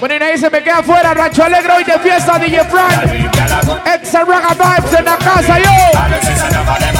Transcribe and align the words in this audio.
Bueno, 0.00 0.24
ahí 0.24 0.38
se 0.38 0.50
me 0.50 0.62
queda 0.62 0.78
afuera. 0.78 1.14
Rancho 1.14 1.44
Alegre 1.44 1.72
hoy 1.72 1.84
de 1.84 1.98
fiesta, 1.98 2.38
DJ 2.38 2.64
Frank. 2.64 2.92
Extra 3.94 4.24
Raga 4.24 4.54
Vibes 4.54 4.98
en 4.98 5.04
la 5.04 5.16
casa, 5.16 5.58
yo. 5.58 6.97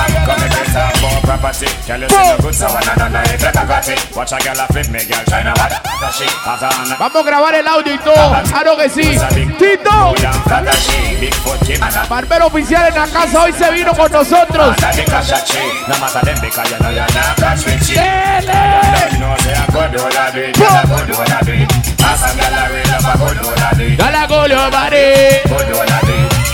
Vamos 6.98 7.22
a 7.22 7.26
grabar 7.26 7.54
el 7.54 7.66
audio 7.66 7.94
y 7.94 7.98
todo. 7.98 8.42
Claro 8.48 8.76
que 8.76 8.88
sí. 8.88 9.18
Tito. 9.58 10.14
Barbero 12.08 12.46
oficial 12.46 12.88
en 12.88 12.94
la 12.94 13.06
casa 13.06 13.42
hoy 13.42 13.52
se 13.52 13.70
vino 13.70 13.92
con 13.94 14.10
nosotros. 14.12 14.76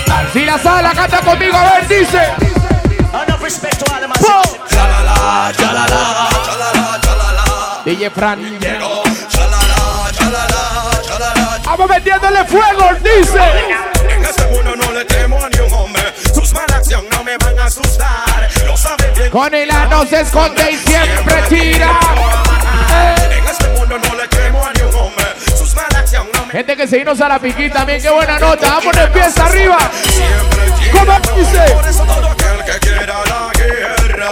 Dale. 0.07 0.29
Si 0.33 0.45
la 0.45 0.57
sala 0.59 0.91
canta 0.93 1.19
conmigo, 1.21 1.57
a 1.57 1.73
ver, 1.73 1.87
dice. 1.87 2.54
DJ 7.85 8.09
Fran. 8.09 8.39
Vamos 11.63 11.89
metiéndole 11.89 12.43
fuego, 12.45 12.89
dice. 13.03 13.39
En 14.09 14.23
este 14.25 14.45
mundo 14.47 14.75
no 14.75 14.91
le 14.91 15.05
temo 15.05 15.37
a 15.43 15.49
ni 15.49 15.59
un 15.59 15.73
hombre. 15.73 16.01
Sus 16.33 16.51
malas 16.53 16.77
acciones 16.77 17.11
no 17.11 17.23
me 17.23 17.37
van 17.37 17.59
a 17.59 17.65
asustar. 17.65 18.49
Lo 18.65 18.75
sabe 18.75 19.11
bien. 19.15 19.29
Con 19.29 19.53
el 19.53 19.69
ano 19.69 20.03
se 20.07 20.21
esconde 20.21 20.71
y 20.71 20.77
siempre 20.77 21.43
tira. 21.47 21.99
En 23.31 23.45
este 23.45 23.69
mundo 23.69 23.99
no 23.99 24.15
le 24.15 24.27
temo 24.29 24.65
a 24.65 24.73
ni 24.73 24.81
un 24.81 24.95
hombre. 24.95 25.25
Sus 25.55 25.75
malas 25.75 25.95
acciones 25.95 26.33
no 26.33 26.45
me 26.47 26.51
Gente 26.53 26.75
que 26.75 26.87
seguimos 26.87 27.21
a 27.21 27.29
la 27.29 27.39
piquita 27.39 27.75
también, 27.75 28.01
qué 28.01 28.09
buena 28.09 28.39
nota. 28.39 28.67
Vamos 28.67 28.95
de 28.95 29.07
pieza 29.09 29.45
arriba. 29.45 29.77
siempre. 30.01 30.91
¿Cómo 30.91 31.19
dice? 31.37 31.73
Por 31.73 31.87
eso 31.87 32.03
todo 32.03 32.44
que 33.05 33.11
quiera 33.11 33.23
la 33.25 33.51
guerra. 33.53 34.29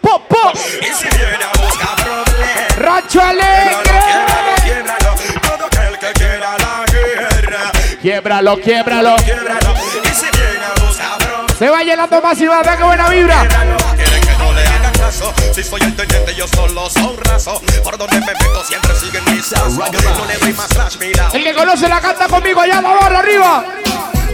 Po, 0.00 0.22
po. 0.28 0.52
Y 0.80 0.92
si 0.92 1.08
viene 1.08 1.44
a 1.44 1.60
buscar 1.60 1.96
problemas. 1.96 2.76
Rancho 2.76 3.20
Quiebralo, 3.20 3.78
Alegre. 3.78 4.62
quiebralo, 4.62 5.14
todo 5.42 5.66
aquel 5.66 5.98
que 5.98 6.12
quiera 6.12 6.56
la 6.58 6.84
guerra. 6.92 7.72
Quiebralo, 8.02 8.60
quiebralo. 8.60 9.16
Quiebralo. 9.16 9.74
Y 10.04 10.08
si 10.08 10.26
viene 10.38 10.64
a 10.64 10.86
buscar 10.86 11.18
problemas. 11.18 11.56
Se 11.58 11.70
va 11.70 11.82
llenando 11.82 12.20
más 12.20 12.40
y 12.40 12.46
va, 12.46 12.62
qué 12.62 12.82
buena 12.84 13.08
vibra. 13.08 13.48
Que 13.48 13.64
no 13.64 13.85
caso. 15.18 15.32
Si 15.54 15.62
soy 15.62 15.80
el 15.82 15.94
teniente, 15.96 16.34
yo 16.34 16.46
solo 16.48 16.88
soy 16.90 17.02
un 17.04 17.16
raso. 17.18 17.60
Por 17.82 17.96
donde 17.98 18.20
me 18.20 18.26
meto 18.26 18.64
siempre 18.64 18.94
siguen 18.96 19.24
mis 19.34 19.46
pasos. 19.48 19.74
No 19.74 20.24
le 20.26 20.36
doy 20.38 20.52
más 20.52 20.66
flash, 20.68 20.96
mira. 20.98 21.28
El 21.32 21.42
que 21.44 21.54
conoce 21.54 21.88
la 21.88 22.00
canta 22.00 22.26
conmigo 22.28 22.60
allá 22.60 22.80
la 22.82 22.92
barra 22.94 23.18
arriba. 23.20 23.64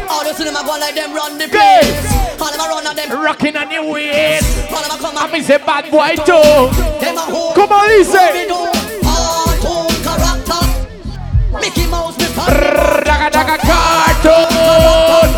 All 0.09 0.25
the 0.25 0.35
cinema 0.35 0.63
go 0.63 0.77
like 0.79 0.95
them 0.95 1.13
run 1.15 1.39
the 1.39 1.45
¿Qué? 1.45 1.51
place. 1.51 1.95
All 2.39 2.51
them 2.51 2.61
a 2.61 2.69
run 2.69 2.87
and 2.87 2.99
them. 2.99 3.11
Rocking 3.23 3.57
on 3.57 3.71
your 3.71 3.85
waist. 3.93 4.45
All 4.71 4.83
them 4.83 4.91
a 4.93 4.99
come 4.99 5.17
A 5.19 5.23
and 5.25 5.33
mí 5.33 5.43
se 5.43 5.59
bad 5.59 5.91
boy 5.91 6.17
too. 6.17 6.71
them 7.01 7.17
a 7.17 7.21
hold. 7.23 7.55
¿Cómo 7.55 7.83
Me 7.83 7.99
dice? 7.99 8.47
do 8.49 8.71
cartoon 9.03 9.87
character. 10.05 10.67
Mickey 11.61 11.87
Mouse, 11.87 12.17
me. 12.19 12.27
Raga, 12.47 13.31
raga, 13.31 13.59
cartoon. 13.59 15.29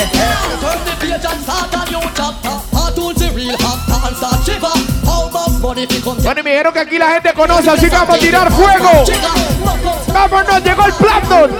Bueno, 5.60 6.42
me 6.42 6.50
dijeron 6.50 6.72
que 6.72 6.80
aquí 6.80 6.98
la 6.98 7.10
gente 7.10 7.32
conoce, 7.32 7.70
así 7.70 7.88
que 7.88 7.94
vamos 7.94 8.16
a 8.16 8.18
tirar 8.18 8.50
fuego. 8.50 9.04
Vámonos, 10.12 10.64
llegó 10.64 10.84
el 10.84 10.92
Plankton. 10.94 11.50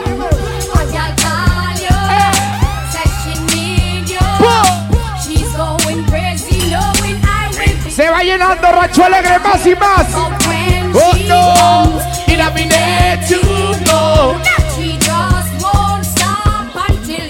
Se 7.89 8.11
va 8.11 8.23
llenando 8.23 8.73
Rancho 8.73 9.05
Alegre 9.05 9.39
más 9.39 9.67
y 9.67 9.77
más. 9.77 10.07
Oh 10.15 11.13
no, 11.29 12.01
to 13.29 13.37
go. 13.85 14.58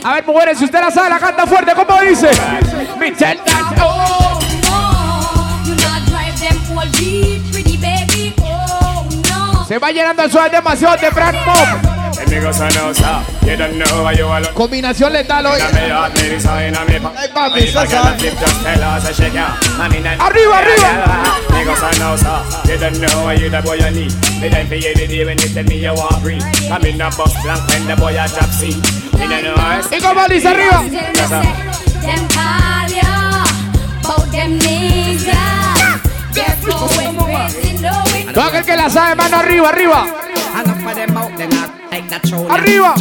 A 0.08 0.14
ver, 0.14 0.26
mujeres, 0.26 0.56
si 0.56 0.64
usted 0.64 0.80
la 0.80 0.90
sabe, 0.90 1.10
la 1.10 1.18
canta 1.18 1.46
fuerte, 1.46 1.74
¿cómo 1.74 2.00
dice? 2.00 2.30
That, 3.44 3.78
oh. 3.82 4.40
Se 9.68 9.76
va 9.76 9.90
llenando 9.90 10.22
el 10.22 10.32
suave 10.32 10.48
demasiado 10.48 10.96
why 14.02 14.16
you 14.16 14.26
alone. 14.26 14.54
Combinación 14.54 15.12
letal 15.12 15.44
hoy. 15.44 15.60
Ay, 17.14 17.28
papi, 17.34 17.66
salsa. 17.68 18.16
Arriba, 20.20 20.58
arriba. 20.58 21.04
Y 29.90 30.00
como 30.00 30.28
dice 30.28 30.48
arriba. 30.48 30.84
Todo 38.32 38.44
aquel 38.44 38.64
que 38.64 38.76
la 38.76 38.88
sabe, 38.88 39.14
mano 39.16 39.36
arriba, 39.36 39.68
arriba. 39.68 40.06
Arriba. 42.50 42.94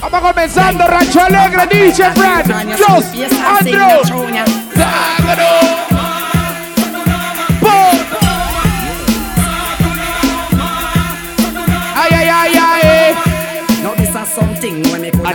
Vamos 0.00 0.20
comenzando, 0.20 0.86
Rancho 0.86 1.20
Alegre, 1.20 1.66
DJ 1.66 2.12
Fred, 2.12 2.46
Just, 2.76 3.14
Andrew, 3.58 4.02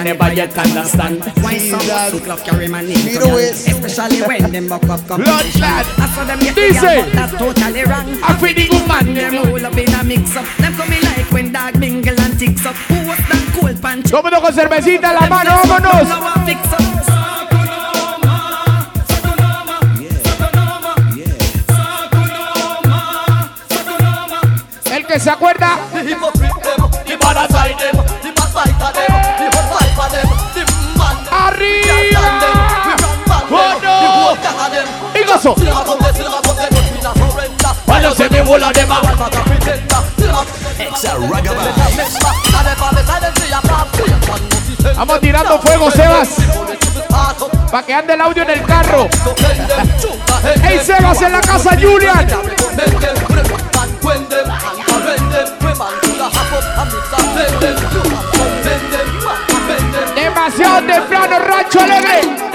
I 0.01 0.03
never 0.03 0.33
yet 0.33 0.57
understand. 0.57 1.21
Why 1.43 1.59
some 1.59 1.79
sick 1.79 2.25
love 2.25 2.43
carry. 2.43 2.65
Especially 2.65 4.21
when 4.23 4.51
them 4.51 4.67
buck 4.67 4.83
up 4.89 5.05
competition 5.07 5.61
lad. 5.61 5.85
I 5.99 6.07
saw 6.09 6.23
them 6.25 6.39
get 6.39 6.55
Dice. 6.55 6.73
together, 6.73 7.05
but 7.05 7.13
that's 7.13 7.33
totally 7.37 7.83
wrong 7.83 8.09
A 8.23 8.33
feeding 8.41 8.87
man. 8.87 9.13
Them 9.13 9.35
all 9.37 9.63
up 9.63 9.77
in 9.77 9.93
a 9.93 10.03
mix 10.03 10.35
up 10.35 10.45
Them 10.57 10.73
coming 10.73 11.03
like 11.03 11.31
when 11.31 11.53
dog 11.53 11.77
mingle 11.77 12.19
and 12.19 12.39
ticks 12.39 12.65
up 12.65 12.75
Who 12.89 12.95
was 13.05 13.19
that 13.29 13.53
cold 13.53 13.79
punch? 13.79 14.09
Todo 14.09 14.23
mundo 14.23 14.41
con 14.41 14.53
cervecita 14.55 15.09
en 15.09 15.15
la 15.21 15.27
mano, 15.29 15.51
vámonos. 15.67 16.07
El 24.91 25.05
que 25.05 25.19
se 25.19 25.29
acuerda. 25.29 25.77
Y 35.41 35.47
gozo. 35.47 35.55
Cuando 37.85 38.13
se 38.13 38.29
me 38.29 38.41
bola 38.41 38.71
de 38.71 38.85
más. 38.85 39.01
Vamos 44.95 45.19
tirando 45.19 45.59
fuego, 45.59 45.91
Sebas. 45.91 46.29
Para 47.71 47.85
que 47.85 47.93
ande 47.93 48.13
el 48.13 48.21
audio 48.21 48.43
en 48.43 48.49
el 48.51 48.63
carro. 48.63 49.07
Hey, 50.63 50.79
Sebas 50.83 51.21
en 51.21 51.31
la 51.31 51.41
casa, 51.41 51.71
Julian. 51.71 52.27
Demasiado 60.15 60.81
temprano, 60.83 61.39
Rancho 61.39 61.79
Alegre. 61.79 62.51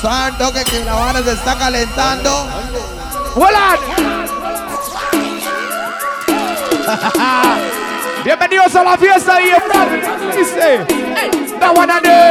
Santo 0.00 0.52
que, 0.52 0.64
que 0.64 0.82
la 0.84 0.92
Habana 0.92 1.22
se 1.22 1.32
está 1.32 1.58
calentando. 1.58 2.48
¡Vuelan! 3.36 3.78
Bienvenidos 8.24 8.74
a 8.76 8.84
la 8.84 8.96
fiesta 8.96 9.34
de 9.34 9.50
Efraín. 9.50 10.02
Dice, 10.34 10.86
la 11.60 11.68
do. 12.00 12.30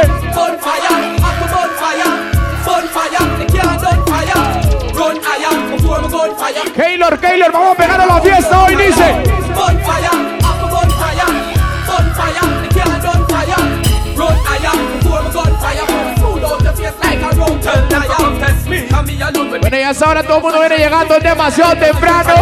Keylor, 6.74 7.18
Keylor, 7.20 7.52
vamos 7.52 7.72
a 7.72 7.74
pegar 7.76 8.00
a 8.00 8.06
la 8.06 8.20
fiesta 8.20 8.64
hoy, 8.64 8.74
dice. 8.74 9.22
Bueno, 19.60 19.76
ya 19.76 20.06
ahora 20.06 20.22
todo 20.22 20.36
el 20.36 20.42
mundo 20.42 20.60
viene 20.60 20.78
llegando 20.78 21.16
es 21.16 21.22
demasiado 21.22 21.76
temprano. 21.76 22.34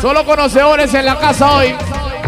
Solo 0.00 0.24
conocedores 0.24 0.94
en 0.94 1.06
la 1.06 1.18
casa 1.18 1.56
hoy. 1.56 1.74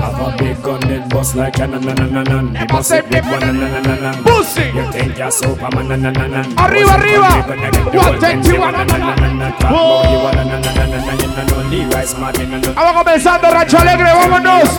Have 0.07 0.23
a 0.23 0.31
big 0.39 0.63
gun 0.63 0.79
that 0.87 1.11
bust 1.11 1.35
like 1.35 1.59
a 1.59 1.67
na 1.67 1.79
na 1.83 1.91
na 1.95 2.07
na 2.07 2.23
na. 2.23 2.39
The 2.61 2.67
bust 2.67 2.93
it 2.93 3.09
with 3.11 3.25
one 3.27 3.41
na 3.41 3.51
na 3.51 3.67
na 3.67 3.81
na 3.83 3.95
na. 3.99 4.13
Pussy. 4.23 4.71
You 4.71 4.87
think 4.93 5.19
you're 5.19 5.33
Superman 5.33 5.89
na 5.89 5.97
na 5.97 6.11
na 6.15 6.27
na. 6.31 6.43
Arriba, 6.63 6.95
it 6.95 7.03
arriba. 7.03 7.43
one 7.91 8.15
take 8.23 8.23
thing 8.23 8.39
two, 8.43 8.51
say 8.51 8.59
one, 8.59 8.71
na 8.71 8.85
na 8.87 8.99
na 9.03 9.15
na 9.19 9.33
na. 9.35 9.51
Talk 9.59 9.73
Whoa. 9.75 10.31
about 10.31 10.47
you 12.39 12.47
no. 12.47 12.71
Vamos 12.73 13.03
comenzando, 13.03 13.51
Rancho 13.51 13.79
Alegre, 13.79 14.13
vámonos. 14.15 14.79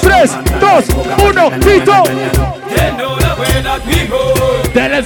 Tres, 0.00 0.32
dos, 0.58 0.88
uno, 1.20 1.50
listo. 1.60 2.02
Dele 4.72 4.96
no 4.96 5.02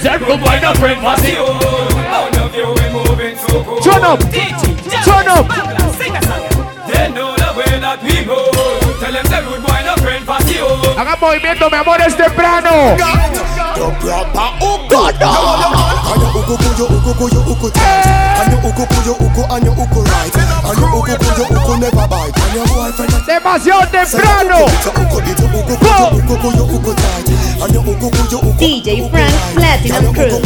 fácil. 1.01 1.35
Turn 3.83 4.03
up, 4.05 4.19
turn 5.03 5.27
up. 5.27 5.74
Hagan 10.97 11.19
movimiento, 11.19 11.69
mi 11.69 11.77
amor, 11.77 11.99
es 12.01 12.15
temprano. 12.15 12.95
Demasiado 23.27 23.87
temprano. 23.89 24.65
DJ 28.57 29.09
Frank 29.09 29.33
Platinum 29.53 30.13
Crew. 30.13 30.41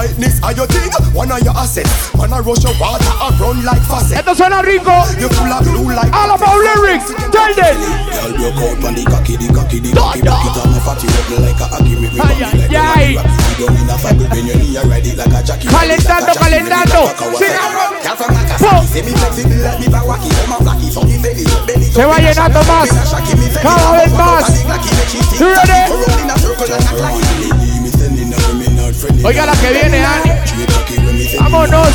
The 0.00 0.08
tightness 0.08 0.40
of 0.40 0.56
your 0.56 0.64
thing, 0.64 0.88
one 1.12 1.28
of 1.28 1.44
your 1.44 1.52
assets. 1.52 1.92
Man, 2.16 2.32
I 2.32 2.40
rush 2.40 2.64
your 2.64 2.72
water, 2.80 3.04
I 3.04 3.36
run 3.36 3.60
like 3.68 3.84
faucet. 3.84 4.16
Esto 4.16 4.32
suena 4.32 4.64
rico. 4.64 4.96
You 5.20 5.28
full 5.28 5.52
of 5.52 5.60
blue 5.60 5.92
like 5.92 6.08
All 6.16 6.32
about 6.32 6.56
lyrics. 6.56 7.12
Tell 7.28 7.52
them. 7.52 7.76
Girl, 8.08 8.32
broke 8.32 8.64
out 8.64 8.80
on 8.80 8.96
the 8.96 9.04
cocky, 9.04 9.36
the 9.36 9.52
cocky, 9.52 9.76
the 9.76 9.92
cocky, 9.92 10.24
back 10.24 10.40
it 10.48 10.56
on 10.56 10.72
the 10.72 10.80
fatty, 10.80 11.04
up 11.04 11.44
like 11.44 11.60
a 11.60 11.68
hockey, 11.68 12.00
me 12.00 12.08
Ay, 12.08 12.16
body 12.16 12.32
like 12.40 12.64
a 12.64 12.66
ay, 12.72 12.80
ay. 12.80 13.12
rocky, 13.12 13.20
rocky. 13.20 13.44
You 13.44 13.60
don't 13.60 13.76
need 13.76 13.92
a 13.92 13.96
faggot 14.00 14.28
when 14.32 14.48
you 14.48 14.56
knee, 14.56 14.72
I 14.80 14.88
ride 14.88 15.04
it 15.04 15.20
like 15.20 15.36
a 15.36 15.40
jockey. 15.44 15.68
Calentando, 15.68 16.32
calentando. 16.32 17.02
Girl 18.00 18.16
from 18.16 18.32
a 18.32 18.40
Pum. 18.56 18.56
cocky, 18.56 18.88
say 18.88 19.04
me 19.04 19.12
flexible 19.12 19.60
like 19.60 19.84
me 19.84 19.88
bawaki, 19.92 20.32
come 20.32 20.56
a 20.56 20.64
blacky, 20.64 20.88
so 20.88 21.04
me 21.04 21.20
belly, 21.20 21.44
belly. 21.68 21.92
Se 21.92 22.08
va 22.08 22.16
llenando 22.16 22.64
más. 22.64 22.88
Cada 23.60 24.00
vez 24.00 24.08
más. 24.16 24.48
You 25.36 25.52
ready? 25.52 26.00
Oiga 29.24 29.46
la 29.46 29.52
que 29.52 29.70
viene, 29.70 30.04
Ani. 30.04 30.32
Vámonos. 31.38 31.88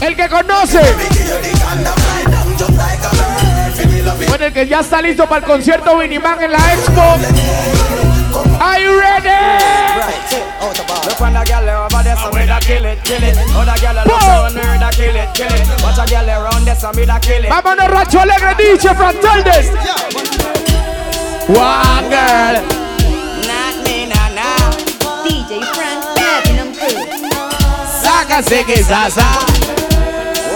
El 0.00 0.16
que 0.16 0.28
conoce. 0.28 0.80
Bueno, 4.28 4.44
el 4.46 4.52
que 4.54 4.66
ya 4.66 4.80
está 4.80 5.02
listo 5.02 5.28
para 5.28 5.40
el 5.40 5.44
concierto 5.44 5.98
Winnieman 5.98 6.42
en 6.42 6.52
la 6.52 6.72
Expo. 6.72 7.18
Are 8.58 8.82
you 8.82 8.98
ready? 8.98 9.30
When 11.20 11.34
the 11.34 11.44
girl 11.44 11.68
over 11.68 12.02
there, 12.02 12.16
so 12.16 12.32
me 12.32 12.46
da 12.46 12.58
kill 12.60 12.84
it, 12.86 13.04
kill 13.04 13.22
it. 13.22 13.36
Other 13.52 13.76
girl 13.76 13.92
a 13.92 14.08
look 14.08 14.54
me 14.56 14.78
da 14.80 14.90
kill 14.90 15.14
it, 15.14 15.28
kill 15.36 15.52
it. 15.52 15.68
Watch 15.84 16.00
a 16.00 16.08
girl 16.08 16.24
around 16.24 16.64
there, 16.64 16.74
so 16.74 16.90
me 16.92 17.04
da 17.04 17.18
kill 17.18 17.44
it. 17.44 17.50
Vámonos, 17.50 17.90
Rancho 17.92 18.20
Alegre, 18.20 18.54
DJ 18.56 18.96
from. 18.96 19.14
One 21.52 22.08
girl. 22.08 22.56
Not 23.44 23.76
me, 23.84 24.08
na 24.08 24.32
na. 24.32 24.48
DJ 25.20 25.60
Frank 25.76 26.00
Platinum 26.16 26.72
Crew. 26.72 27.04
Sácase 28.02 28.64
que 28.64 28.82
sasa. 28.82 29.26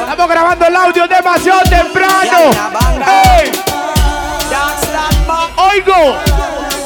Estamos 0.01 0.29
grabando 0.29 0.67
el 0.67 0.77
audio 0.77 1.07
demasiado 1.07 1.61
temprano. 1.69 2.39
Oigo. 5.57 6.17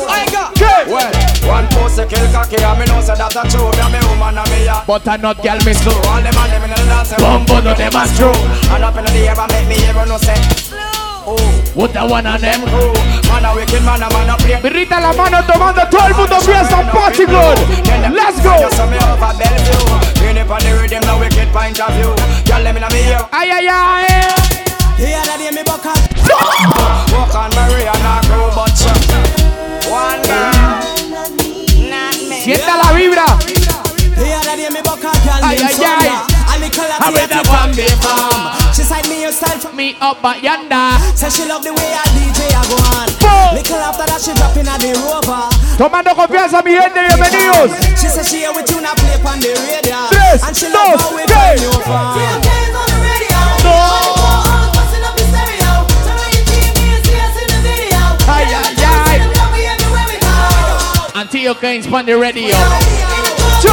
Oiga. 0.08 0.50
¿Qué? 0.54 1.27
Well, 1.49 1.65
one 1.65 1.67
pussy 1.73 2.05
kill 2.05 2.29
cocky, 2.29 2.61
and 2.61 2.77
me 2.79 2.85
know 2.85 3.00
say 3.00 3.17
that 3.17 3.33
a 3.33 3.43
true. 3.49 3.73
Me 3.73 3.81
a 3.81 3.87
me 3.89 4.00
woman 4.12 4.37
and 4.37 4.49
me 4.53 4.69
a. 4.69 4.85
But 4.85 5.09
I 5.09 5.17
not 5.17 5.41
girl 5.41 5.56
me 5.65 5.73
slow. 5.73 5.97
All 6.12 6.21
them 6.21 6.37
and 6.37 6.50
them 6.53 6.62
in 6.69 6.71
the 6.77 6.85
dance. 6.85 7.17
Bumbo 7.17 7.65
no 7.65 7.73
them 7.73 7.97
as 7.97 8.12
true. 8.12 8.37
And 8.69 8.85
up 8.85 8.97
in 9.00 9.09
the 9.09 9.21
air, 9.25 9.33
and 9.33 9.49
make 9.49 9.65
me 9.73 9.77
ever 9.89 10.05
know 10.05 10.21
say. 10.21 10.37
Oh, 11.25 11.37
What 11.77 11.93
a 11.97 12.05
one 12.09 12.25
of 12.29 12.41
them. 12.41 12.65
oh, 12.69 12.93
man 13.29 13.45
a 13.45 13.53
wicked 13.56 13.81
man, 13.85 14.00
a 14.00 14.09
man 14.12 14.29
a 14.33 14.37
play. 14.41 14.61
Birrita 14.61 15.00
la 15.00 15.12
mano 15.12 15.41
tomando 15.45 15.85
todo 15.89 16.05
el 16.09 16.15
mundo 16.17 16.41
fiesta 16.41 16.85
party 16.93 17.25
good. 17.25 17.59
Let's 18.12 18.41
go. 18.45 18.53
You 18.61 18.71
saw 18.73 18.85
me 18.89 18.97
over 18.97 19.33
Bellevue. 19.37 19.89
Bring 20.21 20.37
it 20.41 20.49
on 20.49 20.61
the 20.61 20.73
rhythm, 20.81 21.00
no 21.09 21.17
wicked 21.21 21.49
point 21.53 21.81
of 21.81 21.93
view. 21.97 22.12
Girl, 22.49 22.61
let 22.65 22.73
me 22.75 22.81
know 22.81 22.89
me 22.93 23.00
here. 23.05 23.21
Ay, 23.33 23.49
ay, 23.56 23.69
ay. 23.69 24.09
Here 24.97 25.21
that 25.21 25.37
day 25.37 25.53
me 25.53 25.62
buck 25.65 25.85
up. 25.85 25.97
Walk 27.12 27.35
on 27.35 27.50
Maria 27.56 27.93
and 27.93 28.05
I 28.05 28.21
grow 28.27 28.49
but 28.56 28.73
One 28.73 28.98
Sienta 32.49 32.79
la 32.79 32.93
vibra. 32.97 33.27
Here 34.17 34.41
that 34.41 34.56
day 34.56 34.73
me 34.73 34.81
buck 34.81 35.05
up, 35.05 35.12
girl 35.21 35.37
Ay, 35.45 35.61
ay, 35.61 35.85
ay. 35.85 36.56
And 36.56 36.65
me 36.65 36.73
call 36.73 36.89
her 36.89 36.97
I 36.97 37.12
Katie 37.12 37.29
that 37.29 37.45
from 37.45 37.77
farm. 38.00 38.73
She 38.73 38.89
said 38.89 39.05
me 39.05 39.21
your 39.21 39.37
style 39.37 39.61
from 39.61 39.77
Me 39.77 40.00
up 40.00 40.25
at 40.25 40.41
yonder. 40.41 40.97
Say 41.12 41.29
she 41.29 41.45
love 41.45 41.61
the 41.61 41.77
way 41.77 41.93
I 41.93 42.09
DJ 42.17 42.49
I 42.49 42.65
go 42.73 42.81
on. 42.97 43.09
Boom. 43.21 43.53
Little 43.53 43.85
after 43.85 44.09
that 44.09 44.25
she 44.25 44.33
drop 44.33 44.56
in 44.56 44.65
a 44.65 44.81
the 44.81 44.97
rover. 44.97 45.45
Tomando 45.77 46.17
confianza, 46.17 46.65
mi 46.65 46.73
gente, 46.73 46.97
bienvenidos. 46.97 47.69
She 48.00 48.09
say 48.09 48.25
she 48.25 48.41
here 48.41 48.53
with 48.56 48.65
you 48.73 48.81
now 48.81 48.97
play 48.97 49.21
on 49.29 49.37
the 49.45 49.53
radio. 49.69 50.09
Tres, 50.09 50.41
and 50.41 50.56
she 50.56 50.73
love 50.73 50.97
how 50.97 51.12
we 51.12 51.29
Until 61.49 61.62
Keynes 61.62 61.87
on 61.87 62.05
the 62.05 62.12
radio. 62.12 62.49
Yo. 63.64 63.73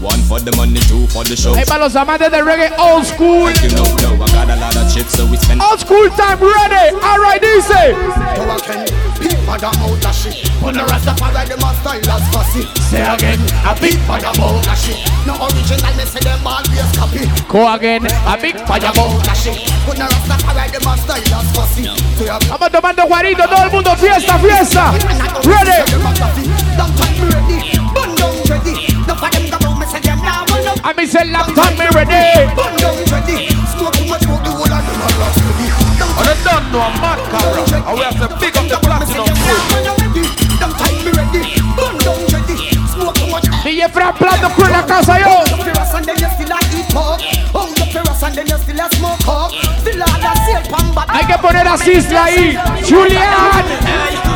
One 0.00 0.20
for 0.22 0.40
the 0.40 0.52
money, 0.56 0.80
two 0.80 1.06
for 1.06 1.22
the 1.22 1.36
show. 1.36 1.54
Ahí 1.54 1.64
para 1.64 1.84
los 1.84 1.94
amantes 1.94 2.30
del 2.30 2.44
reggae 2.44 2.72
old 2.76 3.06
school. 3.06 3.50
You 3.62 3.70
know, 3.70 3.84
no, 4.02 4.24
I 4.24 4.30
got 4.32 4.50
a 4.50 4.56
lot 4.56 4.76
of 4.76 4.92
chips, 4.92 5.12
so 5.12 5.26
we 5.26 5.36
spend. 5.36 5.62
Old 5.62 5.78
school 5.78 6.08
time 6.10 6.40
ready. 6.40 6.94
All 7.02 7.18
right, 7.18 7.40
dice. 7.40 8.06
When 10.66 10.74
the 10.74 10.82
rest 10.82 11.06
of 11.06 11.22
us 11.22 11.46
them 11.46 11.62
a 11.62 11.70
style 11.78 12.10
as 12.10 12.26
fussy. 12.34 12.66
Say 12.90 12.98
again, 12.98 13.38
a 13.62 13.70
big 13.78 13.94
fire 14.02 14.34
ball. 14.34 14.58
No 15.22 15.38
original, 15.46 15.94
me 15.94 16.02
say 16.02 16.18
them 16.26 16.42
always 16.42 16.90
copy. 16.98 17.22
Go 17.46 17.70
again, 17.70 18.02
a 18.26 18.34
big 18.34 18.58
fire 18.66 18.90
ball. 18.90 19.14
When 19.14 19.94
the 19.94 20.10
rest 20.10 20.26
of 20.26 20.42
us 20.42 20.58
them 20.74 20.82
a 20.90 20.98
style 20.98 21.22
as 21.38 21.46
fussy. 21.54 21.86
Say 22.18 22.26
a 22.26 22.42
Vamos 22.50 22.70
tomando 22.74 23.06
Juanito, 23.06 23.46
todo 23.46 23.62
el 23.62 23.70
mundo 23.70 23.94
fiesta, 23.94 24.38
fiesta. 24.42 24.90
Ready. 25.46 25.86
I 30.82 30.92
me 30.96 31.06
say 31.06 31.30
long 31.30 31.54
time 31.54 31.78
me 31.78 31.86
ready. 31.94 32.42
On 36.18 36.26
a 36.26 36.34
done 36.42 36.66
no 36.72 36.80
a 36.82 36.90
mad 36.98 37.22
camera, 37.30 37.62
and 37.86 37.94
we 37.98 38.02
have 38.02 38.18
to 38.18 38.26
pick 38.42 38.56
up 38.56 38.66
the 38.66 38.78
platinum 38.82 39.75
DJ 44.16 44.28
Fran 44.28 44.38
Plato 44.40 44.54
con 44.54 44.70
la 44.70 44.86
casa 44.86 45.18
yo. 45.18 45.42
Hay 51.08 51.26
que 51.26 51.38
poner 51.38 51.68
a 51.68 51.76
Sisla 51.76 52.24
ahí. 52.24 52.58
Julian. 52.88 53.64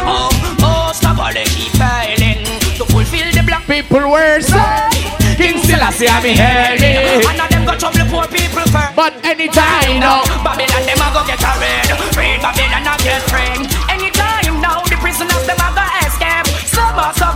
Oh, 0.06 0.30
oh, 0.62 0.92
stop 0.94 1.18
all 1.18 1.32
the 1.32 1.42
keep 1.44 1.72
failing 1.72 2.44
to 2.76 2.84
fulfill 2.86 3.32
the 3.32 3.42
black 3.42 3.66
People 3.66 4.10
were 4.10 4.40
saying, 4.40 4.90
King 5.36 5.62
Selassie 5.62 6.08
I'm 6.08 6.24
heavy. 6.24 7.22
And 7.26 7.40
of 7.40 7.48
them 7.50 7.64
got 7.64 7.78
trouble 7.78 8.04
poor 8.10 8.26
people 8.26 8.66
first. 8.66 8.96
But 8.96 9.14
anytime 9.24 10.00
now, 10.00 10.24
Babylon 10.42 10.84
them 10.86 10.98
a 10.98 11.08
go 11.12 11.22
get 11.26 11.38
a 11.38 11.52
raid. 11.60 11.90
Raid 12.16 12.42
Babylon 12.42 12.86
a 12.86 12.94
get 13.02 13.22
framed. 13.30 13.70
Anytime 13.88 14.60
now 14.60 14.82
the 14.90 14.96
prisoners 14.96 15.46
them 15.46 15.60
a 15.60 15.68
go 15.70 15.84
escape. 16.02 16.46
Some 16.66 16.98
are 16.98 17.14
so 17.14 17.30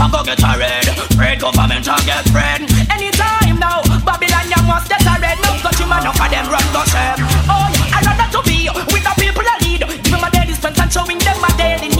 and 0.00 0.12
go 0.12 0.22
get 0.22 0.42
a 0.42 0.52
red. 0.58 0.86
Red 1.16 1.40
government 1.40 1.88
and 1.88 2.04
get 2.04 2.26
red. 2.32 2.60
Anytime 2.90 3.58
now, 3.58 3.82
Babylon 4.04 4.46
you 4.50 4.62
must 4.66 4.88
get 4.88 5.02
a 5.02 5.14
red. 5.20 5.38
No 5.40 5.56
touch 5.64 5.80
him 5.80 5.92
and 5.92 6.06
of 6.06 6.16
them 6.16 6.46
run 6.50 6.66
go 6.72 6.82
share. 6.84 7.16
Oh, 7.48 7.66
yeah, 7.72 7.96
I 7.96 8.00
rather 8.04 8.28
to 8.36 8.40
be 8.44 8.68
with 8.92 9.04
the 9.04 9.14
people 9.16 9.44
I 9.44 9.56
lead. 9.64 9.80
Giving 10.04 10.20
my 10.20 10.30
daily 10.30 10.54
strength 10.54 10.80
and 10.80 10.92
showing 10.92 11.18
them 11.18 11.40
my 11.40 11.50
daily 11.56 11.95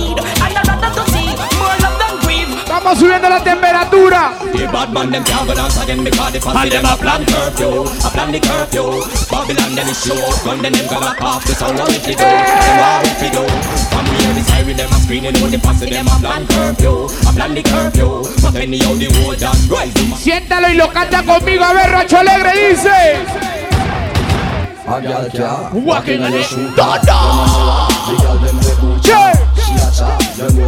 Vamos 2.86 3.00
subiendo 3.00 3.28
la 3.28 3.42
temperatura. 3.42 4.32
The 4.52 4.64
bad 4.68 4.92
man 4.92 5.10
them 5.10 5.24
can't 5.24 5.44
go 5.44 5.54
dance 5.54 5.76
again 5.82 6.04
because 6.04 6.32
the 6.32 6.40
fancy 6.40 6.68
them 6.70 6.86
a 6.86 6.96
plan 6.96 7.26
curfew, 7.26 7.82
a 7.82 8.10
plan 8.14 8.30
the 8.30 8.38
curfew. 8.38 9.02
Babylon 9.26 9.74
them 9.74 9.88
is 9.88 10.06
show, 10.06 10.14
gun 10.46 10.62
them 10.62 10.72
them 10.72 10.86
go 10.86 11.00
back 11.00 11.20
off 11.20 11.44
the 11.44 11.54
sound 11.54 11.80
of 11.80 11.90
it 11.90 12.06
go. 12.06 12.22
Them 12.22 12.46
how 12.78 13.02
it 13.02 13.32
go. 13.34 13.42
From 13.90 14.06
here 14.06 14.34
the 14.38 14.42
siren 14.46 14.76
them 14.76 14.86
a 14.86 14.98
screaming, 15.02 15.34
know 15.34 15.48
the 15.50 15.58
fancy 15.58 15.90
them 15.90 16.06
a 16.06 16.14
plan 16.22 16.46
curfew, 16.46 17.10
a 17.26 17.32
plan 17.34 17.54
the 17.58 17.62
curfew. 17.66 18.22
But 18.40 18.54
anyhow 18.54 18.94
the 18.94 19.10
whole 19.18 19.34
dance 19.34 19.66
rise. 19.66 19.90
Siéntalo 20.22 20.68
y 20.70 20.74
lo 20.74 20.88
canta 20.92 21.24
conmigo. 21.24 21.64
A 21.64 21.72
ver, 21.72 21.90
Racho 21.90 22.18
Alegre 22.18 22.70
dice. 22.70 23.18
A 24.86 25.02
Walking 25.74 26.22
on 26.22 26.34
it. 26.34 26.46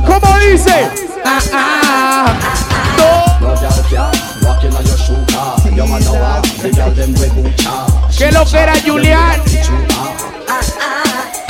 ¿Cómo 0.05 0.39
dice? 0.41 1.18
Ah, 1.31 1.45
ah. 1.53 2.33
No. 2.97 3.49
No 3.49 3.55
girl 3.61 3.85
can't 3.93 4.17
walking 4.43 4.73
on 4.73 4.85
your 4.87 4.97
shoe 4.97 5.25
car. 5.29 5.61
You 5.69 5.77
man 5.77 6.01
know 6.01 6.17
what? 6.17 6.43
The 6.63 6.73
girl 6.73 6.91
them 6.97 7.13
we 7.21 7.29
boot 7.37 7.55
charge. 7.59 8.17
¿Qué 8.17 8.33
lo 8.33 8.47
que 8.47 8.57
era 8.57 8.73
Julián? 8.81 9.41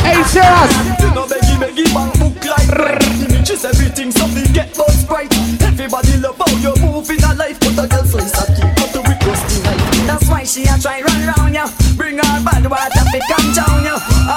Ey, 0.05 0.25
Sebas. 0.25 0.73
You 0.99 1.15
know 1.15 1.27
beggy 1.31 1.55
beggy 1.63 1.95
man 1.95 2.11
book 2.19 2.43
like 2.45 2.67
bread. 2.67 3.03
Images 3.23 3.65
everything 3.65 4.11
something 4.11 4.53
get 4.53 4.75
buzz 4.77 5.05
bright. 5.05 5.33
Everybody 5.63 6.19
love 6.19 6.37
how 6.39 6.51
you 6.59 6.75
move 6.83 7.09
in 7.11 7.23
a 7.23 7.35
life, 7.35 7.61
but 7.61 7.79
a 7.79 7.87
girl 7.87 8.05
so 8.05 8.19
is 8.19 8.35
a 8.35 8.47
keep 8.59 8.83
up 8.83 8.91
the 8.91 9.01
with 9.07 9.23
rusty 9.27 9.63
knife. 9.63 10.07
That's 10.09 10.29
why 10.29 10.43
she 10.43 10.65
a 10.65 10.77
try 10.83 11.03
run 11.03 11.23
round 11.25 11.55
ya. 11.55 11.67
Bring 11.69 11.88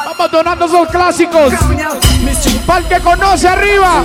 Vamos 0.05 0.31
donando 0.31 0.65
esos 0.65 0.87
clásicos. 0.89 1.53
El 1.53 2.87
que 2.87 2.99
conoce 3.01 3.47
arriba. 3.47 4.01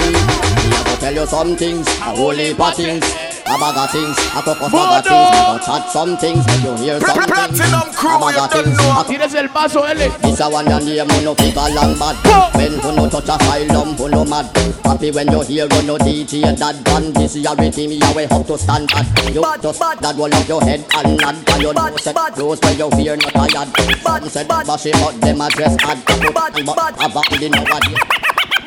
to 0.97 0.97
tell 0.99 1.15
you 1.15 1.27
some 1.27 1.57
things, 1.57 1.87
of 2.01 2.75
things, 2.75 3.26
a 3.47 3.59
bag 3.59 3.77
of 3.79 3.91
things, 3.91 4.19
a 4.35 4.43
couple 4.43 4.69
Bono. 4.69 4.99
of 4.99 5.05
things, 5.07 5.31
but 5.31 5.59
chat 5.63 5.91
some 5.91 6.17
things, 6.19 6.45
make 6.47 6.63
you 6.67 6.75
hear 6.77 7.01
some 7.01 7.15
things, 7.15 7.27
Platinum 7.31 7.89
crew, 7.95 8.17
a 8.17 8.19
bag 8.19 8.35
you 8.35 8.43
of 8.45 8.51
don't 8.51 8.65
things, 8.65 8.77
know. 8.79 9.01
a 9.01 9.05
Tienes 9.07 9.35
el 9.35 9.49
vaso, 9.49 9.83
L. 9.83 9.95
this 9.97 10.41
a 10.41 10.51
one 10.51 10.67
your 10.67 10.81
name, 10.81 11.09
you 11.11 11.23
no 11.23 11.35
figure 11.35 11.71
long 11.71 11.95
bad. 11.99 12.17
When 12.57 12.73
you 12.73 12.93
no 12.97 13.09
touch 13.09 13.29
a 13.29 13.35
asylum, 13.37 13.97
you 13.99 14.09
no 14.09 14.25
mad. 14.25 14.47
Happy 14.85 15.11
when 15.11 15.31
you 15.31 15.41
hear 15.43 15.67
you 15.71 15.83
no 15.83 15.97
DJ 15.99 16.43
that 16.59 16.83
band. 16.85 17.15
This 17.15 17.37
is 17.37 17.43
your 17.45 17.55
rhythm, 17.57 17.91
you 17.93 18.15
way 18.15 18.27
up 18.27 18.47
to 18.47 18.59
stand 18.59 18.91
at. 18.95 19.07
You 19.35 19.41
Bad, 19.43 19.63
just 19.63 19.81
bad. 19.81 19.99
that 20.01 20.17
roll 20.17 20.33
up 20.35 20.49
your 20.49 20.61
head 20.63 20.85
and 20.95 21.17
nod. 21.21 21.37
And 21.51 21.63
you 21.63 21.73
know 21.73 21.75
Bad, 21.75 22.01
set 22.01 22.15
bad. 22.15 22.33
close 22.35 22.61
where 22.61 22.75
you 22.75 22.91
fear 22.91 23.17
not 23.17 23.33
tired. 23.33 23.69
Some 24.03 24.29
said 24.29 24.49
bad. 24.49 24.67
bash 24.67 24.87
it, 24.87 24.95
but 24.95 25.21
them 25.21 25.41
a 25.41 25.49
dress 25.51 25.77
bad. 25.77 25.99
Bad, 26.35 26.65
But 26.67 26.77
bad. 26.77 26.95
a 26.99 27.09
back 27.15 27.33
in 27.43 27.51
nowadays. 27.53 28.26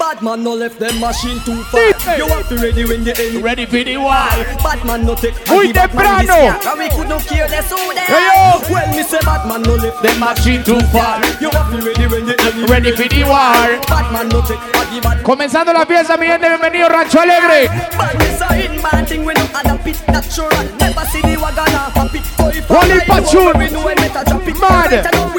Bad 0.10 0.24
man 0.24 0.44
no 0.44 0.56
left 0.56 0.80
them 0.80 1.00
machine 1.00 1.38
too 1.46 1.62
far. 1.70 2.18
You 2.18 2.26
have 2.34 2.50
to 2.50 2.58
ready 2.58 2.84
when 2.84 3.04
the 3.04 3.14
end. 3.14 3.44
Ready 3.44 3.68
for 3.68 3.78
the 3.78 3.96
wild. 3.98 4.42
Bad 4.58 4.82
man 4.84 5.06
no 5.06 5.14
take. 5.14 5.38
Muy 5.46 5.70
and 5.70 5.70
the 5.70 5.86
bad 5.86 5.94
man 5.94 6.26
temprano. 6.26 6.50
And 6.66 6.80
we 6.82 6.90
could 6.98 7.10
not 7.14 7.22
care 7.30 7.46
less 7.46 7.70
who 7.70 7.78
they 7.94 8.10
Hey, 8.10 8.26
are. 8.34 8.58
When 8.74 8.90
me 8.98 9.04
say 9.06 9.22
bad 9.22 9.46
man 9.46 9.62
no 9.62 9.78
left 9.78 10.02
them 10.02 10.18
machine 10.18 10.66
too 10.66 10.82
far. 10.90 11.22
You 11.38 11.54
have 11.54 11.70
to 11.70 11.78
ready 11.86 12.10
when 12.10 12.26
the 12.26 12.34
end. 12.42 12.66
Ready 12.66 12.90
for 12.98 13.06
the 13.06 13.22
war. 13.22 13.78
Bad 13.86 14.10
man 14.10 14.34
no 14.34 14.42
take. 14.42 14.58
And 14.58 14.90
the 14.90 14.98
bad 14.98 15.22
Comenzando 15.22 15.78
la 15.78 15.86
fiesta, 15.86 16.18
mi 16.18 16.26
gente, 16.26 16.50
bienvenido 16.50 16.90
Rancho 16.90 17.20
Alegre. 17.22 17.70
Badness 17.94 18.42
a 18.42 18.50
hidden 18.58 18.82
bad 18.82 19.06
thing 19.06 19.24
when 19.24 19.38
you 19.38 19.46
add 19.54 19.70
a 19.70 19.78
pit 19.78 20.02
natural. 20.10 20.50
Never 20.82 21.06
see 21.14 21.22
the 21.22 21.38
wagon 21.38 21.70
off 21.78 21.94
a 21.94 22.10
pit. 22.10 22.26
So 22.34 22.50
if 22.50 22.66
Holy 22.66 22.98
I 22.98 23.06
lie, 23.06 23.22
Pachun. 23.22 23.54
we 23.62 23.70
know 23.70 23.86
when 23.86 23.96
better 24.02 24.26
drop 24.26 24.48
it. 24.50 24.58
Mad. 24.58 25.30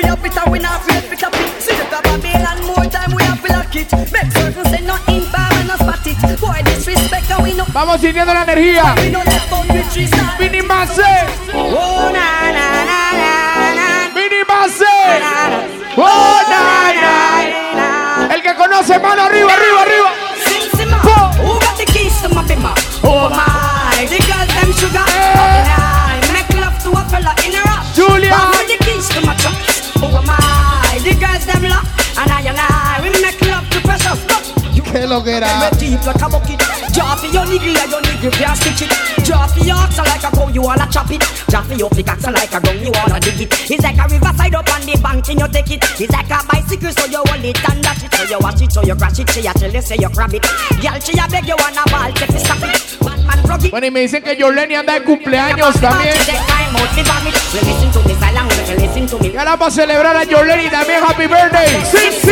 Vamos 7.72 8.00
sintiendo 8.00 8.34
la 8.34 8.42
energía. 8.42 8.94
Mini 10.38 10.62
Mase. 10.62 11.02
Oh 11.54 12.10
na 12.12 12.52
na 12.52 12.84
na 12.84 13.12
na 13.12 13.74
na. 13.74 14.14
Mini 14.14 14.42
Mase. 14.46 14.84
Oh, 15.96 16.40
nine, 16.48 17.00
nine. 17.00 18.34
El 18.34 18.42
que 18.42 18.54
conoce, 18.54 18.98
mano 18.98 19.22
arriba, 19.22 19.52
arriba, 19.52 19.82
arriba. 19.82 20.19
¿Qué 34.92 35.06
lo 35.06 35.22
que 35.22 35.36
era? 35.36 35.70
deep 35.78 36.04
like 36.04 36.22
a 36.22 36.28
bucket. 36.28 36.58
Draw 36.92 37.16
for 37.16 37.26
your 37.26 37.44
nigga, 37.46 37.86
your 37.90 38.02
nigga 38.02 38.56
stitch 38.56 38.82
it. 38.82 38.92
For 39.50 39.64
your 39.64 39.76
like 39.76 40.24
a 40.24 40.30
cow, 40.30 40.48
you 40.48 40.62
wanna 40.62 40.88
chop 40.90 41.10
it. 41.10 41.22
For 41.22 41.74
your 41.74 41.88
pickaxe 41.90 42.26
like 42.26 42.52
a 42.52 42.60
gun, 42.60 42.78
you 42.82 42.90
wanna 42.92 43.20
dig 43.20 43.40
it. 43.40 43.70
It's 43.70 43.82
like 43.82 43.98
a 43.98 44.08
riverside 44.08 44.54
up 44.54 44.68
on 44.74 44.82
the 44.82 44.98
bank, 45.02 45.28
and 45.28 45.40
you 45.40 45.48
take 45.48 45.70
it. 45.70 45.84
It's 46.00 46.12
like 46.12 46.30
a 46.30 46.42
bicycle, 46.46 46.92
so 46.92 47.06
you 47.06 47.22
hold 47.22 47.44
it 47.44 47.70
and 47.70 47.82
dash 47.82 48.02
it. 48.02 48.14
So 48.14 48.24
you 48.24 48.38
watch 48.40 48.62
it, 48.62 48.72
so 48.72 48.82
you 48.82 48.94
crash 48.96 49.18
it. 49.18 49.30
She 49.30 49.46
a 49.46 49.52
tell 49.52 49.70
you, 49.70 49.80
say 49.82 49.96
you 50.00 50.08
grab 50.10 50.34
it. 50.34 50.42
Girl, 50.82 50.98
she 50.98 51.14
a 51.18 51.28
beg 51.28 51.46
you 51.46 51.56
wanna 51.56 51.84
ball, 51.86 52.12
take 52.12 52.34
it, 52.34 52.40
stop 52.40 52.62
it. 52.62 52.80
Man, 53.04 53.24
man, 53.26 53.38
plug 53.44 53.64
it. 53.64 53.70
Bueno, 53.70 53.86
y 53.86 53.90
me 53.90 54.00
dicen 54.00 54.22
que 54.22 54.36
anda 54.74 54.94
de 54.94 55.04
cumpleaños 55.04 55.80
también. 55.80 56.14
Y 59.22 59.36
ahora 59.36 59.56
para 59.56 59.70
celebrar 59.70 60.16
a 60.16 60.26
también 60.26 61.04
Happy 61.04 61.26
Birthday. 61.26 61.84
Sí. 61.84 62.30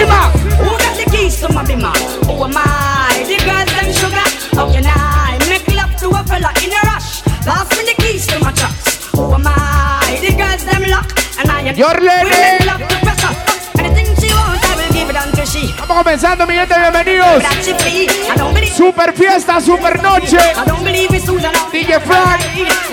Who 0.58 0.87
got 1.18 1.22
the 1.22 1.22
keys 1.22 1.40
to 1.40 1.52
my 1.52 1.64
bimmer? 1.64 1.94
Who 2.26 2.44
am 2.44 2.54
I? 2.56 3.24
The 3.26 3.38
girls 3.44 3.98
sugar. 3.98 4.56
How 4.56 4.70
can 4.72 4.84
I 4.86 5.38
make 5.48 5.66
love 5.74 5.94
to 5.96 6.08
a 6.10 6.22
fella 6.24 6.50
in 6.62 6.72
a 6.72 6.80
rush? 6.86 7.22
Pass 7.44 7.68
me 7.76 7.84
the 7.84 7.94
keys 8.02 8.26
to 8.28 8.36
oh, 8.36 8.40
my 8.40 8.52
trucks. 8.52 9.06
Who 9.12 9.32
am 9.34 9.46
I? 9.46 10.18
The 10.20 10.34
girls 10.36 10.64
them 10.64 10.82
lock. 10.90 11.08
And 11.38 11.50
I 11.50 11.62
am 11.62 11.74
Jorlene. 11.74 12.24
We 12.24 12.30
make 12.30 12.66
love 12.66 12.80
to 12.80 12.96
pressure. 13.02 13.34
Anything 13.78 14.08
she 14.16 14.32
wants, 14.34 14.64
I 14.64 14.76
will 14.76 14.92
give 14.92 15.10
it 15.10 15.16
unto 15.16 15.44
she. 15.46 15.70
Estamos 15.70 15.96
comenzando, 15.98 16.46
mi 16.46 16.54
gente, 16.54 16.74
bienvenidos. 16.74 17.42
That 17.42 17.58
she 17.64 17.74
free. 17.74 18.08
I 18.30 18.36
don't 18.36 18.54
believe. 18.54 18.74
Super 18.74 19.12
fiesta, 19.12 19.60
super 19.60 20.00
noche. 20.02 20.38
I 20.38 20.64
don't 20.66 20.84
believe 20.84 21.20
Susan. 21.20 21.52
DJ 21.72 22.00
Frank. 22.00 22.42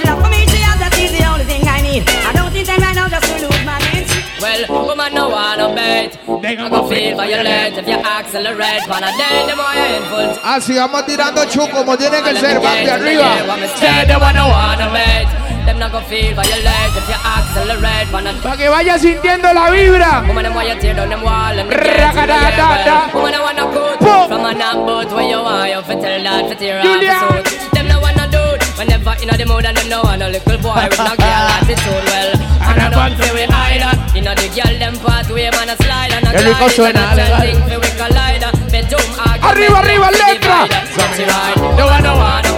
Love 0.06 0.22
for 0.22 0.30
me, 0.30 0.46
she 0.48 0.62
has 0.62 0.80
that 0.80 0.98
is 0.98 1.12
the 1.12 1.26
only 1.26 1.46
thing 1.46 1.68
I 1.68 1.82
need. 1.82 2.04
I 2.10 2.34
don't 2.34 2.52
think 2.52 2.68
that 2.68 2.80
right 2.80 2.96
now 2.96 3.08
just 3.08 3.45
Well, 4.46 4.86
woman, 4.86 5.12
no 5.16 5.30
wanna 5.30 5.74
bet. 5.74 6.12
They 6.44 6.56
I 6.56 6.70
go 6.70 6.88
feel 6.88 7.18
violate 7.18 7.78
if 7.82 7.88
you 7.88 7.98
accelerate. 7.98 8.86
Wanna 8.88 9.10
day, 9.18 9.42
the 9.50 9.56
more 9.58 9.74
you're 9.74 9.98
in 9.98 10.04
full. 10.12 10.32
Así 10.46 10.76
vamos 10.78 11.04
tirando 11.08 11.44
chu 11.46 11.68
como 11.74 11.98
tiene 11.98 12.22
que 12.22 12.36
ser, 12.40 12.62
papi, 12.62 12.88
arriba. 12.88 13.30
Say 13.80 14.06
the 14.06 14.20
one 14.20 14.36
no 14.36 14.46
wanna 14.48 14.88
wait. 14.94 15.28
Them 15.66 15.80
not 15.80 15.92
go 15.92 16.00
feel 16.02 16.36
violate 16.36 16.94
if 17.00 17.10
you 17.10 17.18
accelerate. 17.36 18.08
Wanna 18.14 18.34
Para 18.44 18.56
que 18.58 18.70
vaya 18.70 19.00
sintiendo 19.00 19.52
la 19.52 19.72
vibra. 19.72 20.24
Woman, 20.28 20.44
them 20.44 20.54
want 20.54 20.70
you 20.70 20.76
tear 20.80 20.94
down 20.94 21.10
them 21.10 21.24
wall 21.24 21.58
and 21.58 21.70
Ragadadada. 21.72 23.14
Woman, 23.16 23.34
I 23.34 23.42
wanna 23.42 23.66
coat 23.74 24.00
Boom. 24.00 24.28
from 24.30 24.46
a 24.46 24.54
knock 24.54 24.76
boat 24.86 25.10
where 25.12 25.28
you 25.28 25.42
want 25.42 25.72
you 25.72 25.82
fit 25.82 26.00
tell 26.02 26.22
that 26.24 26.50
fit 26.50 26.60
tear 26.60 26.78
off 26.78 26.86
Julia. 26.86 27.18
the 27.18 27.50
suit. 27.50 27.72
Them 27.74 27.88
no 27.88 28.00
wanna 28.00 28.28
do 28.30 28.44
it 28.54 28.62
whenever 28.78 29.16
in 29.24 29.28
the 29.30 29.46
mood 29.48 29.66
and 29.66 29.76
them 29.76 29.90
no 29.90 30.04
want 30.04 30.22
a 30.22 30.30
little 30.30 30.58
boy 30.62 30.86
with 30.86 31.00
no 31.00 31.16
girl 31.18 31.46
attitude. 31.58 32.06
Well, 32.14 32.30
and 32.62 32.82
I 32.82 32.90
don't 32.94 33.18
feel 33.18 33.34
we 33.34 33.42
either. 33.44 33.65
You 34.26 34.32
know 34.34 34.42
the 34.42 34.50
girl 34.58 34.80
them 34.80 34.96
pathway 35.06 35.52
man 35.52 35.70
a 35.70 35.76
slide 35.78 36.12
and 36.18 36.26
a 36.26 36.32
Qué 36.34 36.42
rico 36.42 36.58
glide. 36.66 36.72
suena, 36.76 37.12
And 37.12 37.20
a 37.20 37.24
legal. 37.26 37.40
thing 37.46 37.62
fi 37.70 37.78
we 37.78 37.90
collide. 37.94 38.42
Bedroom 38.74 39.10
argument, 39.22 39.54
Arriba, 39.54 39.78
arriba, 39.86 40.08
them 40.10 40.18
letra. 40.18 40.58
divide. 40.66 40.88
Sexy 40.98 41.24
ride, 41.30 41.78
no 41.78 41.86
one 41.86 42.02
no 42.04 42.14
wanna 42.18 42.52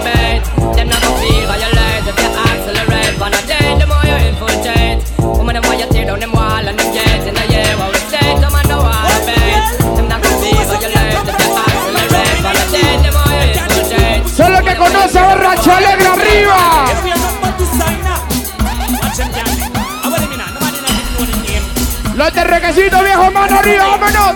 Los 22.78 22.86
de 22.86 22.90
requisito 22.94 23.02
viejo, 23.02 23.30
mano 23.32 23.58
arriba, 23.58 23.86
vámonos. 23.86 24.34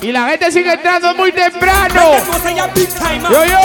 Y 0.00 0.12
la 0.12 0.28
gente 0.28 0.50
sigue 0.50 0.72
entrando 0.72 1.14
muy 1.14 1.32
temprano. 1.32 2.00
Yo, 3.30 3.44
yo. 3.44 3.58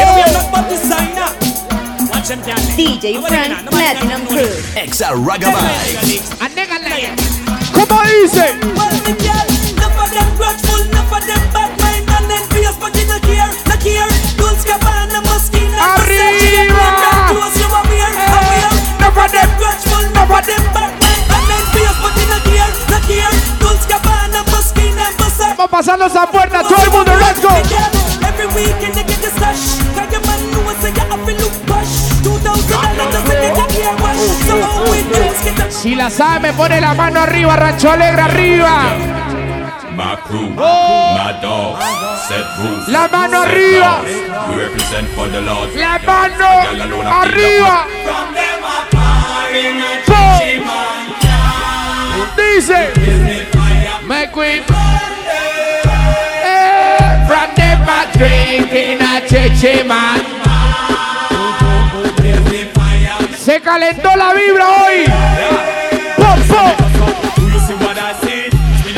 DJ 2.76 3.22
Frank 3.22 3.70
Platinum 3.70 4.26
Crew. 4.28 4.50
Exa 4.76 5.12
Ragabai. 5.12 6.22
Anégale. 6.42 7.16
¿Cómo 7.74 8.02
dice? 8.04 8.56
Power 20.28 20.66
pasando 25.76 26.06
esa 26.06 26.26
puerta, 26.28 26.62
todo 26.64 26.84
el 26.86 26.92
mundo, 26.92 27.12
let's 27.20 27.42
go. 27.42 27.50
Uh, 34.50 34.54
uh, 34.56 35.68
uh, 35.68 35.70
si 35.70 35.96
la 35.96 36.10
sabe, 36.10 36.40
me 36.40 36.54
pone 36.54 36.80
la 36.80 36.94
mano 36.94 37.20
arriba, 37.20 37.58
Rancho 37.58 37.90
Alegre 37.92 38.22
arriba. 38.22 39.35
My 39.96 40.18
crew, 40.18 40.50
my 40.50 41.40
dogs, 41.42 41.80
set 42.28 42.46
rules. 42.60 42.88
La 42.90 43.08
mano 43.08 43.44
set 43.44 43.54
arriba. 43.54 44.02
laws. 44.04 44.50
We 44.50 44.62
represent 44.62 45.08
for 45.16 45.28
the 45.30 45.42
Lord. 45.42 45.74
La 45.74 45.98
mano 46.00 47.02
arriba. 47.22 47.88
Dice. 52.36 52.92
Me 54.04 54.28
queen. 54.34 54.64
Eh, 56.44 57.26
From 57.28 57.50
them 57.56 57.88
a 57.88 58.06
drinking 58.18 59.02
a 59.02 59.84
man. 59.86 60.22
Se 63.38 63.62
calentó 63.62 64.16
la 64.16 64.34
vibra 64.34 64.68
hoy. 64.68 65.06
Pop, 66.18 66.40
pop. 66.50 66.85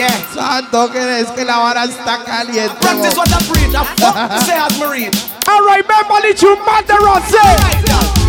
Yeah. 0.00 0.16
Santo, 0.32 0.90
que 0.90 1.20
es 1.20 1.28
que 1.32 1.44
la 1.44 1.58
vara 1.58 1.84
está 1.84 2.24
caliente. 2.24 2.72
Practice 2.80 3.18
what 3.18 3.28
I 3.28 3.36
preach. 3.44 3.74
I 3.76 3.84
fuck 4.00 4.16
say 4.48 4.56
as 4.56 4.72
me 4.80 4.86
read. 4.88 5.12
All 5.44 5.60
right, 5.60 5.84
remember 5.84 6.24
the 6.24 6.32
you 6.40 6.56
matter 6.64 6.96
on 7.04 7.20
say. 7.28 7.52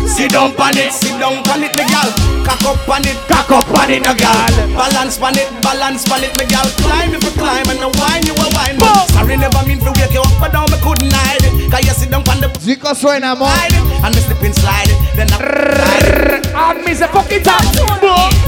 Sit 0.04 0.36
down 0.36 0.52
pan 0.60 0.76
it, 0.76 0.92
sit 0.92 1.16
down 1.16 1.40
pan 1.48 1.64
it, 1.64 1.72
me 1.80 1.88
gal. 1.88 2.12
Cock 2.44 2.60
up 2.68 2.76
pan 2.84 3.08
it, 3.08 3.16
cock 3.32 3.48
up 3.56 3.64
pan 3.72 3.88
it, 3.88 4.04
no 4.04 4.12
gal. 4.20 4.52
Balance 4.76 5.16
pan 5.16 5.40
it, 5.40 5.48
balance 5.64 6.04
pan 6.04 6.28
it, 6.28 6.36
me 6.36 6.44
gal. 6.52 6.68
Climb 6.84 7.16
if 7.16 7.24
you 7.24 7.32
climb 7.40 7.64
and 7.72 7.80
no 7.80 7.88
wine 8.04 8.28
you 8.28 8.36
a 8.36 8.48
wine. 8.52 8.76
But 8.76 9.08
sorry 9.16 9.38
never 9.38 9.64
mean 9.64 9.80
to 9.80 9.96
wake 9.96 10.12
you 10.12 10.20
up, 10.28 10.36
but 10.44 10.52
down 10.52 10.68
me 10.68 10.78
couldn't 10.84 11.08
hide 11.08 11.40
it. 11.40 11.72
Cause 11.72 11.88
you 11.88 11.96
sit 11.96 12.12
down 12.12 12.28
pan 12.28 12.42
the 12.44 12.52
Zico 12.60 12.92
suena, 12.92 13.32
it, 13.40 14.04
and 14.04 14.12
me 14.12 14.20
slip 14.20 14.44
and 14.44 14.56
slide 14.60 14.92
it. 14.92 15.00
Then 15.16 15.32
I. 15.32 16.31
And 16.72 16.86
me 16.86 16.94
say 16.94 17.08
fuck 17.08 17.30
it 17.30 17.46
up. 17.48 17.60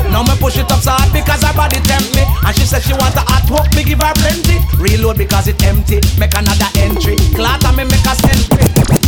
Now 0.10 0.24
me 0.24 0.32
push 0.40 0.58
it 0.58 0.72
up 0.72 0.80
so 0.80 0.92
hard 0.92 1.12
because 1.12 1.44
her 1.44 1.54
body 1.54 1.76
tempt 1.84 2.16
me. 2.16 2.24
And 2.48 2.56
she 2.56 2.64
said 2.64 2.82
she 2.82 2.94
want 2.94 3.16
a 3.16 3.24
hot 3.28 3.52
walk, 3.52 3.76
me 3.76 3.84
give 3.84 4.00
her 4.00 4.14
plenty. 4.16 4.64
Reload 4.80 5.18
because 5.18 5.50
it 5.50 5.62
empty, 5.66 6.00
make 6.18 6.34
another 6.34 6.72
entry. 6.78 7.18
Clatter 7.36 7.76
me 7.76 7.84
make 7.84 8.06
a 8.08 8.16
century 8.16 9.03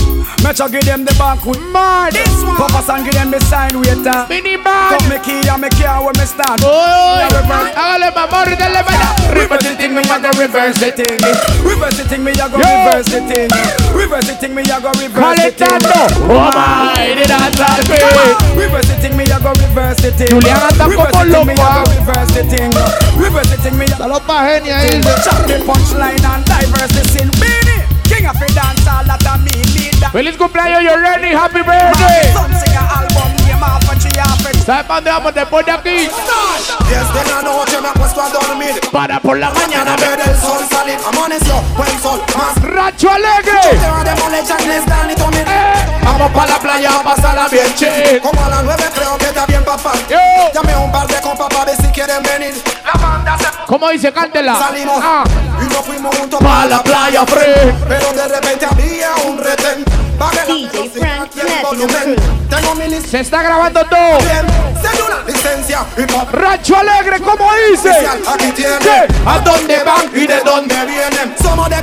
Sure 0.56 0.72
give 0.72 0.88
them 0.88 1.04
the 1.04 1.12
bank 1.20 1.44
with 1.44 1.60
man. 1.76 2.16
This 2.16 2.32
one. 2.40 2.56
Papa 2.56 2.80
and 2.96 3.04
give 3.04 3.12
them 3.12 3.28
the 3.28 3.44
sign 3.52 3.76
waiter. 3.76 4.24
Mini 4.32 4.56
man. 4.56 4.96
Come 4.96 5.12
me 5.12 5.20
key 5.20 5.44
and 5.44 5.60
me 5.60 5.68
care 5.76 6.00
where 6.00 6.16
me 6.16 6.24
stand. 6.24 6.64
Boy. 6.64 6.72
Yeah, 6.72 7.28
reverse. 7.36 7.76
Hágale, 7.76 8.08
mamá, 8.16 8.48
dale, 8.48 8.80
vaya. 8.88 9.12
Reverse 9.36 9.68
the 9.68 9.76
thing, 9.76 9.92
me 9.92 10.00
a 10.08 10.16
go 10.16 10.32
reverse 10.40 10.80
the 10.80 10.96
thing. 10.96 11.20
Reverse 11.60 12.00
the 12.00 12.08
thing, 12.08 12.24
me 12.24 12.32
a 12.40 12.48
go 12.48 12.56
reverse 12.56 13.12
the 13.12 13.20
thing. 13.28 13.52
Reverse 13.92 14.28
the 14.32 14.36
thing, 14.40 14.56
me 14.56 14.64
a 14.64 14.80
go 14.80 14.96
reverse 14.96 15.44
the 15.44 15.52
thing. 15.52 15.76
Oh 16.24 16.48
my, 16.56 17.04
de 17.20 17.28
la 17.28 17.52
tarde. 17.52 17.84
Reverse 18.56 18.88
the 18.88 18.96
thing, 19.04 19.20
me 19.20 19.28
a 19.28 19.36
go 19.44 19.52
reverse 19.60 20.00
the 20.00 20.16
thing. 20.16 20.40
Anda 20.40 20.88
Reverse 20.88 21.12
como 21.12 21.28
the 21.28 21.36
thing, 21.36 21.52
loco, 21.52 21.68
go 21.68 21.84
reverse 22.00 22.32
the 22.32 22.44
thing. 22.48 22.72
Reverse 23.20 23.50
the 23.52 23.58
thing, 23.60 23.76
me 23.76 23.92
a 23.92 24.00
Saludos 24.00 24.24
pa' 24.24 24.48
genia 24.48 24.80
ahí. 24.80 25.04
Chop 25.20 25.44
the 25.52 25.60
punchline 25.68 26.24
and 26.24 26.48
diverse 26.48 26.96
the 26.96 27.04
sin. 27.12 27.28
Beanie, 27.44 27.84
king 28.08 28.24
of 28.24 28.40
the 28.40 28.48
dance, 28.56 28.88
all 28.88 29.04
that 29.04 29.20
a 29.28 29.36
me 29.44 29.65
lead 29.96 30.04
that. 30.04 30.12
Feliz 30.12 30.38
cumpleaños, 30.38 30.84
you're 30.84 31.02
ready. 31.02 31.30
Happy 31.30 31.62
birthday. 31.62 33.45
¿Sabes 34.66 34.86
para 34.86 34.96
dónde 34.96 35.12
vamos 35.12 35.34
después 35.36 35.66
de 35.66 35.72
aquí? 35.72 36.10
La 37.30 37.42
noche 37.42 37.80
me 37.82 37.88
acuesto 37.90 38.22
a 38.22 38.30
dormir. 38.30 38.80
Para 38.92 39.20
por 39.20 39.38
la 39.38 39.52
mañana. 39.52 39.96
Ver 39.96 40.20
el 40.26 40.38
sol 40.42 40.66
salir, 40.70 40.98
amaneció, 41.08 41.62
buen 41.78 42.02
sol, 42.02 42.22
más. 42.36 42.56
Rancho 42.64 43.10
Alegre. 43.12 43.60
Vamos 46.04 46.32
para 46.32 46.52
la 46.52 46.60
playa 46.60 46.90
a 47.00 47.04
pasarla 47.04 47.48
bien 47.50 47.74
chill. 47.76 48.22
Como 48.22 48.44
a 48.44 48.50
las 48.50 48.64
nueve 48.64 48.84
creo 48.96 49.18
que 49.18 49.26
está 49.26 49.46
bien, 49.46 49.64
papá. 49.64 49.92
Yo. 50.10 50.18
Llame 50.54 50.76
un 50.78 50.92
par 50.92 51.08
de 51.08 51.22
compas 51.22 51.48
para 51.50 51.66
ver 51.66 51.76
si 51.76 51.88
quieren 51.90 52.24
venir. 52.24 52.64
La 52.86 53.00
banda 53.00 53.38
se 53.38 53.46
¿Cómo 53.68 53.90
dice? 53.90 54.12
Cántela. 54.14 54.58
Salimos 54.58 55.00
Ah. 55.04 55.24
y 55.62 55.66
nos 55.74 55.86
fuimos 55.86 56.16
juntos 56.18 56.40
Pa' 56.40 56.66
la 56.66 56.82
playa, 56.84 57.26
free. 57.26 57.74
Pero 57.88 58.14
de 58.14 58.28
repente 58.28 58.66
había 58.66 59.10
un 59.28 59.38
retén. 59.38 60.05
DJ 60.48 60.90
Frank 60.90 61.30
Se 63.06 63.20
está 63.20 63.44
grabando 63.44 63.84
todo. 63.86 64.18
Rancho 66.32 66.78
Alegre, 66.78 67.20
¿cómo 67.20 67.50
dice? 67.70 67.92
A 69.26 69.40
dónde 69.40 69.84
van 69.84 70.06
y 70.14 70.28
de 70.28 70.40
dónde 70.42 70.76
vienen. 70.86 71.36
Somos 71.42 71.70
de. 71.70 71.76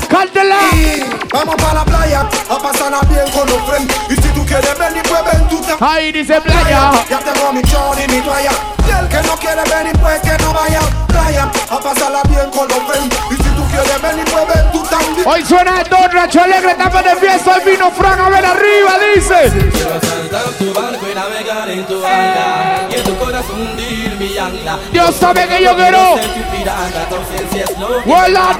Vamos 1.33 1.57
para 1.57 1.75
la 1.75 1.85
playa 1.85 2.29
a 2.49 2.59
pasarla 2.59 3.01
bien 3.09 3.31
con 3.33 3.47
los 3.49 3.61
friends. 3.66 4.32
Y 4.52 4.54
si 4.54 4.60
tú 4.60 4.60
quieres 4.60 4.78
venir, 4.78 5.02
pues 5.08 5.24
ven 5.24 5.48
tú 5.48 5.60
también. 5.62 5.78
Ahí 5.80 6.12
dice 6.12 6.40
playa. 6.42 6.90
Ya 7.08 7.18
tengo 7.20 7.52
mi 7.54 7.62
chor 7.62 7.96
y 7.98 8.12
mi 8.12 8.20
toalla. 8.20 8.50
Y 8.86 8.90
el 8.90 9.08
que 9.08 9.22
no 9.26 9.36
quiere 9.36 9.62
venir, 9.62 9.98
pues 9.98 10.20
que 10.20 10.42
no 10.42 10.52
vaya. 10.52 10.80
Playa 11.08 11.50
a 11.70 11.78
pasarla 11.80 12.20
bien 12.28 12.50
con 12.50 12.68
los 12.68 12.78
friends. 12.80 13.16
Y 13.30 13.36
si 13.36 13.48
tú 13.50 13.64
quieres 13.70 14.02
venir, 14.02 14.24
pues 14.30 14.46
ven 14.48 14.72
tú 14.72 14.82
también. 14.82 15.26
Hoy 15.26 15.44
suena 15.46 15.82
todo 15.84 16.06
Rancho 16.08 16.42
Alegre, 16.42 16.72
estamos 16.72 17.02
de 17.02 17.16
fiesta. 17.16 17.54
Hoy 17.56 17.70
vino 17.70 17.90
Fran 17.92 18.20
a 18.20 18.28
ver 18.28 18.44
arriba, 18.44 18.98
dice. 19.14 19.70
Quiero 19.72 20.00
saltar 20.00 20.44
tu 20.58 20.74
barco 20.74 21.06
y 21.10 21.14
navegar 21.14 21.70
en 21.70 21.86
tu 21.86 22.04
alga 22.04 22.88
Y 22.90 22.94
en 22.94 23.04
tu 23.04 23.18
corazón 23.18 23.60
hundir 23.60 24.16
mi 24.18 24.36
ancla 24.36 24.78
Dios 24.92 25.16
sabe 25.16 25.48
que 25.48 25.64
yo 25.64 25.74
quiero. 25.74 26.16
Ser 26.16 26.34
tu 26.34 26.56
pirata, 26.56 27.08
tu 27.08 27.14
ausencia 27.14 27.64
es 27.64 27.78
lo 27.78 27.88
que 27.88 28.10
¡Vuela 28.10 28.58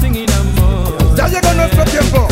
Singing 0.00 0.30
amor 0.32 1.14
Ya 1.14 1.28
llegó 1.28 1.52
nuestro 1.52 1.84
tiempo. 1.84 2.31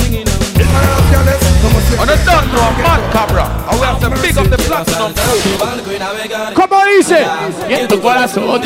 On 2.00 2.06
the 2.06 2.16
done 2.24 2.48
no 2.52 2.62
mad 2.82 3.12
cabra. 3.12 3.44
And 3.68 3.80
we 3.80 3.86
have 3.86 4.00
to 4.00 4.10
pick 4.22 4.36
up 4.36 4.48
the 4.48 4.56
platinum. 4.56 5.12
tu 5.12 5.58
barco 5.58 5.92
y 5.92 5.98
navegar 5.98 6.54
¿Cómo 6.54 6.84
dice? 6.96 7.26
En 7.68 7.88
tu 7.88 8.00
corazón. 8.00 8.62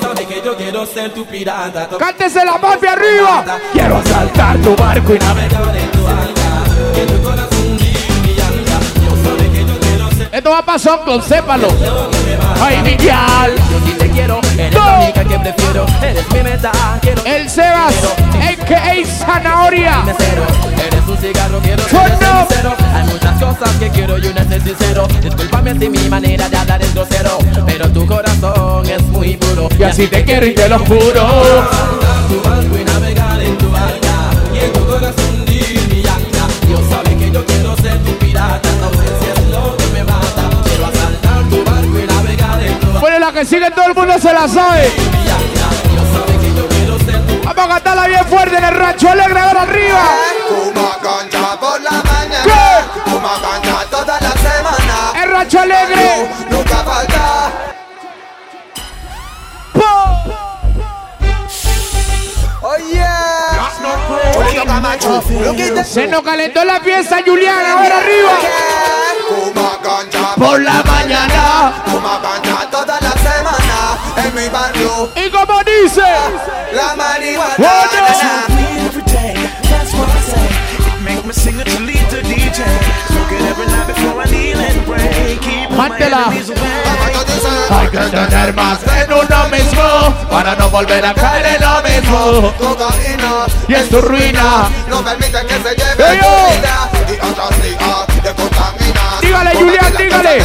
sabe 0.00 0.26
que 0.26 0.42
yo 0.44 0.56
quiero 0.56 0.84
ser 0.84 1.14
tu 1.14 1.24
pirata 1.24 1.88
tu 1.88 1.96
Cántese 1.96 2.44
la 2.44 2.58
mafia 2.58 2.92
arriba. 2.92 3.44
Quiero 3.72 3.96
asaltar 3.96 4.58
tu 4.58 4.76
barco 4.76 5.14
y 5.14 5.18
navegar. 5.18 5.76
en 5.76 5.90
tu 5.92 6.00
en 7.00 7.22
corazón 7.22 7.78
Esto 10.32 10.50
va 10.50 10.58
a 10.58 10.66
pasar 10.66 11.04
con 11.04 11.22
sépalo. 11.22 11.68
Ay, 12.60 12.82
mi. 12.82 12.96
Yo 12.96 13.86
sí 13.86 13.92
te 13.98 14.10
quiero. 14.10 14.45
La 14.86 14.98
única 14.98 15.24
que 15.24 15.38
prefiero 15.38 15.86
Eres 16.02 16.24
mi 16.32 16.42
meta, 16.42 16.72
quiero 17.00 17.22
El 17.24 17.48
Sebas, 17.48 17.94
a.k.a. 18.40 19.06
Zanahoria. 19.06 20.04
Eres 20.86 21.08
un 21.08 21.16
cigarro, 21.18 21.58
quiero 21.60 21.82
sincero 21.82 22.74
Hay 22.94 23.04
muchas 23.04 23.42
cosas 23.42 23.76
que 23.76 23.88
quiero 23.90 24.18
y 24.18 24.26
una 24.26 24.42
es 24.42 24.62
sincero 24.62 25.06
Discúlpame 25.22 25.78
si 25.78 25.88
mi 25.88 26.08
manera 26.08 26.48
de 26.48 26.56
hablar 26.56 26.82
es 26.82 26.94
grosero 26.94 27.38
Pero 27.66 27.88
tu 27.90 28.06
corazón 28.06 28.86
es 28.86 29.02
muy 29.04 29.36
puro 29.36 29.68
Y 29.78 29.82
así 29.82 30.06
te 30.06 30.24
quiero 30.24 30.46
y 30.46 30.54
te 30.54 30.68
lo 30.68 30.78
juro. 30.80 31.26
Tu 32.28 32.48
barco 32.48 32.78
y 32.78 32.84
navegar 32.84 33.40
en 33.40 33.58
tu 33.58 33.70
barca 33.70 34.30
Y 34.54 34.64
en 34.64 34.72
tu 34.72 34.86
corazón 34.86 35.24
hundir 35.38 35.80
mi 35.88 36.02
Dios 36.02 36.80
sabe 36.90 37.16
que 37.16 37.30
yo 37.30 37.44
quiero 37.44 37.76
ser 37.76 37.98
tu 38.04 38.12
pirata 38.18 38.68
que 43.36 43.44
sigue 43.44 43.70
todo 43.70 43.84
el 43.88 43.94
mundo 43.94 44.18
se 44.18 44.32
la 44.32 44.48
sabe. 44.48 44.90
Vamos 47.44 47.64
a 47.64 47.68
cantarla 47.68 48.06
bien 48.06 48.24
fuerte 48.24 48.56
en 48.56 48.64
el 48.64 48.74
rancho 48.74 49.10
alegre 49.10 49.38
ahora 49.38 49.62
arriba. 49.62 50.04
Fuma 50.48 50.96
ganja 51.02 51.60
por 51.60 51.80
la 51.82 51.90
mañana. 51.90 52.88
Fuma 53.04 53.38
ganja 53.42 53.84
toda 53.90 54.20
la 54.20 54.32
semana. 54.32 55.22
El 55.22 55.30
rancho 55.30 55.60
alegre. 55.60 56.30
Nunca 56.50 56.76
falta. 56.76 57.52
This. 65.56 65.86
Se 65.86 66.06
nos 66.06 66.22
calentó 66.22 66.64
la 66.64 66.80
fiesta, 66.80 67.20
Juliana, 67.24 67.72
ahora 67.72 67.98
arriba. 67.98 68.30
Por 70.36 70.60
la 70.60 70.82
mañana. 70.82 71.84
Toda 72.70 73.00
la 73.00 73.15
mi 74.34 74.48
barrio. 74.48 75.10
Y 75.14 75.30
como 75.30 75.62
dice? 75.64 76.02
La 76.72 76.94
marihuana. 76.96 77.54
Bueno. 77.58 77.76
That's 79.68 79.92
what 79.94 80.08
I 80.08 80.20
say. 80.22 80.48
It 80.86 81.00
make 81.02 81.24
me 81.26 81.32
sing 81.32 81.58
it 81.60 81.66
to 81.66 81.80
lead 81.82 82.08
to 82.10 82.22
DJ. 82.22 82.64
Smoke 83.08 83.32
it 83.32 83.42
every 83.42 83.66
night 83.66 83.86
before 83.86 84.20
I 84.22 84.30
kneel 84.30 84.58
and 84.58 84.84
pray. 84.86 85.38
Keep 85.40 85.70
all 85.70 85.76
my 85.76 85.88
Mántela. 85.88 86.26
enemies 86.26 86.50
away. 86.50 86.60
Hay 87.68 87.88
que 87.88 87.98
tener 87.98 88.54
más 88.54 88.78
en 88.86 89.12
uno 89.12 89.48
mismo 89.50 90.14
para 90.30 90.54
no 90.54 90.68
volver 90.70 91.04
a 91.04 91.14
caer 91.14 91.46
en 91.46 91.60
lo 91.60 91.82
mismo. 91.82 92.52
Cocaína. 92.58 93.46
Y 93.68 93.74
en 93.74 93.88
tu 93.88 94.00
ruina. 94.00 94.68
No 94.88 95.02
permite 95.04 95.40
que 95.46 95.54
se 95.54 95.74
lleve 95.74 96.10
¡Ey, 96.12 96.18
tu 96.18 96.24
yo! 96.24 96.30
vida. 96.56 96.90
Y 97.08 97.26
otras 97.26 97.62
de. 97.62 97.76
Dígale, 99.20 99.54
Julián, 99.54 99.94
dígale. 99.96 100.44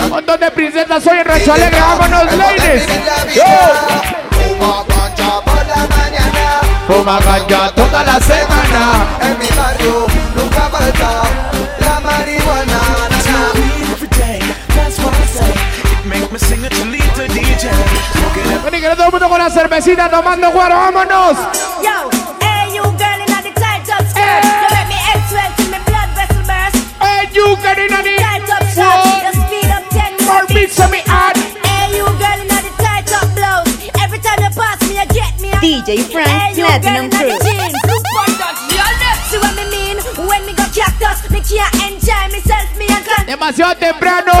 Un 0.00 0.10
montón 0.10 0.40
de 0.40 0.50
princesas 0.50 1.06
hoy 1.06 1.18
en 1.18 1.24
Rancho 1.24 1.52
Alegre. 1.52 1.80
Vámonos, 1.80 2.36
ladies. 2.36 2.86
Yo. 3.34 3.44
Fuma 4.30 4.84
guancha 4.88 5.40
por 5.44 5.66
la 5.66 5.86
mañana. 5.96 6.60
Fuma 6.86 7.20
ganja 7.20 7.70
toda 7.74 8.04
la 8.04 8.20
semana. 8.20 9.06
En 9.20 9.38
mi 9.38 9.48
barrio 9.56 10.06
nunca 10.36 10.68
falta 10.68 11.22
la 11.80 12.00
marihuana. 12.00 13.02
Vení, 18.64 18.80
que 18.80 18.88
todo 18.90 19.06
el 19.06 19.12
mundo 19.12 19.28
con 19.28 19.38
la 19.38 19.50
cervecita 19.50 20.08
tomando 20.08 20.50
guaro. 20.50 20.76
Vámonos. 20.76 21.36
Yo, 21.82 22.21
you 27.34 27.56
get 27.62 27.78
in 27.78 27.92
on 27.92 28.04
Tight 28.04 28.48
up 28.50 28.62
it. 28.62 28.74
shot, 28.76 29.24
you 29.24 29.32
speed 29.40 29.70
up 29.72 29.84
ten 29.88 30.12
More 30.26 30.46
beats 30.46 30.78
on 30.80 30.90
me 30.90 31.00
hard. 31.06 31.36
Hey, 31.36 31.96
you 31.96 32.04
girl 32.04 32.40
in 32.40 32.48
the 32.48 32.60
tight 32.78 33.08
up 33.12 33.28
blouse. 33.34 33.72
Every 34.00 34.20
time 34.20 34.40
you 34.44 34.52
pass 34.52 34.78
me, 34.88 35.00
you 35.00 35.06
get 35.12 35.34
me. 35.40 35.50
DJ 35.64 36.04
Frank 36.12 36.28
Hey, 36.28 36.54
Platinum 36.54 37.10
Crew. 37.10 37.32
the 37.32 37.72
on 38.12 38.32
See 39.28 39.38
what 39.38 39.56
me 39.56 39.64
mean? 39.72 39.96
When 40.28 40.44
me 40.44 40.52
go 40.52 40.64
cactus, 40.68 41.30
me 41.30 41.40
can't 41.40 41.72
enjoy 41.80 42.24
myself, 42.28 42.68
me 42.76 42.86
and 42.88 43.04
can. 43.04 43.26
Demasiado 43.26 43.76
temprano. 43.76 44.32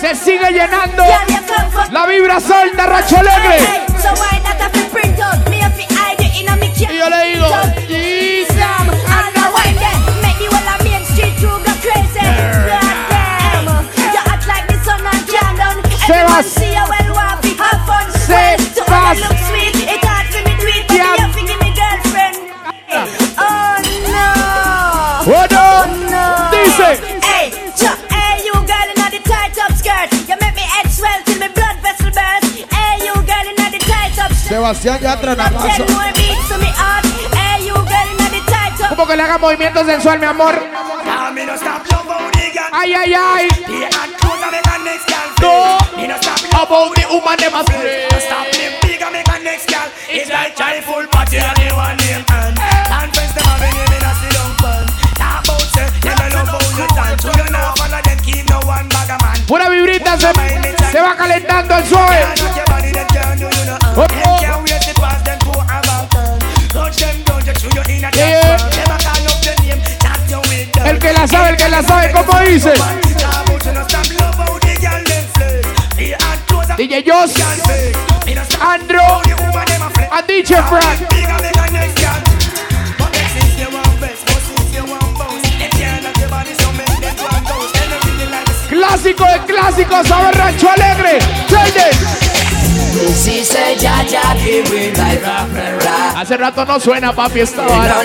Se 0.00 0.14
sigue 0.14 0.50
llenando. 0.50 1.04
La 1.92 2.06
vibra 2.06 2.40
suelta, 2.40 2.86
Rancho 2.86 3.18
Alegre. 3.18 3.58
Hey, 3.58 3.86
so 4.02 4.10
why 4.20 4.45
Sebas. 16.06 16.46
see 16.46 16.70
you 16.70 16.84
well 16.86 17.10
want 17.18 17.42
to 17.42 17.50
have 17.58 17.80
fun 17.86 18.06
Sebas. 18.14 18.60
So 18.74 18.82
when 18.86 19.16
you 19.16 19.22
look 19.26 19.38
sweet 19.50 19.74
It 19.94 20.02
hard 20.06 20.26
for 20.30 20.42
me 20.46 20.52
do 20.60 20.66
it 20.70 20.84
But 20.86 20.96
Yeah. 20.96 21.14
you 21.14 21.22
have 21.26 21.34
to 21.34 21.42
give 21.50 21.60
me 21.64 21.70
girlfriend 21.74 22.36
Oh 23.42 23.74
no 24.14 24.28
Bueno. 25.26 25.64
Oh 25.66 25.84
no 26.12 26.26
Dice. 26.54 26.90
Hey, 27.26 27.50
ch- 27.74 27.98
hey 28.14 28.34
you 28.46 28.54
girl 28.70 28.88
in 28.94 28.98
the 29.10 29.20
tight 29.26 29.56
up 29.58 29.72
skirt 29.74 30.08
You 30.30 30.36
make 30.38 30.54
me 30.54 30.62
head 30.74 30.86
swell 30.94 31.20
till 31.26 31.38
me 31.42 31.48
blood 31.50 31.76
vessel 31.82 32.10
burst 32.14 32.54
Hey 32.70 32.94
you 33.06 33.14
girl 33.26 33.46
in 33.50 33.56
the 33.74 33.80
tight 33.90 34.14
up 34.22 34.30
skirt 34.30 34.50
Sebastián 34.54 34.98
Yatra 35.02 35.34
Now 35.34 35.50
nada 35.50 35.74
ten 35.74 35.90
more 35.90 36.12
beats 36.14 36.46
to 36.50 36.56
me 36.62 36.70
heart 36.70 37.04
Hey 37.34 37.66
you 37.66 37.74
girl 37.74 38.08
in 38.14 38.18
the 38.30 38.42
tight 38.46 38.78
up 38.84 38.88
Como 38.94 39.06
que 39.06 39.16
le 39.16 39.22
haga 39.26 39.38
movimiento 39.38 39.84
sensual, 39.84 40.18
mi 40.20 40.26
amor. 40.26 40.54
Stop 42.76 42.88
love 42.88 42.92
how 42.92 42.92
the 42.92 42.92
girl 42.92 42.92
Ay, 42.92 42.92
ay, 42.94 43.14
ay. 43.14 43.48
The 43.66 43.88
hot 43.96 44.10
clothes 44.20 44.42
I 44.42 44.50
make 44.50 44.66
a 44.68 44.76
next 44.84 45.06
girl 45.08 45.28
No. 45.40 45.78
feel. 45.80 45.96
Me 45.96 46.06
no 46.06 46.16
stop 46.20 46.40
About 46.52 46.94
the 46.94 47.04
woman, 47.08 47.36
them 47.40 47.54
a 47.54 47.62
spray. 47.64 48.06
No 48.10 48.18
stop 48.18 48.46
me 48.52 48.66
big 48.82 49.02
I 49.02 49.10
make 49.10 49.28
a 49.28 49.38
next 49.42 49.66
girl 49.68 49.88
It's 50.08 50.30
like 50.30 50.56
joyful 50.56 51.06
party 51.08 51.38
and 51.38 51.56
they 51.56 51.72
want 51.72 51.96
name 52.04 52.24
and 52.28 52.56
And 52.58 53.08
friends 53.14 53.32
them 53.34 53.44
have 53.44 53.62
a 53.64 53.68
name 53.72 53.92
in 53.96 54.04
a 54.04 54.12
sit 54.20 54.32
down 54.36 54.52
fun 54.60 54.84
Talk 55.16 55.44
about 55.44 55.66
say 55.72 55.88
You 56.04 56.12
don't 56.12 56.32
love 56.36 56.48
how 56.52 56.64
you 56.76 56.86
dance 56.92 57.22
So 57.22 57.30
you 57.32 57.46
follow 57.76 58.00
them 58.04 58.18
keep 58.20 58.44
no 58.48 58.58
one 58.66 58.88
bag 58.92 59.10
a 59.10 59.16
man 59.24 59.38
Pura 59.46 59.68
vibrita 59.70 60.16
se, 60.18 60.32
se 60.92 61.00
va 61.00 61.14
calentando 61.16 61.76
el 61.76 61.84
suave. 61.86 62.65
Sabe, 71.66 71.70
que 71.70 71.70
la 71.70 71.82
sabe, 71.82 72.12
como 72.12 72.40
dice. 72.40 72.72
DJ 76.76 77.04
Joss, 77.06 77.32
Andrew, 78.60 79.00
and 80.12 80.26
DJ 80.28 80.62
Frank. 80.68 81.00
Clásico 88.68 89.24
de 89.24 89.40
clásicos, 89.46 90.08
ver, 90.08 90.36
Rancho 90.36 90.70
Alegre. 90.70 91.18
Ladies. 91.50 92.25
Give. 92.96 94.66
Hace 96.16 96.36
rato 96.36 96.64
no 96.64 96.80
suena, 96.80 97.12
papi, 97.12 97.40
esta 97.40 97.62
vara. 97.62 97.96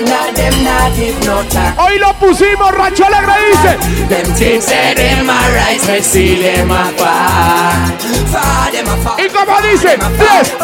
Hoy 1.78 1.98
lo 2.00 2.14
pusimos, 2.20 2.72
Rancho 2.72 3.06
Alegre 3.06 3.34
dice. 3.52 3.78
Them 4.10 4.34
things 4.36 4.66
say 4.66 4.94
them 4.96 5.30
a 5.30 5.40
rise, 5.54 5.88
me 5.88 6.02
see 6.02 6.36
them 6.42 6.72
a 6.72 6.92
fall. 6.98 7.98
Fall, 8.28 8.72
them 8.72 8.88
a 8.88 8.98
fall. 8.98 9.18
Y 9.18 9.30
como 9.30 9.62
dice, 9.62 9.98
3, 9.98 10.08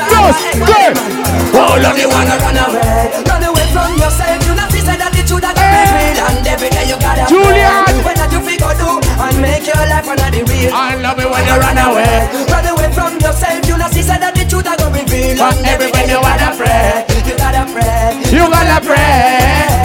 2, 0.10 0.66
3. 0.66 1.60
All 1.60 1.86
of 1.86 1.98
you 1.98 2.10
wanna 2.10 2.38
run 2.38 2.58
away, 2.58 3.10
run 3.26 3.44
away 3.44 3.68
from 3.72 3.98
yourself. 3.98 4.46
You 4.46 4.56
not 4.56 4.72
see 4.72 4.82
say 4.82 4.98
that 4.98 5.12
the 5.14 5.24
truth 5.26 5.42
that 5.42 5.56
got 5.56 5.66
be 5.72 5.80
real, 5.98 6.20
and 6.28 6.48
every 6.48 6.70
day 6.70 6.86
you 6.88 6.98
gotta 7.00 7.26
Julian. 7.28 7.86
pray. 7.86 8.04
When 8.04 8.16
that 8.16 8.32
you 8.32 8.42
figure 8.42 8.76
do 8.78 9.00
and 9.24 9.42
make 9.42 9.66
your 9.66 9.84
life 9.88 10.06
real. 10.06 10.72
I 10.74 10.96
love 10.96 11.20
it 11.20 11.30
when 11.30 11.46
you 11.48 11.56
run 11.58 11.78
away. 11.78 12.30
Run 12.52 12.66
away 12.68 12.90
from 12.94 13.20
yourself. 13.20 13.68
You 13.68 13.78
not 13.78 13.92
see 13.92 13.97
say 13.97 13.97
that 14.20 14.34
the 14.36 14.44
truth 14.46 14.64
that 14.66 14.78
got 14.80 14.92
be 14.94 15.02
real, 15.12 15.42
And 15.42 15.66
every 15.66 15.92
day 15.92 16.08
you 16.10 16.20
wanna 16.22 16.50
pray. 16.58 17.06
You 17.28 17.36
gotta 17.38 17.64
pray. 17.72 18.18
You 18.32 18.46
gotta 18.50 18.80
pray. 18.86 19.78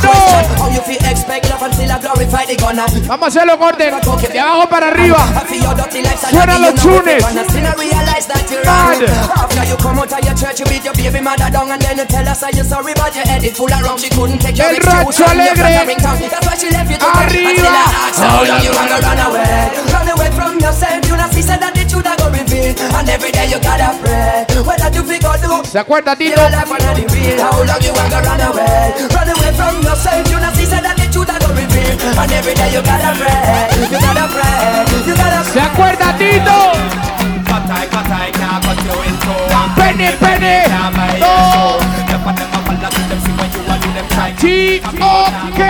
No. 0.00 0.12
How 0.56 0.68
you 0.72 0.80
feel 0.80 1.02
expect 1.04 1.48
love 1.50 1.62
until 1.62 1.92
I 1.92 1.98
glorify 2.00 2.44
the 2.46 2.56
gunner. 2.56 2.86
Vamos 3.06 3.24
a 3.24 3.28
hacerlo 3.28 3.58
corte. 3.58 3.84
De 4.32 4.40
abajo 4.40 4.68
para 4.68 4.88
arriba. 4.88 5.18
I 5.36 5.44
feel 5.44 5.62
your 5.62 5.74
dirty 5.74 6.02
lifestyle, 6.02 6.32
Suenan 6.32 6.56
you 6.56 6.70
los 6.70 6.74
tunes. 6.80 7.06
everyone 7.06 7.36
has 7.36 7.48
seen 7.52 7.66
and 7.66 7.78
realize 7.78 8.26
that 8.26 8.50
you're 8.50 8.64
Mad. 8.64 9.02
After 9.04 9.64
you 9.68 9.76
come 9.76 9.98
out 9.98 10.12
of 10.12 10.24
your 10.24 10.34
church, 10.36 10.60
you 10.60 10.66
beat 10.66 10.84
your 10.84 10.94
baby 10.94 11.20
mother 11.20 11.50
down 11.50 11.70
and 11.70 11.80
then 11.82 11.98
you 11.98 12.06
tell 12.06 12.26
us 12.28 12.42
you're 12.54 12.64
sorry, 12.64 12.94
but 12.96 13.14
your 13.14 13.26
head 13.28 13.44
is 13.44 13.56
full 13.56 13.72
of 13.72 13.82
rum. 13.82 13.98
She 13.98 14.08
couldn't 14.08 14.38
take 14.40 14.56
your 14.56 14.68
El 14.68 14.80
Rancho 14.80 15.24
Alegre. 15.24 15.54
flattering. 15.56 16.30
That's 16.30 16.46
why 16.46 16.56
she 16.56 16.68
left 16.70 16.90
you 16.90 16.96
to 16.96 17.06
Arriba. 17.06 17.50
And 17.50 17.58
still 17.60 17.76
I 17.76 17.84
ask 18.08 18.20
how 18.20 18.44
long 18.48 18.62
you 18.64 18.72
wanna 18.72 18.98
run 19.04 19.20
away. 19.20 19.68
Run 19.92 20.08
away 20.08 20.30
from 20.32 20.52
yourself. 20.60 21.04
You 21.08 21.16
not 21.16 21.32
see 21.32 21.42
that 21.42 21.60
the 21.90 21.96
truth 21.98 22.06
I 22.06 22.14
go 22.16 22.30
reveal. 22.30 22.70
And 22.94 23.08
every 23.08 23.32
day 23.32 23.50
you 23.50 23.58
gotta 23.58 23.98
pray. 23.98 24.46
What 24.62 24.78
that 24.78 24.94
you 24.94 25.02
figure 25.02 25.34
do? 25.42 25.64
¿Se 25.66 25.78
acuerda, 25.78 26.14
Tito? 26.14 26.38
Your 26.38 26.50
life 26.50 26.70
under 26.70 26.94
the 26.94 27.04
real. 27.10 27.38
How 27.42 27.58
long 27.66 27.82
you 27.82 27.92
wanna 27.92 28.22
run 28.22 28.40
away? 28.40 28.94
Run 29.10 29.28
away 29.28 29.52
from 29.58 29.82
yourself. 29.82 30.22
You 30.30 30.38
not 30.38 30.54
see 30.54 30.66
said 30.66 30.86
that 30.86 30.94
the 30.96 31.10
truth 31.10 31.30
I 31.30 31.38
go 31.42 31.50
reveal. 31.50 31.98
And 32.14 32.30
every 32.30 32.54
day 32.54 32.70
you 32.70 32.82
gotta 32.82 33.10
pray. 33.18 33.74
You 33.90 33.98
gotta 33.98 34.26
pray. 34.30 34.86
You 35.02 35.14
gotta 35.18 35.42
¿Se 35.50 35.60
acuerda, 35.60 36.14
Tito? 36.14 36.78
Penny, 39.74 40.14
penny. 40.20 40.62
No. 41.18 41.78
T-O-K. 44.38 45.60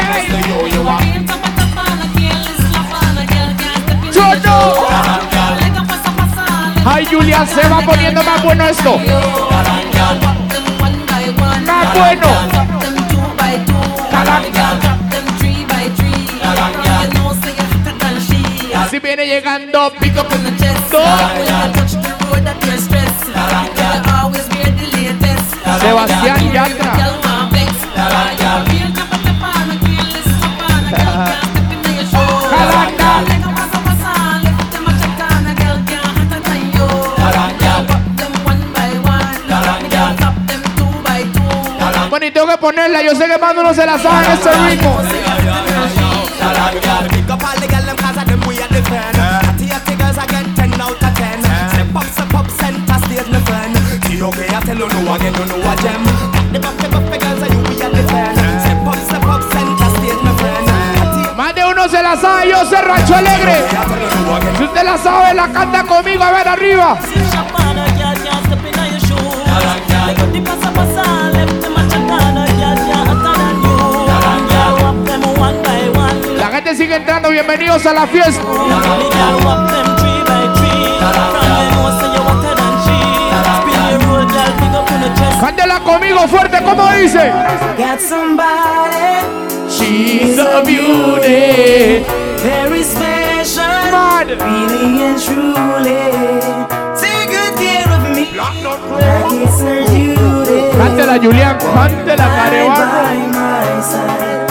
Yo 4.13 4.35
no. 4.45 4.80
Ay, 6.85 7.07
Julián, 7.07 7.47
se 7.47 7.69
va 7.69 7.81
poniendo 7.81 8.23
más 8.23 8.43
bueno 8.43 8.65
esto. 8.67 8.99
Más 11.67 11.95
bueno. 11.95 12.27
Así 18.75 18.99
viene 18.99 19.27
llegando 19.27 19.93
Pico 20.01 20.25
Sebastián 25.81 26.53
Yatra. 26.53 27.10
ni 42.21 42.31
tengo 42.31 42.47
que 42.47 42.59
ponerla. 42.59 43.03
Yo 43.03 43.15
sé 43.15 43.27
que 43.27 43.39
Mando 43.39 43.63
no 43.63 43.75
se 43.75 43.87
la 43.87 43.99
sabe 43.99 44.27
en 44.27 44.33
ese 44.33 44.53
ritmo. 44.69 44.99
Más 61.37 61.55
de 61.55 61.65
uno 61.65 61.89
se 61.89 62.03
la 62.03 62.17
sabe, 62.17 62.51
yo 62.51 62.65
soy 62.67 62.81
Rancho 62.83 63.17
Alegre. 63.17 63.65
Si 64.59 64.65
usted 64.65 64.85
la 64.85 64.99
sabe, 64.99 65.35
la 65.35 65.49
canta 65.49 65.85
conmigo, 65.85 66.23
a 66.23 66.33
ver 66.33 66.49
arriba. 66.49 66.99
Gente 76.71 76.83
sigue 76.83 76.97
entrando. 76.97 77.31
Bienvenidos 77.31 77.85
a 77.87 77.93
la 77.93 78.07
fiesta. 78.07 78.43
Cántela 85.41 85.81
conmigo 85.81 86.29
fuerte, 86.29 86.59
¿cómo 86.63 86.93
dice? 86.93 87.33
Got 87.77 88.01
somebody, 88.01 89.25
she's 89.69 90.39
a 90.39 90.63
beauty. 90.63 92.05
very 92.43 92.85
special, 92.85 94.27
really 94.27 95.03
and 95.03 95.19
truly. 95.19 96.11
Take 97.01 97.31
good 97.31 97.55
care 97.59 97.91
of 97.91 98.03
me, 98.15 98.31
like 98.37 98.63
it's 99.43 99.61
her 99.61 99.85
duty. 99.87 100.77
Cántela, 100.77 101.19
Julián, 101.19 101.59
cántela, 101.59 102.27
Right 103.81 104.50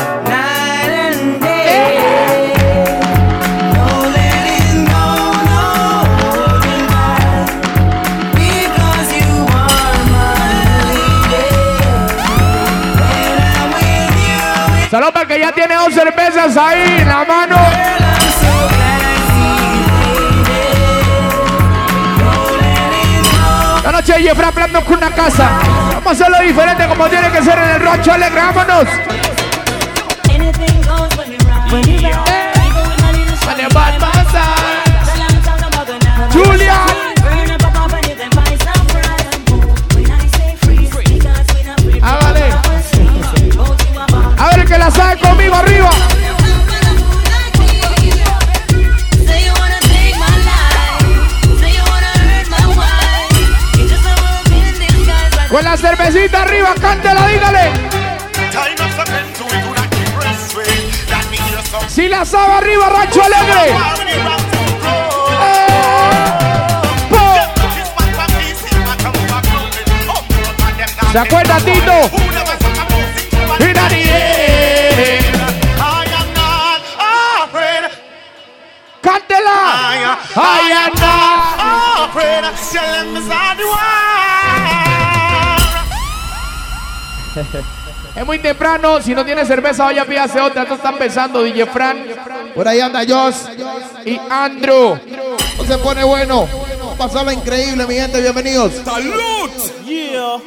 para 15.08 15.26
que 15.26 15.40
ya 15.40 15.52
tiene 15.54 15.76
dos 15.76 15.94
cervezas 15.94 16.58
ahí 16.58 17.00
en 17.00 17.08
la 17.08 17.24
mano. 17.24 17.56
La 23.82 23.92
noche 23.94 24.14
de 24.14 24.24
Jeffrey 24.24 24.50
hablando 24.50 24.84
con 24.84 24.98
una 24.98 25.12
casa. 25.12 25.50
Vamos 25.94 26.08
a 26.08 26.12
hacerlo 26.12 26.42
diferente 26.42 26.86
como 26.88 27.08
tiene 27.08 27.32
que 27.32 27.42
ser 27.42 27.58
en 27.58 27.70
el 27.70 27.82
rancho 27.82 28.12
alegre. 28.12 28.42
Vámonos. 28.42 28.88
Anything 30.30 30.80
cervecita 55.80 56.42
arriba, 56.42 56.74
cántela, 56.80 57.28
dígale. 57.28 57.72
Si 61.88 62.08
la 62.08 62.26
sabe 62.26 62.54
arriba, 62.54 62.89
rancho 62.89 63.22
alegre. 63.24 63.76
¿Se 71.12 71.20
acuerda, 71.20 71.58
Tito? 71.58 72.12
¡Cántela! 79.02 80.18
¡Ay, 80.36 80.72
Es 88.15 88.26
muy 88.26 88.39
temprano, 88.39 89.02
si 89.02 89.13
no 89.13 89.24
tiene 89.24 89.46
cerveza, 89.46 89.84
vaya 89.86 90.06
pídase 90.06 90.42
otra. 90.42 90.63
Esto 90.63 90.76
está 90.76 90.89
empezando, 90.89 91.44
DJ 91.44 91.68
Fran. 91.68 92.06
Por 92.56 92.68
ahí 92.68 92.80
anda 92.82 93.02
Joss. 93.08 93.48
Y 94.06 94.20
Andrew. 94.30 95.00
No 95.58 95.65
se 95.65 95.78
pone 95.78 96.04
bueno. 96.04 96.48
Pasarla 96.98 97.34
increíble, 97.34 97.86
mi 97.88 97.96
gente. 97.96 98.20
Bienvenidos. 98.20 98.74
¡Salud! 98.84 99.50
Yeah. 99.86 100.38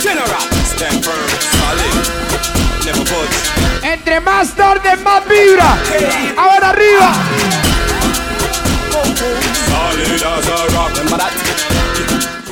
General. 0.00 0.28
Stand 0.64 1.02
firm, 1.02 1.28
solid. 1.58 2.84
Never 2.84 3.00
budge. 3.00 3.92
Entre 3.92 4.20
más 4.20 4.54
tarde, 4.54 4.96
más 4.96 5.26
vibra. 5.26 5.76
Ahora 6.36 6.68
arriba. 6.70 7.12
Solid 9.66 10.22
as 10.22 10.46
a 10.46 10.66
rock. 10.76 10.90
Remember 10.94 11.18
that? 11.18 11.32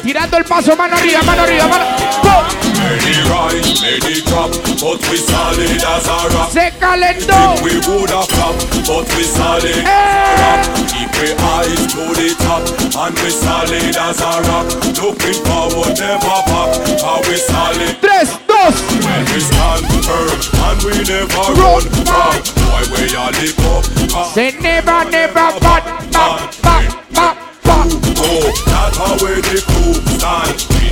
Tirando 0.02 0.36
el 0.38 0.44
paso, 0.44 0.76
mano 0.76 0.96
arriba, 0.96 1.22
mano 1.22 1.42
arriba, 1.42 1.66
mano. 1.68 1.84
¡Pum! 2.22 2.65
Many 2.86 3.18
rise, 3.26 3.82
many 3.82 4.22
drop, 4.22 4.54
but 4.78 5.02
we 5.10 5.18
solid 5.18 5.82
as 5.82 6.06
a 6.06 6.18
rock. 6.30 6.50
Se 6.54 6.70
calentó. 6.78 7.58
We 7.58 7.82
would 7.82 8.10
have 8.14 8.30
flop, 8.30 8.54
but 8.86 9.10
we 9.16 9.24
solid 9.26 9.82
as 9.82 9.90
a 9.90 10.38
rock. 10.38 10.62
Keep 10.86 11.10
we 11.18 11.34
eyes 11.34 11.82
to 11.90 12.04
the 12.14 12.30
top, 12.46 12.62
and 12.94 13.14
we 13.18 13.30
solid 13.34 13.90
as 13.90 14.20
a 14.22 14.32
rock. 14.46 14.70
Looking 15.02 15.38
forward, 15.42 15.98
never 15.98 16.38
back, 16.46 16.78
how 17.02 17.18
we 17.26 17.34
solid. 17.42 17.98
Tres, 17.98 18.30
dos. 18.46 18.78
When 19.02 19.24
we 19.34 19.40
stand 19.42 19.82
firm, 20.06 20.38
and 20.62 20.78
we 20.86 20.94
never 21.10 21.46
run 21.58 21.82
back. 22.06 22.38
Why 22.70 22.86
we 22.86 23.02
all 23.18 23.34
live 23.34 23.66
up? 23.66 24.30
Se 24.30 24.54
never, 24.62 25.10
never, 25.10 25.50
but, 25.58 25.82
but, 26.14 26.54
but, 26.62 26.86
but, 27.10 27.34
but. 27.66 27.86
Oh, 28.22 28.46
that's 28.70 28.96
how 28.96 29.18
we 29.18 29.42
the 29.42 29.58
crew 29.66 29.94
stand. 30.14 30.85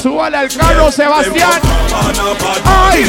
Súbale 0.00 0.36
al 0.36 0.48
carro, 0.48 0.90
Sebastián. 0.92 1.60
¡Ay! 2.64 3.04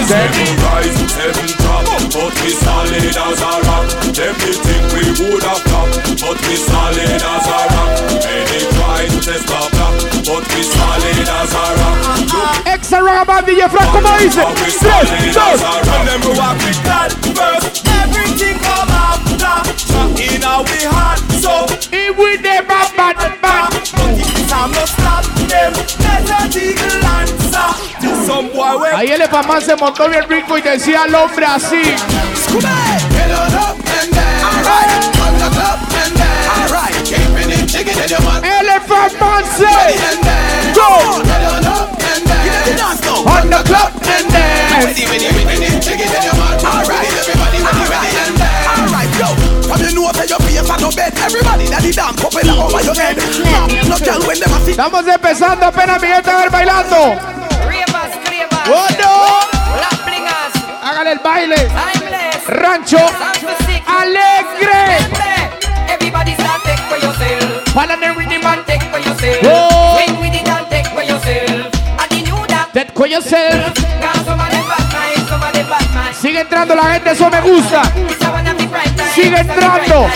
Extra 12.66 13.00
rock 13.00 13.46
DJ 13.46 13.70
Frank, 13.70 13.92
¿cómo 13.92 14.18
dice? 14.18 14.42
3, 14.80 15.34
2, 15.34 15.62
we. 20.56 20.88
So 21.42 21.66
if 21.92 22.18
we 22.18 22.38
never 22.38 22.68
bad 22.68 23.18
bad, 23.42 23.74
stop 24.88 25.26
them. 25.50 25.74
A 26.34 26.36
answer. 27.20 27.70
Some 28.26 28.48
boy. 28.50 28.90
Ahí 28.96 29.10
el 29.10 29.22
Epamán 29.22 29.62
se 29.62 29.76
montó 29.76 30.08
bien 30.10 30.28
rico 30.30 30.58
y 30.58 30.62
decía 30.62 31.04
al 31.04 31.14
hombre 31.14 31.46
así. 31.46 31.82
Scooby. 32.44 32.66
Get 33.12 33.32
on 35.20 35.38
the 35.40 35.50
club 35.50 35.80
Go. 40.74 40.88
On 43.28 43.50
the 43.50 43.64
club 43.66 43.92
and 44.06 44.32
down. 44.32 44.46
Estamos 54.68 55.08
empezando 55.08 55.66
apenas 55.66 56.02
mi 56.02 56.08
gente 56.08 56.30
a 56.30 56.38
ver 56.38 56.50
bailando. 56.50 57.16
Ravers, 57.64 58.18
¡Oh, 58.68 58.88
no! 59.00 59.46
Hágale 60.88 61.12
el 61.14 61.20
baile. 61.20 61.56
timeless, 61.56 62.48
Rancho 62.48 62.98
alegre. 63.88 64.98
Everybody 65.90 66.34
start 66.34 66.64
take 66.64 66.82
for 66.90 66.98
yourself. 66.98 67.74
Para 67.74 67.94
el 67.94 68.16
rhythm 68.16 68.46
and 68.46 68.66
Take 68.66 68.84
for 68.92 69.00
yourself. 69.00 69.42
Swing 69.96 70.20
with 70.20 70.36
it 70.36 70.48
and 70.48 70.70
take 70.70 70.88
for 70.90 71.04
yourself. 71.04 71.74
And 72.00 72.12
you 72.12 72.24
knew 72.24 72.48
that. 72.48 72.72
That 72.74 72.94
for 72.94 73.08
yourself. 73.08 74.25
Sigue 76.36 76.44
entrando 76.44 76.76
la 76.76 76.84
gente, 76.92 77.12
eso 77.12 77.30
me 77.30 77.40
gusta. 77.40 77.82
Sigue 79.14 79.40
entrando. 79.40 80.10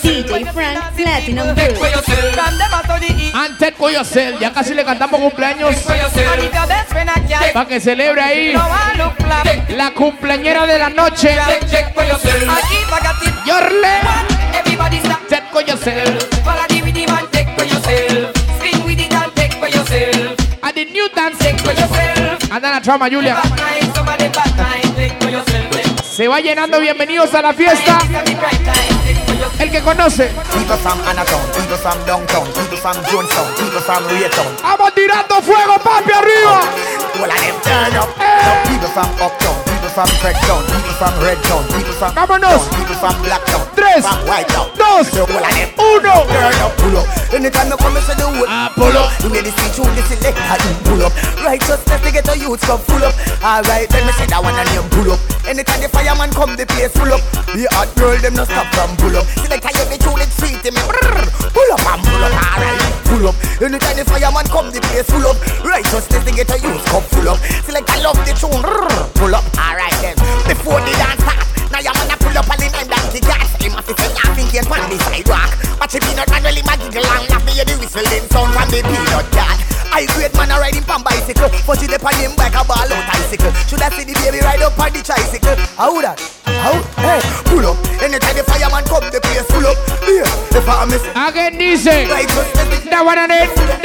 DJ 0.00 0.52
Frank 0.52 0.94
Platinum. 0.94 1.56
Ya 4.38 4.52
casi 4.52 4.74
le 4.74 4.84
cantamos 4.84 5.20
cumpleaños. 5.22 5.74
Para 7.52 7.66
que 7.66 7.80
celebre 7.80 8.22
ahí 8.22 8.54
la 9.70 9.90
cumpleañera 9.90 10.66
de 10.66 10.78
la 10.78 10.90
noche. 10.90 11.36
Take 11.68 11.92
for 16.44 16.75
think 24.94 25.22
for 25.22 25.30
yourself. 25.30 25.76
eh. 25.76 26.02
Se 26.02 26.26
va 26.26 26.40
llenando, 26.40 26.80
bienvenidos 26.80 27.34
a 27.34 27.42
la 27.42 27.52
fiesta. 27.52 27.98
El 29.58 29.70
que 29.70 29.82
conoce. 29.82 30.32
Vamos 34.62 34.94
tirando 34.94 35.42
fuego, 35.42 35.78
papi, 35.78 36.12
arriba. 36.12 36.60
All 39.20 39.65
of 39.98 40.08
them 40.08 40.20
turn 40.20 40.36
up. 40.50 40.60
People 40.60 40.60
from 40.60 40.60
Uptown, 40.60 40.62
people 40.66 40.94
from 40.96 41.06
from 41.06 41.14
Redtown, 41.24 41.62
people 41.72 41.94
from. 41.96 42.12
Down, 42.16 42.60
people 42.76 42.96
from 43.00 43.14
Blacktown, 43.24 43.64
Tres, 43.76 44.02
from 44.04 44.20
Whitetown. 44.28 44.66
dos, 44.76 45.06
So 45.08 45.22
all 45.24 45.44
of 45.44 45.52
them 45.56 45.70
uno. 45.78 46.14
turn 46.28 46.60
up, 46.60 46.72
pull 46.76 46.96
up. 47.00 47.06
Anytime 47.32 47.68
you 47.70 47.76
come, 47.76 47.94
you 47.96 48.02
say 48.04 48.16
the 48.16 48.26
word. 48.28 48.48
pull 48.76 48.96
up. 48.96 49.08
You 49.22 49.30
made 49.30 49.44
the 49.46 49.52
speech, 49.56 49.78
you 49.78 49.84
the 49.88 50.02
selector, 50.04 50.56
you 50.66 50.74
pull 50.84 51.02
up. 51.06 51.12
Righteousness 51.44 52.00
to 52.02 52.10
get 52.12 52.28
a 52.28 52.34
youth 52.38 52.60
come 52.62 52.80
full 52.80 53.04
up. 53.04 53.14
Alright, 53.40 53.88
then 53.88 54.04
me 54.06 54.12
say 54.18 54.26
that 54.28 54.40
one 54.42 54.54
and 54.56 54.68
them 54.68 54.86
pull 54.90 55.12
up. 55.12 55.20
Anytime 55.46 55.80
the 55.80 55.88
fireman 55.88 56.30
come, 56.34 56.56
the 56.56 56.66
place 56.66 56.92
full 56.92 57.12
up. 57.12 57.22
The 57.54 57.64
hot 57.72 57.88
girl, 57.96 58.16
them 58.18 58.34
no 58.34 58.44
stop 58.44 58.66
from 58.74 58.96
pull 59.00 59.16
up. 59.16 59.24
Selector, 59.40 59.72
you 59.72 59.84
be 59.88 59.96
tune 59.96 60.20
it 60.20 60.30
sweet, 60.36 60.60
them 60.66 60.74
brrr. 60.76 61.24
pull 61.54 61.65
The 63.96 64.04
fireman 64.04 64.44
come, 64.52 64.68
the 64.68 64.80
place 64.92 65.08
full 65.08 65.24
up. 65.24 65.40
Righteousness 65.64 66.20
to 66.20 66.28
get 66.28 66.52
a 66.52 66.60
youth 66.60 66.84
come 66.92 67.00
full 67.16 67.32
up. 67.32 67.40
Select 67.64 67.88
I 67.88 68.04
love 68.04 68.20
the 68.28 68.36
tune, 68.36 68.60
pull 69.16 69.32
up, 69.32 69.40
alright 69.56 69.96
then. 70.04 70.12
Before 70.44 70.84
the 70.84 70.92
dance 71.00 71.24
start, 71.24 71.40
now 71.72 71.80
your 71.80 71.96
man 71.96 72.12
a 72.12 72.16
pull 72.20 72.36
up 72.36 72.44
and 72.44 72.60
the 72.60 72.68
nine 72.76 72.92
donkey 72.92 73.24
gas. 73.24 73.48
Him 73.56 73.72
a 73.72 73.80
fi 73.80 73.96
say 73.96 74.12
laughing 74.20 74.52
gate 74.52 74.68
on 74.68 74.84
the 74.92 75.00
sidewalk. 75.00 75.48
But 75.80 75.88
the 75.88 76.04
peanut 76.04 76.28
man 76.28 76.44
really 76.44 76.60
ma 76.68 76.76
giggle 76.76 77.08
and 77.08 77.24
laugh. 77.32 77.40
Me 77.48 77.56
hear 77.56 77.64
the 77.64 77.72
whistling 77.80 78.28
sound 78.28 78.52
from 78.52 78.68
the 78.68 78.84
peanut 78.84 79.26
cat. 79.32 79.56
I 79.88 80.04
great 80.12 80.36
man 80.36 80.52
a 80.52 80.60
riding 80.60 80.84
pan 80.84 81.00
bicycle. 81.00 81.48
But 81.64 81.80
she 81.80 81.88
dey 81.88 81.96
on 81.96 82.12
him 82.20 82.36
like 82.36 82.52
a 82.52 82.68
ball 82.68 82.84
out 82.84 83.04
bicycle. 83.08 83.48
Should 83.64 83.80
I 83.80 83.88
see 83.96 84.04
the 84.04 84.12
baby 84.20 84.44
ride 84.44 84.60
up 84.60 84.76
on 84.76 84.92
the 84.92 85.00
tricycle? 85.00 85.56
How 85.80 85.96
that? 86.04 86.20
How? 86.44 86.76
Hey, 87.00 87.24
pull 87.48 87.64
up. 87.64 87.80
Anytime 88.04 88.36
the 88.36 88.44
fireman 88.44 88.84
come, 88.84 89.08
the 89.08 89.24
place 89.24 89.48
full 89.48 89.64
up. 89.64 89.80
Yeah, 90.04 90.28
if 90.52 90.68
I 90.68 90.84
miss. 90.84 91.00
Again. 91.16 91.56
That 91.56 92.12
one 92.12 92.52
and. 92.52 92.92
That 92.92 93.04
one 93.04 93.18
and 93.18 93.32
it. 93.32 93.75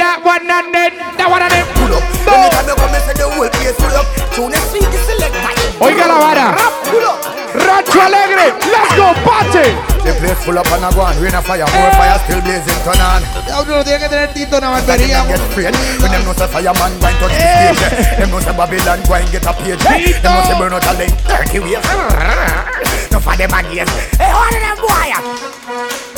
That 0.72 1.28
one 1.28 1.44
and 1.44 1.52
it. 1.52 1.68
Pull 1.76 1.92
up. 1.92 2.00
Anytime 2.24 2.64
you 2.64 2.76
come, 2.80 2.92
me 2.92 2.98
say 3.04 3.12
the 3.12 3.28
whole 3.28 3.44
place 3.44 3.76
full 3.76 3.92
up. 3.92 4.08
Tune 4.32 4.56
is 4.56 4.64
sweet, 4.72 4.88
the 4.88 4.98
selector. 5.04 5.44
Oiga 5.84 6.08
la 6.08 6.16
vara. 6.16 6.46
Rap, 6.56 6.74
pull 6.88 7.04
up. 7.04 7.20
Rancho 7.52 8.00
Alegre. 8.00 8.56
Let's 8.72 8.96
go, 8.96 9.12
party. 9.20 9.76
The 10.00 10.16
place 10.16 10.40
full 10.40 10.56
up 10.56 10.64
and 10.72 10.88
a 10.88 10.90
go 10.96 11.04
on. 11.04 11.12
Rain 11.20 11.36
a 11.36 11.44
fire, 11.44 11.68
more 11.76 11.92
eh. 11.92 12.00
fire 12.00 12.16
still 12.24 12.40
blazing, 12.40 12.80
turn 12.88 12.96
on. 13.04 13.20
Ya 13.44 13.60
uno 13.60 13.84
tiene 13.84 14.00
que 14.00 14.08
tener 14.08 14.32
tinto 14.32 14.56
en 14.56 14.64
la 14.64 14.70
barbería. 14.80 15.20
Get 15.28 15.44
afraid 15.44 15.76
when 16.00 16.08
them 16.08 16.24
know 16.24 16.32
say 16.32 16.48
fireman 16.48 16.92
going 17.04 17.16
touch 17.20 17.36
the 17.36 17.44
eh. 17.44 17.76
stage. 17.76 18.16
Them 18.16 18.30
know 18.32 18.40
say 18.40 18.56
Babylon 18.56 19.00
going 19.04 19.28
get 19.28 19.44
a 19.44 19.52
page. 19.52 19.84
Them 20.24 20.32
know 20.32 20.42
say 20.48 20.56
burn 20.56 20.72
out 20.72 20.88
a 20.88 20.92
link 20.96 21.12
30 21.28 21.60
ways. 21.60 21.84
No 23.12 23.20
for 23.20 23.36
them 23.36 23.52
again. 23.52 23.84
Eh, 24.16 24.24
hey, 24.24 24.32
all 24.32 24.48
of 24.48 24.56
them 24.56 24.76
boy. 24.80 25.41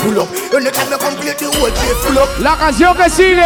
Pull 0.05 0.21
up. 0.21 0.29
Anytime 0.53 0.91
you 0.91 0.99
complete 0.99 1.39
the 1.39 1.47
whole 1.47 1.73
place 1.73 1.99
full 2.05 2.19
up. 2.19 2.29
La 2.41 2.59
canción 2.59 2.95
que 2.95 3.09
sigue. 3.09 3.43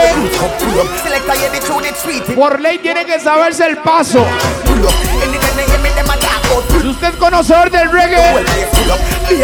Pull 0.58 0.80
up. 0.80 0.88
Selector, 1.04 1.34
yeah, 1.38 1.50
the 1.52 1.60
tune 1.64 1.84
it's 1.84 2.02
sweet. 2.02 2.24
Por 2.34 2.60
ley 2.60 2.78
tiene 2.78 3.04
que 3.06 3.20
saberse 3.20 3.64
el 3.64 3.76
paso. 3.78 4.26
Pull 4.64 4.84
up. 4.84 4.92
Anytime 5.22 5.54
they 5.54 5.66
hear 5.66 5.78
me, 5.78 5.90
them 5.90 6.10
a 6.10 6.16
dark 6.18 6.44
out. 6.50 6.64
Si 6.82 6.88
usted 6.88 7.08
es 7.10 7.16
conocedor 7.16 7.70
del 7.70 7.90
reggae, 7.92 8.44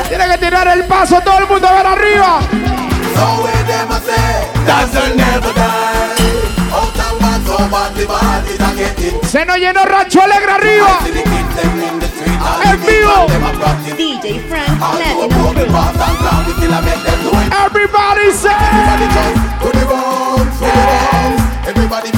tiene 0.08 0.28
que 0.28 0.38
tirar 0.38 0.66
el 0.66 0.84
paso. 0.86 1.20
Todo 1.20 1.38
el 1.38 1.46
mundo 1.46 1.68
a 1.68 1.72
ver 1.74 1.86
arriba. 1.86 2.40
So 3.14 3.44
where 3.44 3.64
them 3.64 3.92
a 3.92 4.00
say, 4.00 4.66
dancers 4.66 5.14
never 5.14 5.54
die. 5.54 6.03
Se 9.26 9.44
nos 9.44 9.56
llenó 9.56 9.84
Rancho 9.84 10.22
Alegre 10.22 10.52
arriba. 10.52 10.98
En 12.64 12.80
vivo. 12.80 13.26
DJ 13.96 14.40
Frank. 14.48 14.68
Everybody 17.66 18.32
say. 18.32 18.52
Everybody. 21.66 22.10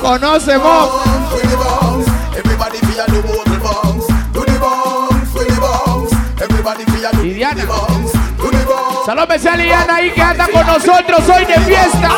Conoce 0.00 0.58
Mob. 0.58 1.08
Saludos 9.08 9.28
especial 9.30 9.54
a 9.54 9.56
Liliana 9.56 9.94
ahí 9.96 10.10
que 10.10 10.20
anda 10.20 10.46
con 10.48 10.66
nosotros 10.66 11.28
hoy 11.28 11.44
de 11.46 11.54
fiesta. 11.60 12.10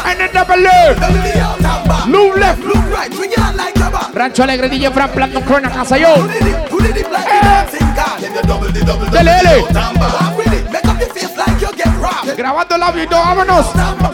Alright, 0.00 0.16
swing 0.16 0.16
your 0.16 0.16
hand 0.16 0.16
them, 0.16 0.16
roll 0.16 0.16
like 0.16 0.16
your 0.16 0.16
man. 0.16 0.16
En 0.16 0.20
el 0.20 0.32
double 0.32 0.56
left. 0.62 1.00
Double 1.00 1.22
the 1.22 1.40
out 1.40 1.56
and 1.60 1.88
back. 1.88 2.06
Look 2.06 2.36
left. 2.36 2.60
Look 2.64 2.84
right, 2.90 3.12
swing 3.12 3.30
your 3.30 3.40
hand 3.40 3.56
like 3.56 3.76
your 3.76 3.90
man. 3.90 4.12
Rancho 4.12 4.42
Alegre, 4.42 4.68
DJ 4.68 4.92
Fran 4.92 5.10
Platinum 5.10 5.42
Corona 5.44 5.70
Casa 5.70 5.96
yo. 5.98 6.14
Who 6.16 6.28
did 6.28 6.46
it? 6.46 6.70
Who 6.70 6.80
did 6.80 6.96
it 6.96 7.10
like 7.10 7.24
the 7.24 7.40
dancing 7.40 7.94
god? 7.94 8.20
Then 8.20 8.34
you 8.34 8.42
double 8.42 8.68
the 8.72 8.80
double, 8.80 9.04
double 9.04 9.10
Dele, 9.10 9.32
the 9.32 9.42
dele. 9.42 9.60
out 9.60 9.76
and 9.76 9.98
back. 9.98 10.12
Walk 10.20 10.36
with 10.38 10.52
it, 10.52 10.64
make 10.72 10.84
up 10.86 11.00
your 11.00 11.10
face 11.14 11.36
like 11.36 11.60
you 11.60 11.70
get 11.76 11.92
robbed. 12.00 12.36
Grabando 12.36 12.74
el 12.74 12.82
audio 12.82 13.02
y 13.02 13.06
todo, 13.06 13.20
vámonos. 13.20 13.66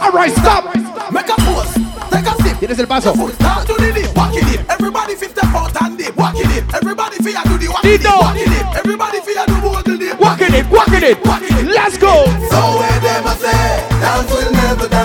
Alright, 0.02 0.32
stop. 0.36 0.74
Make 1.10 1.28
a 1.30 1.36
pose, 1.36 1.74
take 2.10 2.26
a 2.26 2.34
sip. 2.42 2.58
Tienes 2.58 2.78
el 2.78 2.86
paso. 2.86 3.14
Start 3.14 3.66
to 3.66 3.74
the 3.74 3.92
dip, 3.92 4.14
walking 4.16 4.46
it. 4.48 4.60
Everybody 4.68 5.14
fifth 5.14 5.32
step 5.38 5.54
out 5.54 5.70
and 5.82 5.96
dip, 5.98 6.16
walking 6.16 6.50
it. 6.50 6.64
Everybody 6.74 7.16
fear 7.22 7.40
do 7.44 7.56
the 7.58 7.68
walking 7.68 7.90
it, 7.92 7.98
Tito. 7.98 8.18
walking 8.18 8.52
it. 8.52 8.66
Everybody 8.76 9.20
fear 9.20 9.44
do 9.46 9.56
more 9.60 9.82
than 9.82 9.98
dip, 9.98 10.18
Walking 10.20 10.52
it, 10.54 10.66
walking 10.70 11.02
it. 11.02 11.18
Let's 11.66 11.96
go. 11.98 12.24
So 12.50 12.60
where 12.80 13.00
them 13.00 13.26
a 13.26 13.34
say, 13.36 13.88
dance 14.00 14.30
will 14.30 14.52
never 14.52 14.88
die. 14.88 14.95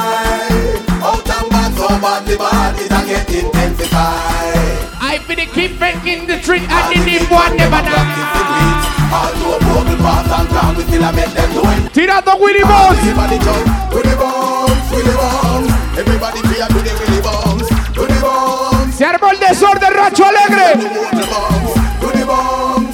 The 2.31 2.37
bad 2.37 2.79
it 2.79 2.87
a 2.87 3.01
get 3.03 3.27
intensified. 3.27 4.79
I 5.03 5.19
feel 5.27 5.35
the 5.35 5.47
keep 5.51 5.75
in 6.07 6.27
the 6.27 6.39
street 6.39 6.63
and 6.63 6.85
the 6.87 7.03
deep 7.03 7.27
one 7.27 7.57
never 7.59 7.83
die. 7.83 9.11
All 9.11 9.31
to 9.35 9.45
a 9.51 9.59
broken 9.59 9.99
path 9.99 10.31
and 10.31 10.47
ground, 10.47 10.77
we 10.77 10.83
still 10.87 11.03
a 11.03 11.11
make 11.11 11.33
them 11.35 11.51
do 11.51 11.59
it. 11.59 11.91
Tirando 11.91 12.39
Willy 12.39 12.63
Boss. 12.63 12.95
Everybody 13.03 13.37
jump 13.43 13.67
bounce, 14.15 14.87
to 14.87 14.99
the 15.03 15.13
bounce. 15.19 15.71
Everybody 15.99 16.39
to 16.39 16.79
the 16.79 16.93
willy 17.03 17.19
bounce, 17.19 17.67
to 17.67 18.03
the 18.07 18.17
bounce. 18.23 18.95
Se 18.95 19.03
armó 19.05 19.31
el 19.31 19.39
desorden, 19.39 19.91
Rancho 19.91 20.23
Alegre. 20.23 20.79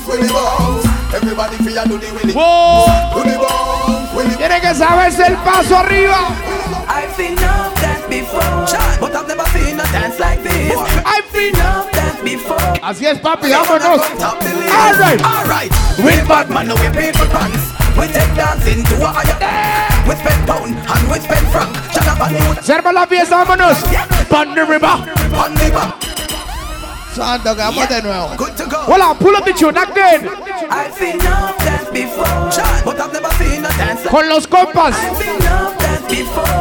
Willy. 0.08 0.30
Everybody 1.14 1.58
willy 1.58 2.34
willy 4.16 4.38
Tiene 4.38 4.62
que 4.62 4.74
saberse 4.74 5.28
el 5.28 5.36
paso 5.38 5.78
arriba. 5.78 6.34
I've 6.90 7.14
seen 7.16 7.34
enough 7.34 7.67
dance 7.67 7.67
before, 8.22 8.66
but 9.00 9.14
I've 9.14 9.28
never 9.28 9.46
seen 9.54 9.80
a 9.80 9.86
dance 9.94 10.20
like 10.20 10.42
this. 10.42 10.78
I've 11.06 11.32
been. 11.32 11.54
Enough 11.54 11.92
dance 11.92 12.22
before. 12.24 12.58
Así 12.82 13.06
es, 13.06 13.20
papi, 13.20 13.50
vámonos. 13.50 14.02
Top 14.18 14.40
the 14.40 14.54
list. 14.58 14.74
Alright. 14.74 15.22
Alright. 15.24 15.72
With 16.04 16.28
Batman, 16.28 16.70
we 16.70 16.88
people 16.98 17.28
pants. 17.30 17.64
We 17.98 18.08
take 18.08 18.34
dancing 18.36 18.84
to 18.84 18.96
a 19.06 19.10
higher. 19.14 19.38
With 20.08 20.20
spend 20.20 20.48
pound 20.48 20.76
and 20.76 21.04
with 21.12 21.24
spend 21.24 21.48
franc. 21.54 21.74
Shut 21.94 22.08
up 22.08 22.22
and 22.22 22.34
move 22.34 22.60
Se 22.62 22.74
armó 22.74 22.92
la 22.92 23.06
fiesta, 23.06 23.38
vámonos. 23.38 23.78
Pon 24.30 24.56
the 24.56 24.66
river. 24.66 24.88
on 24.88 25.54
the 25.56 25.70
back. 25.72 26.04
Santo, 27.14 27.56
que 27.56 27.62
vamos 27.62 27.90
de 27.90 28.02
nuevo. 28.02 28.36
Good 28.38 28.58
to 28.58 28.66
go. 28.66 28.78
Hola, 28.88 29.16
pull 29.20 29.36
up 29.36 29.46
the 29.46 29.54
tune 29.54 29.78
again. 29.78 30.30
I've 30.70 30.94
seen 30.94 31.16
enough 31.20 31.58
dance 31.58 31.90
before, 31.90 32.26
but 32.86 33.00
I've 33.00 33.14
never 33.14 33.32
seen 33.38 33.66
a 33.66 33.70
dance 33.78 34.06
like 34.06 34.12
Con 34.12 34.30
los 34.30 34.46
compas. 34.46 34.96
I've 34.96 35.18
seen 35.18 35.36
enough 35.36 35.78
dance 35.80 36.08
before. 36.08 36.58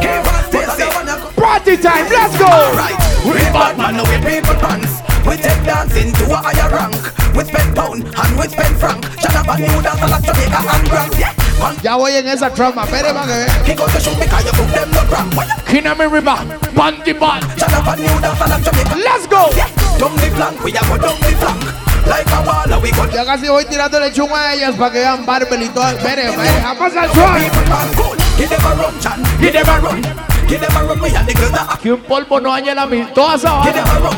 But 1.57 1.67
I 1.67 1.75
don't 1.75 1.85
wanna 1.85 1.97
go. 1.97 1.97
Party 1.97 2.05
time, 2.05 2.05
let's 2.09 2.37
go. 2.37 2.45
Alright, 2.45 2.97
we 3.25 3.41
Batman, 3.49 3.97
we 4.05 4.17
people 4.21 4.53
pants. 4.61 5.01
We 5.25 5.35
take 5.37 5.57
dancing 5.65 6.13
to 6.13 6.23
a 6.31 6.37
higher 6.37 6.69
rank. 6.69 6.95
We 7.33 7.43
spend 7.49 7.75
pound 7.75 8.05
and 8.05 8.31
we 8.37 8.45
spend 8.47 8.77
franc. 8.77 9.03
Shut 9.19 9.35
up 9.35 9.49
and 9.49 9.65
you 9.65 9.81
dance 9.81 10.01
like 10.01 10.21
Jamaica 10.21 10.61
and 10.61 10.85
Grand. 10.87 11.13
Yeah, 11.17 11.33
man, 11.59 11.75
Ya 11.81 11.97
voy 11.97 12.13
en 12.13 12.27
esa 12.27 12.53
trama. 12.53 12.83
Espere 12.85 13.11
para 13.11 13.25
que 13.25 13.33
vea. 13.33 13.63
he 13.65 13.73
got 13.73 13.89
to 13.89 13.99
shoot 13.99 14.19
because 14.19 14.45
you 14.45 14.51
put 14.53 14.69
them 14.69 14.91
no 14.91 15.01
cramp. 15.09 15.33
Kinami 15.65 16.05
River. 16.05 16.37
Pon 16.77 16.93
the 17.03 17.13
ball. 17.13 17.41
Shut 17.57 17.73
up 17.73 17.87
and 17.87 18.01
you 18.05 18.21
dance 18.21 18.39
like 18.39 18.63
Jamaica. 18.63 18.95
Let's 18.95 19.27
go. 19.27 19.49
Yeah, 19.57 19.67
down 19.97 20.15
the 20.15 20.29
flank, 20.37 20.63
we 20.63 20.71
a 20.71 20.81
go 20.85 20.97
down 21.01 21.17
the 21.19 21.33
flank. 21.41 21.63
Like 22.05 22.27
a 22.27 22.39
baller, 22.45 22.81
we 22.81 22.91
go 22.91 23.03
Ya 23.09 23.25
casi 23.25 23.49
voy 23.49 23.65
tirando 23.65 23.99
lechón 23.99 24.29
a 24.31 24.53
ellas 24.53 24.75
para 24.75 24.91
que 24.93 24.99
vean 24.99 25.25
Barbel 25.25 25.63
y 25.63 25.69
todo. 25.69 25.89
Espere, 25.89 26.29
espere. 26.29 26.61
A 26.61 26.75
pasar 26.77 27.09
suave. 27.11 27.49
people 27.49 27.65
pan 27.65 27.89
cool. 27.97 28.15
Give 28.37 28.47
them 28.47 28.63
a 28.63 28.75
run, 28.75 28.99
Chan. 29.01 29.23
Give 29.41 29.51
them 29.51 29.67
a 29.67 29.79
run. 29.79 30.36
Give 30.47 30.61
them 30.61 30.75
a 30.77 30.83
run, 30.85 30.99
we 31.01 31.09
and 31.15 31.27
the 31.27 31.33
girl 31.33 31.51
that 31.51 31.79
Que 31.81 31.91
un 31.91 32.01
polvo 32.01 32.39
no 32.39 32.51
haya 32.53 32.73
la 32.73 32.85
mil. 32.85 33.07
Toda 33.13 33.35
esa 33.35 33.61
Give 33.63 33.73
them 33.73 33.87
a 33.87 33.99
run. 33.99 34.15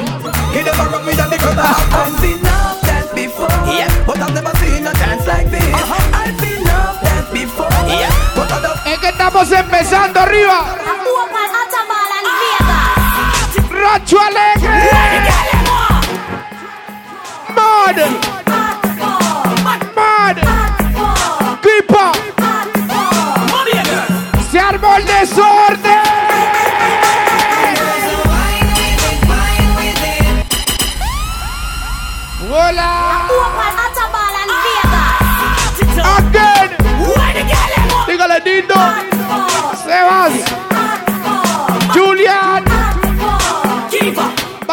Give 0.54 0.66
them 0.66 0.80
a 0.80 0.86
run, 0.92 1.06
we 1.06 1.12
and 1.14 1.32
the 1.32 1.38
girl 1.38 1.56
that 1.56 1.66
I've 1.90 2.20
seen 2.22 2.40
enough 2.40 2.82
dance 2.82 3.12
before. 3.14 3.50
Yeah, 3.66 3.90
but 4.06 4.20
I've 4.20 4.34
never 4.34 4.54
seen 4.58 4.86
a 4.86 4.94
dance 4.94 5.26
like 5.26 5.50
this. 5.50 5.74
Uh-huh. 5.74 6.20
I've 6.22 6.40
seen 6.40 6.62
enough 6.62 7.02
dance 7.02 7.30
before. 7.34 7.70
Yeah, 7.90 8.14
but 8.36 8.52
I 8.52 8.62
don't. 8.62 8.88
Es 8.94 9.00
que 9.00 9.10
estamos 9.10 9.52
empezando 9.52 10.20
arriba. 10.20 10.76
Rancho 13.72 14.18
Alegre. 14.20 14.70
Mad. 17.56 18.29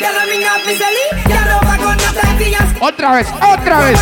Ya 0.00 0.12
la 0.12 0.22
arruinan 0.22 0.60
mi 0.66 0.74
cele. 0.76 1.04
Otra 2.80 3.12
vez, 3.12 3.26
otra 3.40 3.80
vez. 3.80 3.98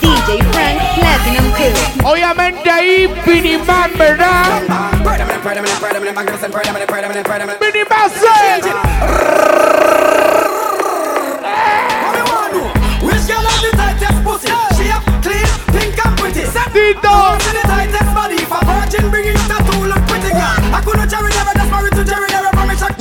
DJ 0.00 0.42
Frank 0.52 0.78
Platinum 0.94 1.52
Crew. 1.52 1.74
Obviamente 2.04 2.70
ahí 2.70 3.08
Miniman, 3.26 3.90
¿verdad? 3.98 4.62
Miniman 7.60 8.10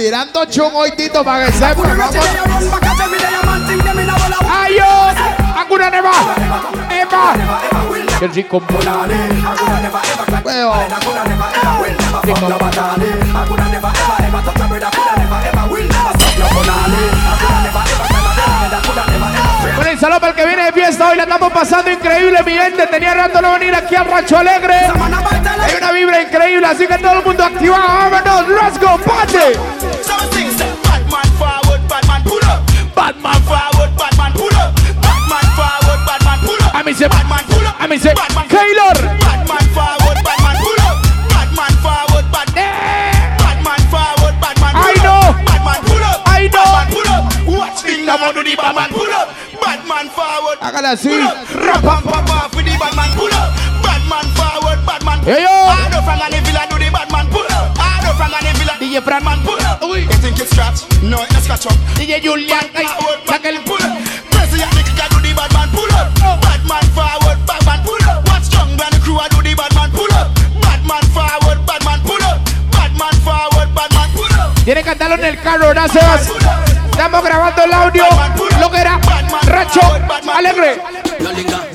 Tirando 0.02 0.46
chun 0.46 0.72
hoy, 0.74 0.92
Tito, 0.94 1.24
para 1.24 1.46
que 1.46 1.52
sepa. 1.52 1.76
Vamos. 1.76 2.16
¡Ayos! 4.50 5.16
¡Hakuna 5.56 5.92
Neva! 5.92 6.12
¡Eva! 6.90 7.36
¡Qué 8.20 8.28
rico! 8.30 8.64
Huevo. 10.44 10.74
Con 20.02 20.08
el 20.08 20.14
saludo 20.14 20.20
para 20.20 20.32
el 20.32 20.36
que 20.36 20.46
viene 20.48 20.66
de 20.66 20.72
fiesta 20.72 21.10
hoy 21.10 21.16
la 21.16 21.24
estamos 21.24 21.54
pasando 21.54 21.92
increíble, 21.92 22.42
mi 22.44 22.54
gente. 22.54 22.88
Tenía 22.88 23.14
rato 23.14 23.40
no 23.40 23.52
venir 23.52 23.76
aquí 23.76 23.96
al 23.96 24.06
Rancho 24.06 24.36
Alegre. 24.36 24.74
Hay 24.74 25.76
una 25.78 25.92
vibra 25.92 26.22
increíble, 26.24 26.66
así 26.66 26.88
que 26.88 26.98
todo 26.98 27.20
el 27.20 27.24
mundo 27.24 27.44
activado. 27.44 28.10
¡Vámonos! 28.10 28.48
¡Let's 28.48 28.80
go! 28.80 28.98
¡Party! 28.98 29.38
Batman 30.98 31.32
forward, 31.38 31.88
Batman. 31.88 32.24
Batman 32.96 33.44
forward, 33.44 33.92
Batman. 33.96 34.34
Batman 35.04 35.46
forward, 35.56 36.06
Batman 36.08 36.40
pull 36.48 36.58
up. 36.58 36.76
A 36.76 36.84
mí 36.84 36.94
se... 36.96 37.08
Batman 37.08 37.46
pull 37.46 37.68
up. 37.68 37.76
Se... 38.02 38.14
¡Keylor! 38.50 38.98
Batman 39.22 39.70
forward, 39.76 40.18
Batman 40.24 40.58
pull 40.64 40.82
up. 40.82 40.98
Batman 41.30 41.74
forward, 41.78 42.26
Batman. 42.32 43.38
Batman 43.38 43.82
forward, 43.92 44.36
Batman 44.42 44.74
pull 44.74 44.82
I 44.82 44.94
up. 44.98 45.04
know. 45.04 45.22
Batman 45.46 45.82
pull 45.86 46.04
up. 46.04 46.22
I 46.26 46.48
know. 46.48 46.66
Batman 46.66 46.90
pull 46.90 47.08
up. 47.08 47.24
Watch 47.46 47.84
the 47.84 48.04
number 48.04 48.34
to 48.34 48.42
the 48.50 48.56
Batman 48.56 48.90
pull. 48.90 49.51
Batman 50.22 50.38
forward. 50.38 50.58
Hágale 50.62 50.88
así. 50.88 51.10
Pull 51.10 51.22
up. 51.22 51.50
Rap 51.56 51.84
and 51.84 52.06
pop 52.06 52.30
off 52.30 52.56
with 52.56 52.66
the 52.66 52.78
Batman 52.78 53.10
pull 53.16 53.34
up. 53.34 53.50
Batman 53.82 54.28
forward, 54.38 54.80
Batman. 54.86 55.20
Hey, 55.24 55.42
yo. 55.44 55.50
I 55.50 55.90
know 55.90 56.02
from 56.02 56.22
an 56.22 56.44
villa 56.46 56.64
do 56.70 56.78
the 56.78 56.90
Batman 56.92 57.28
pull 57.30 57.48
up. 57.50 57.74
I 57.78 58.02
know 58.04 58.14
from 58.14 58.34
an 58.34 58.46
villa. 58.58 58.74
DJ 58.78 59.02
Fran. 59.02 59.24
Batman 59.24 59.40
pull 59.46 59.62
up. 59.66 59.82
You 59.82 60.18
think 60.22 60.40
it's 60.40 60.52
scratch? 60.52 60.86
No, 61.02 61.24
it's 61.24 61.44
scratch 61.44 61.66
up. 61.66 61.78
DJ 61.98 62.22
Julian. 62.22 62.66
Ay, 62.76 62.86
saca 63.26 63.50
el... 63.50 63.62
Pull 63.64 63.82
up. 63.82 63.98
President 64.32 64.74
Nick 64.76 64.90
can 64.94 65.10
do 65.10 65.18
the 65.26 65.34
Batman 65.34 65.70
pull 65.74 65.92
up. 65.98 66.08
Batman 66.42 66.86
forward, 66.94 67.38
Batman 67.46 67.80
pull 67.84 68.04
up. 68.06 68.22
Watch 68.30 68.54
Young 68.54 68.72
and 68.78 68.94
the 68.94 69.00
crew 69.02 69.18
I 69.18 69.28
do 69.30 69.42
the 69.42 69.56
Batman 69.56 69.90
pull 69.92 70.14
up. 70.14 70.30
Batman 70.62 71.06
forward, 71.16 71.60
Batman 71.66 72.00
pull 72.06 72.22
up. 72.22 72.38
Batman 72.70 73.16
forward, 73.26 73.70
Batman 73.74 74.10
pull 74.14 74.34
up. 74.38 74.54
Tiene 74.66 74.82
que 74.82 74.90
cantarlo 74.90 75.16
en 75.16 75.26
el 75.26 75.42
carro, 75.42 75.68
¿verdad, 75.68 75.90
Sebas? 75.90 76.30
Estamos 77.04 77.24
grabando 77.26 77.64
el 77.64 77.74
audio. 77.74 78.06
Lo 78.60 78.70
que 78.70 78.78
era 78.78 79.00
Racho 79.48 79.82
Alegre. 80.32 80.80
No 81.20 81.32
linga, 81.32 81.66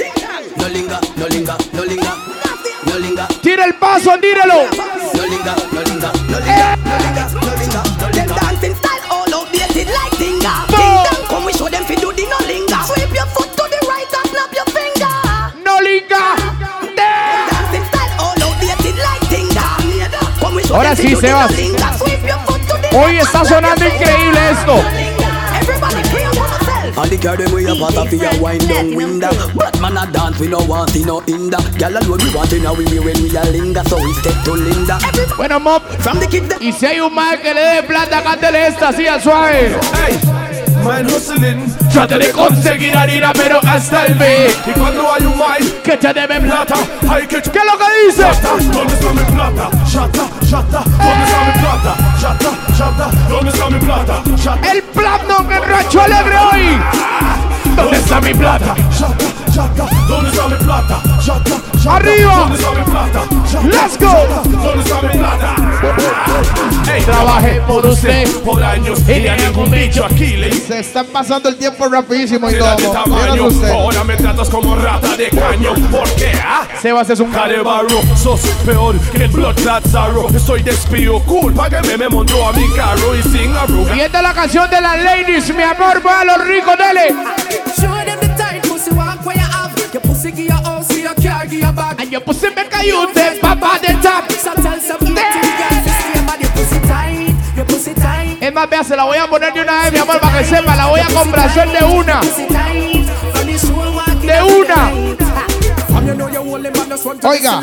no 0.57 0.69
linga, 0.69 1.01
no 1.17 1.27
linga, 1.27 1.57
no 1.73 1.85
linga, 1.85 2.15
no 2.85 2.99
linga, 3.01 3.29
Tira 3.43 3.65
el 3.65 3.75
paso, 3.75 4.17
tírelo. 4.21 4.69
no 5.15 5.27
linga, 5.27 5.57
no 5.73 5.83
linga, 5.83 6.13
no 6.29 6.39
linga, 6.39 6.77
no 6.77 6.99
linga, 7.01 7.29
no 7.29 7.57
linga, 7.59 7.83
no 7.83 8.07
Them 8.07 8.29
linga. 8.29 8.35
dancing 8.41 8.75
style 8.77 9.03
all 9.11 9.35
outdated 9.35 9.89
like 9.89 10.17
Tinga. 10.17 10.65
Boom. 10.69 10.79
Ding 10.79 11.03
dong, 11.11 11.27
come 11.29 11.47
we 11.47 11.53
show 11.55 11.69
them 11.69 11.85
fi 11.87 11.97
do 11.97 12.13
the 12.13 12.23
no 12.23 12.39
linga. 12.47 12.85
Sweep 12.87 13.13
your 13.13 13.27
foot 13.27 13.51
to 13.51 13.65
the 13.69 13.85
right 13.89 14.15
and 14.15 14.31
snap 14.31 14.55
your 14.55 14.67
finger. 14.67 15.11
No 15.65 15.81
linga. 15.81 16.37
Ahora 20.73 20.95
sí, 20.95 21.17
Sebas. 21.17 21.51
linga. 21.53 21.99
Sweep 21.99 22.23
your 22.25 22.39
foot 22.47 22.61
to 22.69 22.77
the 22.81 22.97
Hoy 22.97 23.19
está 23.19 23.45
sonando 23.45 23.85
increíble 23.85 24.51
esto. 24.51 25.06
The 26.97 27.19
girl 27.19 27.37
them 27.37 27.53
way 27.53 27.67
up 27.67 27.81
out 27.81 27.97
of 27.97 28.13
your 28.13 28.41
wine 28.41 28.59
down 28.67 28.95
window. 28.97 29.29
A 29.29 30.13
dance, 30.13 30.41
we 30.41 30.49
no 30.49 30.59
want 30.65 30.97
in 30.97 31.07
no 31.07 31.21
hinder. 31.21 31.59
Girl 31.79 31.97
alone 31.97 32.19
we 32.19 32.35
want 32.35 32.53
in 32.53 32.67
a 32.67 32.73
we 32.73 32.85
when 32.99 33.23
we 33.23 33.31
a 33.37 33.45
linger, 33.45 33.85
so 33.85 33.97
we 33.97 34.13
step 34.15 34.45
to 34.45 34.53
Linda. 34.53 34.99
Bueno, 35.37 35.61
Mop. 35.61 35.83
From 36.03 36.19
the 36.19 36.27
kid 36.27 36.51
Y 36.61 36.73
si 36.73 36.87
hay 36.87 37.01
un 37.01 37.15
mal 37.15 37.41
que 37.41 37.55
le 37.55 37.61
dé 37.61 37.83
plata, 37.85 38.23
cántele 38.23 38.67
esta 38.67 38.89
así 38.89 39.07
al 39.07 39.23
suave. 39.23 40.46
Mind 40.87 41.11
hustling. 41.11 41.77
Trate 41.93 42.19
de 42.19 42.31
conseguir 42.33 42.97
harina, 42.97 43.33
pero 43.33 43.59
hasta 43.67 44.07
el 44.07 44.15
B. 44.15 44.51
Y 44.67 44.71
cuando 44.73 45.13
hay 45.13 45.25
un 45.27 45.33
mind 45.37 45.83
Que 45.83 45.97
te 45.97 46.13
deben 46.13 46.43
plata. 46.45 46.75
hay 47.11 47.27
que 47.27 47.43
¿Qué 47.43 47.59
es 47.59 47.65
lo 47.65 47.79
que 47.79 48.07
dice? 48.07 48.23
¿Dónde 48.73 48.95
está 48.95 49.13
mi 49.13 49.33
plata? 49.35 49.71
Chata, 49.91 50.29
chata, 50.49 50.85
¿dónde 50.85 51.25
está 51.25 51.45
mi 51.45 51.53
plata? 51.61 51.97
Chata, 52.21 52.51
chata, 52.79 53.11
¿dónde 53.29 53.51
está 53.51 53.71
mi 53.71 53.79
plata? 53.81 54.23
Chata, 54.43 54.73
El 54.73 54.83
platinum 54.83 55.51
en 55.53 55.63
Rancho 55.63 56.03
Alegre 56.03 56.37
hoy. 56.39 56.79
¿Dónde 57.77 57.97
está 57.97 58.21
mi 58.21 58.35
plata? 58.35 58.75
chata, 58.97 59.25
¿dónde 59.57 60.31
está 60.31 60.49
mi 60.49 60.57
plata? 60.57 61.03
Arriba. 61.89 62.37
¿dónde 62.37 62.57
está 62.59 62.71
mi 62.73 62.85
plata? 62.85 63.23
Let's 63.65 63.99
go. 63.99 64.43
¿dónde 64.45 64.83
está 64.83 65.03
mi 65.03 65.09
plata? 65.19 65.55
Ey, 66.93 67.03
Trabajé 67.03 67.61
por 67.67 67.87
usted. 67.87 68.29
por 68.45 68.63
años 68.63 68.99
y 69.09 69.27
a 69.27 69.37
ningún 69.37 69.71
bicho 69.71 70.05
aquí 70.05 70.37
le 70.37 70.53
Se 70.53 70.81
están 70.81 71.07
pasando 71.07 71.49
el 71.49 71.57
tiempo 71.57 71.89
rapidísimo 71.89 72.51
y 72.51 72.59
todo. 72.59 72.77
tamaño, 72.93 73.49
ahora 73.73 74.05
me 74.05 74.17
tratas 74.17 74.49
como 74.49 74.75
rata 74.77 75.17
de 75.17 75.29
caño 75.31 75.75
¿Por 75.91 76.09
qué? 76.15 76.33
Ah? 76.45 76.67
Sebas 76.81 77.09
es 77.11 77.21
un 77.21 77.31
Cara 77.31 77.53
de 77.53 77.61
barro, 77.61 78.01
sos 78.17 78.41
peor 78.65 78.99
que 78.99 79.25
el 79.25 79.31
blood 79.31 79.55
clot 79.57 79.87
zarro 79.89 80.29
Estoy 80.35 80.63
despío, 80.63 81.21
culpa 81.21 81.69
que 81.71 81.81
me, 81.83 81.97
me 81.97 82.09
montó 82.09 82.49
a 82.49 82.53
mi 82.53 82.69
carro 82.75 83.15
y 83.15 83.23
sin 83.23 83.55
arruga 83.57 83.95
Y 83.97 84.01
esta 84.01 84.19
es 84.19 84.23
la 84.25 84.35
canción 84.35 84.69
de 84.71 84.81
las 84.81 85.03
ladies, 85.03 85.55
mi 85.55 85.63
amor, 85.63 86.03
para 86.03 86.25
los 86.37 86.47
ricos, 86.47 86.75
dele. 86.79 87.15
I 91.47 91.49
give 91.49 91.61
you. 91.61 92.03
And 92.03 92.13
your 92.13 92.21
pussy 92.23 92.49
make 92.55 92.75
a 92.75 92.85
you 92.85 93.07
take 93.15 93.41
papa 93.41 93.79
the 93.81 93.93
top. 94.03 94.31
Sometimes 94.33 94.85
some 94.85 94.99
eating 95.03 95.15
guys 95.15 95.87
stay 95.87 96.19
about 96.19 96.41
your 96.41 96.51
pussy 96.51 96.81
tight. 96.81 97.35
Your 97.57 97.67
pussy 97.67 97.95
tight. 97.95 98.43
Es 98.43 98.53
más, 98.53 98.69
vea, 98.69 98.83
se 98.83 98.97
la 98.97 99.05
voy 99.05 99.19
a 99.19 99.29
poner 99.29 99.53
de 99.55 99.63
una 99.63 99.83
vez, 99.83 99.93
mi 99.93 99.99
amor, 99.99 100.19
para 100.21 100.39
que 100.39 100.45
sepa. 100.45 100.75
La 100.75 100.87
voy 100.87 101.01
a 101.01 101.07
complacer 101.07 101.69
de 101.71 101.85
una. 101.85 102.21
De 104.23 104.43
una. 104.43 104.91
Oiga, 107.23 107.61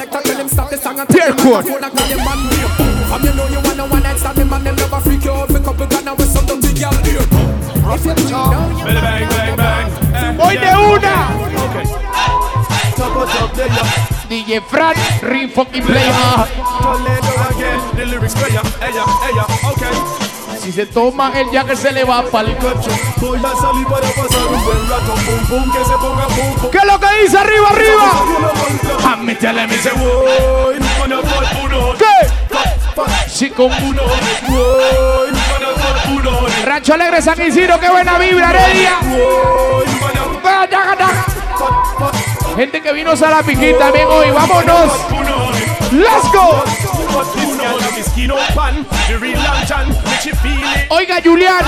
tear 1.07 1.35
quote. 1.35 1.71
Voy 10.37 10.57
de 10.57 10.75
una. 10.75 11.29
Okay. 11.63 12.02
It 13.23 13.71
up 13.71 14.13
DJ 14.29 14.61
Fran, 14.63 14.95
fucking 15.49 15.83
play. 15.83 16.09
ah. 16.11 16.47
Toledo 16.81 17.33
again 17.49 17.79
The 17.95 18.05
lyrics 18.05 18.33
player, 18.33 18.61
Si 20.59 20.71
se 20.71 20.85
toma 20.85 21.31
el 21.35 21.49
Jagger 21.51 21.77
se 21.77 21.91
le 21.91 22.03
va 22.03 22.23
pa'l 22.23 22.57
coche. 22.57 22.89
Voy 23.17 23.37
a 23.37 23.55
salir 23.55 23.85
para 23.87 24.07
pasar 24.09 24.45
un 24.47 24.63
buen 24.63 24.89
rato 24.89 25.13
que 25.15 25.85
se 25.85 25.97
ponga 25.97 26.71
¿Qué 26.71 26.77
es 26.77 26.85
lo 26.85 26.99
que 26.99 27.07
dice 27.21 27.37
arriba, 27.37 27.69
arriba? 27.69 29.11
A 29.11 29.15
mí 29.17 29.35
te 29.35 29.53
le. 29.53 29.67
Sí, 33.27 33.49
con 33.49 33.71
uno 33.71 34.01
Rancho 36.65 36.93
Alegre, 36.93 37.21
San 37.21 37.41
Isidro, 37.41 37.79
qué 37.79 37.89
buena 37.89 38.17
vibra, 38.17 38.49
Heredia. 38.51 38.99
Gente 42.55 42.81
que 42.81 42.93
vino 42.93 43.11
a 43.11 43.15
la 43.15 43.41
piquita 43.41 43.79
también 43.79 44.07
hoy, 44.07 44.29
vámonos. 44.31 44.91
Let's 45.91 46.31
go. 46.31 46.92
Oiga, 50.89 51.19
Julián. 51.23 51.63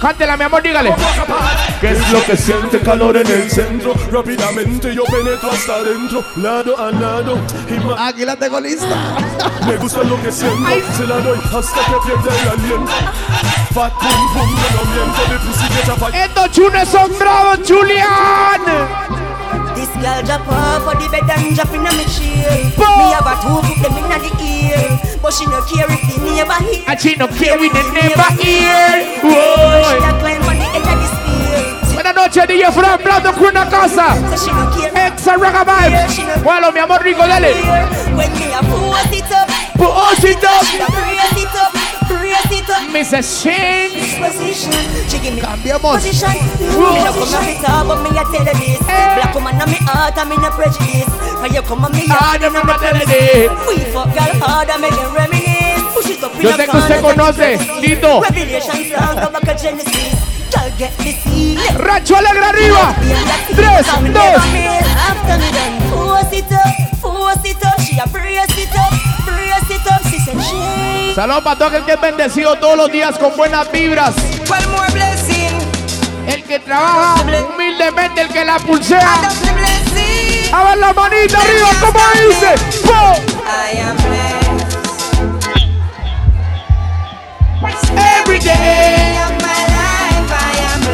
Cántela, 0.00 0.36
mi 0.36 0.44
amor, 0.44 0.62
dígale. 0.62 0.94
¿Qué 1.80 1.90
es 1.90 2.10
lo 2.10 2.24
que 2.24 2.36
siente 2.36 2.80
calor 2.80 3.16
en 3.16 3.26
el 3.26 3.50
centro? 3.50 3.94
Rápidamente 4.10 4.94
yo 4.94 5.04
penetro 5.04 5.50
hasta 5.50 5.74
adentro, 5.74 6.24
lado 6.36 6.78
a 6.78 6.90
lado. 6.90 7.38
Aquí 7.98 8.24
la 8.24 8.36
tengo 8.36 8.60
lista. 8.60 9.16
me 9.66 9.76
gusta 9.76 10.02
lo 10.02 10.20
que 10.22 10.32
siento, 10.32 10.56
se 10.96 11.06
la 11.06 11.16
doy 11.16 11.38
hasta 11.38 11.80
que 11.84 11.96
pierde 12.06 12.40
el 12.42 12.48
aliento. 12.48 12.92
Fat 13.74 13.92
pum 13.92 14.32
pum, 14.32 14.50
no 14.50 14.68
lo 14.76 14.84
miento, 14.90 15.22
de 15.30 15.38
pussy. 15.38 16.16
Estos 16.16 16.50
chunes 16.50 16.88
son 16.88 17.18
bravos, 17.18 17.58
Julián. 17.66 19.29
Girl 20.00 20.22
drop 20.24 20.48
off 20.48 20.82
for 20.84 20.94
the 20.96 21.08
bed 21.12 21.28
and 21.28 21.54
drop 21.54 21.68
in 21.76 21.84
a 21.84 21.92
chair. 22.08 22.56
Me 22.96 23.04
have 23.12 23.28
a 23.28 23.34
two 23.44 23.60
put 23.60 23.76
them 23.84 24.00
inna 24.00 24.16
the 24.16 24.32
ear, 24.40 24.80
but 25.20 25.32
she 25.32 25.44
no 25.44 25.60
care 25.68 25.84
if 25.92 26.00
the 26.08 26.16
neighbor 26.24 26.56
hear. 26.64 26.84
And 26.88 26.96
she 27.00 27.16
no 27.16 27.26
care 27.28 27.60
if 27.60 27.72
the 27.72 27.82
neighbor 27.92 28.30
hear. 28.40 29.20
She 29.20 29.28
Whoa. 29.28 30.00
a 30.00 30.12
climb 30.16 30.40
on 30.48 30.56
the 30.56 30.66
edge 30.72 30.88
of 30.88 30.96
the 30.96 31.08
spear. 31.12 31.92
Buenas 31.92 32.14
noches, 32.16 32.46
DJ 32.48 32.72
Fran, 32.72 32.98
Blando 33.04 33.32
con 33.34 33.44
una 33.52 33.68
casa. 33.68 34.16
So 34.30 34.36
she 34.40 34.52
no 34.52 34.70
care. 34.72 34.90
Exa 35.12 35.36
Raga 35.36 35.64
Vibes. 35.68 36.42
Bueno, 36.42 36.72
mi 36.72 36.80
amor 36.80 37.02
rico, 37.02 37.26
dale. 37.26 37.52
When 38.16 38.32
me 38.40 38.52
a 38.56 38.60
it 39.12 39.32
up, 39.32 39.48
Put 39.76 40.24
it 40.24 40.44
up. 40.44 40.64
she 40.64 40.80
a 40.80 40.86
brace 40.86 41.44
it 41.44 41.54
up, 41.60 41.79
brace 42.30 42.62
it 42.62 42.70
up. 42.70 42.82
Mrs. 42.94 43.42
Shanks. 43.42 44.18
Position, 44.18 44.72
she 45.10 45.18
give 45.18 45.34
me 45.34 45.40
Cambiamos. 45.40 45.98
position. 45.98 46.30
Me 46.30 47.02
no 47.02 47.12
come 47.12 47.34
and 47.34 47.58
talk, 47.64 47.86
but 47.86 47.98
me 48.02 48.10
a 48.14 48.22
tell 48.30 48.46
her 48.46 48.54
this. 48.54 48.78
Black 48.78 49.34
woman 49.34 49.54
on 49.60 49.70
me 49.70 49.78
heart, 49.82 50.16
and 50.18 50.28
me 50.30 50.36
no 50.36 50.50
prejudice. 50.50 51.10
And 51.42 51.54
you 51.54 51.62
come 51.62 51.84
and 51.84 51.94
me 51.94 52.06
Ah, 52.10 52.36
heart, 52.36 52.40
no 52.40 52.46
and 52.46 52.54
me 52.54 52.60
I'm 52.60 52.66
mate 52.66 53.06
de 53.06 53.48
We 53.66 53.76
fuck 53.90 54.10
girl 54.14 54.34
hard, 54.42 54.70
and 54.70 54.80
make 54.80 54.94
them 54.94 55.14
reminisce. 55.14 55.82
Push 55.94 56.10
it 56.10 56.22
up 56.22 56.34
in 56.34 56.42
Yo 56.42 56.50
a 56.50 56.56
sé 56.56 56.66
que 56.66 56.76
usted 56.78 57.00
corner, 57.00 57.16
conoce, 57.16 57.58
send 57.58 57.84
it 57.84 58.00
Lito. 58.00 58.20
Revelation 58.20 58.80
song, 58.90 59.14
go 59.16 59.28
back 59.30 59.44
to 59.48 59.54
Genesis. 59.56 60.14
Girl, 60.52 60.70
get 60.78 60.92
the 60.98 61.12
seed. 61.22 61.58
Racho 61.78 62.16
Alegre 62.16 62.44
arriba. 62.44 62.94
Tres, 63.54 63.86
dos. 63.86 64.42
After 65.08 65.38
me 65.38 65.50
done, 65.50 65.80
force 65.90 66.32
it 66.32 66.52
up, 66.52 66.66
force 67.00 67.44
it 67.44 67.64
up. 67.64 67.80
She 67.80 67.98
a 67.98 68.06
brace 68.06 68.10
it 68.10 68.10
up, 68.10 68.10
brace 68.10 68.59
Saludos 71.20 71.44
para 71.44 71.56
todo 71.56 71.68
aquel 71.68 71.84
que 71.84 71.92
es 71.92 72.00
bendecido 72.00 72.56
todos 72.56 72.78
los 72.78 72.90
días 72.90 73.18
con 73.18 73.36
buenas 73.36 73.70
vibras. 73.70 74.14
El 76.26 76.42
que 76.44 76.58
trabaja 76.60 77.16
humildemente, 77.54 78.22
el 78.22 78.28
que 78.28 78.42
la 78.42 78.58
pulsea. 78.58 79.20
A 80.50 80.64
ver 80.64 80.78
la 80.78 80.94
manita 80.94 81.38
arriba, 81.42 81.68
como 81.78 82.00
dice. 82.14 82.54
¡Po! 82.86 83.16
I 83.44 83.80
am 83.80 83.98
blessed. 87.58 87.90
Every 88.22 88.38
day. 88.38 89.18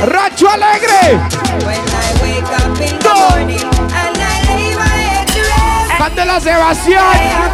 Racho 0.07 0.49
Alegre. 0.49 1.21
When 1.65 1.79
I 1.79 2.11
wake 2.21 2.51
up 2.51 2.81
in 2.81 2.99
the 2.99 3.15
morning 3.15 3.63
and 3.95 4.19
I 4.19 4.43
lay 4.49 4.75
my 4.75 4.89
head 4.89 5.29
to 5.29 5.41
rest. 5.41 5.99
Cante 5.99 6.25
la 6.25 6.41
Sebastián. 6.41 7.46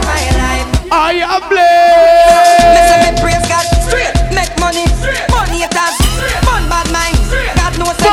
I 0.92 1.24
am 1.24 1.40
my 1.40 1.56
life. 1.56 2.52
I 2.52 2.68
am 2.68 2.68
Listen, 2.76 3.00
blessed. 3.00 3.16
me 3.16 3.20
praise 3.24 3.46
God 3.48 3.64
straight, 3.88 4.12
make 4.36 4.52
money, 4.60 4.84
money 5.32 5.64
haters, 5.64 5.96
fun 6.44 6.68
bad 6.68 6.84
mind. 6.92 7.16
God 7.56 7.72
knows 7.80 7.96
me, 7.96 8.12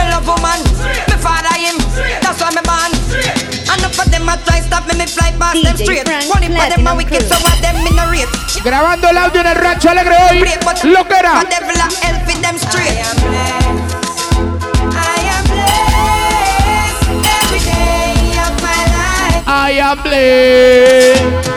me 0.00 0.04
love 0.08 0.24
woman, 0.24 0.60
me 1.12 1.16
father 1.20 1.52
him, 1.60 1.76
that's 2.24 2.40
why 2.40 2.50
me 2.56 2.62
born. 2.64 2.92
Enough 3.68 3.98
of 4.00 4.08
them 4.10 4.28
a 4.32 4.34
try 4.48 4.60
stop 4.64 4.88
me, 4.88 4.96
me 4.96 5.06
fly 5.06 5.28
past 5.36 5.60
them 5.60 5.76
DJ 5.76 5.84
straight. 5.84 6.04
Frank 6.08 6.24
Money 6.32 6.48
for 6.48 6.64
them 6.72 6.88
a 6.88 6.96
Platinum 6.96 6.96
wicked, 6.96 7.20
Crew. 7.20 7.28
so 7.28 7.36
what 7.44 7.58
them 7.60 7.76
in 7.84 7.98
a 8.00 8.04
rate. 8.08 8.32
Grabando 8.64 9.08
el 9.12 9.18
audio 9.18 9.40
en 9.42 9.46
el 9.48 9.56
Racho 9.56 9.90
Alegre 9.90 10.16
hoy. 10.16 10.40
Break, 10.40 10.64
but 10.64 10.82
Lo 10.84 11.04
que 11.04 11.14
era. 11.20 11.34
but 11.36 11.50
devil 11.50 11.76
a 11.76 11.88
help 12.00 12.24
with 12.26 12.40
them 12.40 12.56
straight. 12.56 12.96
I 12.96 13.04
am 13.04 13.16
blessed. 13.28 13.92
I 14.96 15.20
am 15.36 15.44
blessed 15.52 17.12
every 17.44 17.60
day 17.60 18.40
of 18.40 18.52
my 18.64 18.80
life. 18.96 19.44
I 19.46 19.70
am 19.84 20.02
blessed. 20.02 21.55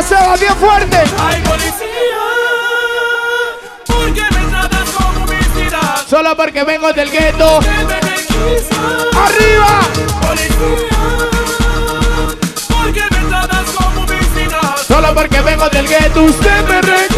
La 0.00 0.06
Seba 0.06 0.34
bien 0.36 0.56
fuerte. 0.56 0.96
Ay, 1.18 1.42
policía, 1.42 1.76
¿por 3.86 4.14
qué 4.14 4.22
me 4.22 4.50
tratas 4.50 4.88
como 4.96 5.26
publicidad? 5.26 6.06
Solo 6.08 6.34
porque 6.34 6.64
vengo 6.64 6.90
del 6.94 7.10
gueto. 7.10 7.58
¡Arriba! 9.26 9.80
Policía, 10.22 10.88
¿por 12.66 12.92
qué 12.94 13.02
me 13.10 13.28
tratas 13.28 13.70
como 13.76 14.06
publicidad? 14.06 14.76
Solo 14.88 15.14
porque 15.14 15.42
vengo 15.42 15.68
del 15.68 15.86
gueto. 15.86 16.22
Usted 16.22 16.64
me 16.66 16.80
re. 16.80 17.08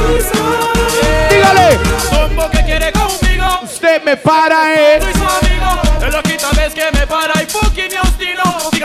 Dígale. 1.31 1.79
Combo 2.11 2.51
que 2.51 2.65
quiere 2.65 2.91
conmigo, 2.91 3.61
Usted 3.63 4.03
me 4.03 4.17
para, 4.17 4.75
eh. 4.75 4.99
soy 5.01 5.13
su 5.13 5.21
amigo. 5.21 5.83
Es 6.05 6.13
la 6.13 6.23
quinta 6.25 6.51
vez 6.57 6.75
que 6.75 6.91
me 6.99 7.07
para 7.07 7.41
y 7.41 7.47
fucking 7.47 7.72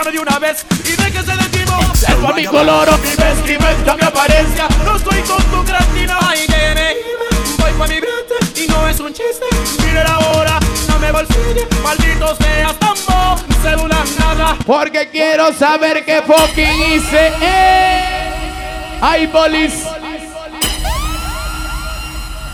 Dígame 0.08 0.12
de 0.12 0.18
una 0.20 0.38
vez 0.38 0.64
y 0.84 1.02
de 1.02 1.12
que 1.12 1.22
se 1.22 1.36
le 1.36 1.44
timo. 1.50 1.94
Salva 1.94 2.32
mi 2.32 2.44
color. 2.44 2.88
Mi 3.00 3.14
vestimenta, 3.14 3.94
mi 3.94 4.02
apariencia, 4.02 4.68
no 4.84 4.96
estoy 4.96 5.20
con 5.22 5.42
tu 5.44 5.64
creatina. 5.64 6.18
Ay, 6.22 6.46
dime, 6.46 6.96
voy 7.58 7.72
pa' 7.72 7.86
mi 7.86 8.00
brete 8.00 8.60
y 8.62 8.66
no 8.68 8.88
es 8.88 9.00
un 9.00 9.12
chiste. 9.12 9.44
Mire 9.84 10.04
la 10.04 10.18
hora, 10.18 10.58
no 10.88 10.98
me 10.98 11.12
bolsille, 11.12 11.66
maldito 11.82 12.36
seas 12.36 12.78
tambo, 12.78 13.36
celular 13.62 14.04
nada. 14.18 14.56
Porque 14.66 15.08
quiero 15.10 15.52
saber 15.52 16.04
qué 16.04 16.22
fucking 16.22 16.82
hice, 16.92 17.32
eh. 17.42 18.98
Ay, 19.00 19.26
bolis. 19.26 19.84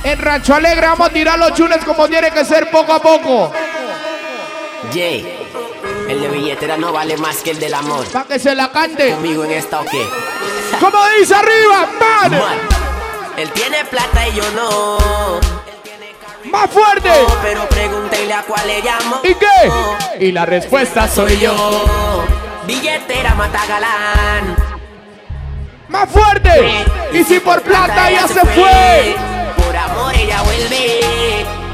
En 0.03 0.19
Rancho 0.19 0.55
Alegre 0.55 0.87
vamos 0.87 1.09
a 1.09 1.13
tirar 1.13 1.39
los 1.39 1.55
chunes 1.55 1.85
como 1.85 2.09
tiene 2.09 2.31
que 2.31 2.45
ser 2.45 2.71
poco 2.71 2.93
a 2.93 3.01
poco. 3.01 3.53
Jay, 4.93 5.44
el 6.09 6.21
de 6.21 6.29
billetera 6.29 6.77
no 6.77 6.93
vale 6.93 7.17
más 7.17 7.39
que 7.39 7.51
el 7.51 7.61
del 7.61 7.75
amor. 7.75 8.07
Para 8.07 8.27
que 8.27 8.39
se 8.39 8.55
la 8.55 8.71
cante. 8.71 9.11
¿Conmigo 9.11 9.45
en 9.45 9.53
esta 9.53 9.81
o 9.81 9.85
qué? 9.85 10.07
Como 10.81 10.99
dice 11.19 11.35
arriba, 11.35 11.89
man. 12.01 12.31
Man, 12.31 12.59
él 13.37 13.51
tiene 13.51 13.85
plata 13.85 14.29
y 14.29 14.35
yo 14.35 14.51
no. 14.53 14.99
Más 16.51 16.71
fuerte. 16.71 17.11
Pero 17.43 17.69
pregúntenle 17.69 18.33
a 18.33 18.43
cuál 18.43 18.67
le 18.67 18.83
llamo. 18.83 19.21
¿Y 19.25 19.35
qué? 19.35 20.25
Y 20.27 20.33
la 20.33 20.47
respuesta 20.47 21.09
soy 21.09 21.39
yo. 21.39 22.25
Billetera 22.67 23.35
mata 23.35 23.67
galán. 23.67 24.57
Más 25.89 26.09
fuerte. 26.09 26.85
Y 27.13 27.25
si 27.25 27.41
por 27.41 27.63
plata 27.63 28.11
ya 28.11 28.29
se 28.29 28.41
fue. 28.41 29.17
Por 29.57 29.77
amor 29.77 30.15
ella 30.15 30.43
vuelve. 30.43 31.01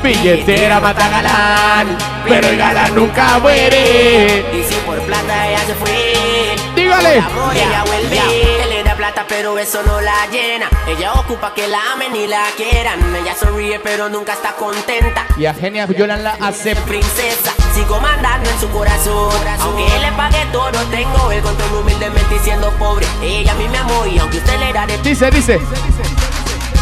Billetera 0.03 0.81
mata 0.81 1.09
galán. 1.09 1.99
Pero 2.27 2.49
el 2.49 2.57
galán 2.57 2.95
nunca 2.95 3.39
muere. 3.39 4.45
Y 4.53 4.63
si 4.65 4.75
por 4.87 4.99
plata 5.01 5.49
ella 5.49 5.59
se 5.67 5.75
fue. 5.75 6.57
Dígale. 6.75 7.21
Por 7.21 7.33
amor 7.33 7.57
ella 7.57 7.85
vuelve. 7.85 8.19
Él 8.63 8.71
le 8.71 8.83
da 8.83 8.95
plata 8.95 9.27
pero 9.29 9.59
eso 9.59 9.83
no 9.83 10.01
la 10.01 10.27
llena. 10.33 10.71
Ella 10.89 11.13
ocupa 11.13 11.53
que 11.53 11.69
la 11.69 11.93
amen 11.93 12.17
y 12.17 12.27
la 12.27 12.45
quieran. 12.57 12.99
Ella 13.15 13.35
sonríe 13.35 13.79
pero 13.81 14.09
nunca 14.09 14.33
está 14.33 14.53
contenta. 14.53 15.27
Y 15.37 15.45
a 15.45 15.53
Genia 15.53 15.87
Yolan 15.87 16.23
la 16.25 16.33
acepta. 16.41 16.83
Princesa, 16.87 17.53
sigo 17.75 18.01
mandando 18.01 18.49
en 18.49 18.59
su 18.59 18.71
corazón. 18.71 19.31
Aunque 19.61 19.85
él 19.85 20.03
le 20.03 20.13
pague 20.13 20.47
todo, 20.51 20.81
tengo 20.91 21.31
el 21.31 21.43
control 21.43 21.83
humildemente 21.83 22.39
siendo 22.43 22.71
pobre. 22.79 23.07
Ella 23.23 23.53
a 23.53 23.55
mí 23.57 23.69
me 23.69 23.79
amó 23.79 24.07
y 24.07 24.19
aunque 24.19 24.39
usted 24.39 24.59
le 24.61 24.73
da 24.73 24.87
de 24.87 24.97
Dice, 24.99 25.31
dice. 25.31 25.61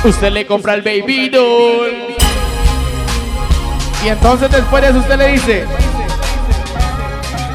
Usted 0.05 0.31
le 0.31 0.47
compra 0.47 0.75
el 0.75 0.83
baby 0.83 1.29
doll. 1.29 2.28
Y 4.05 4.09
entonces 4.09 4.51
después 4.51 4.83
de 4.83 4.91
eso 4.91 4.99
usted 4.99 5.19
le 5.19 5.29
dice. 5.29 5.65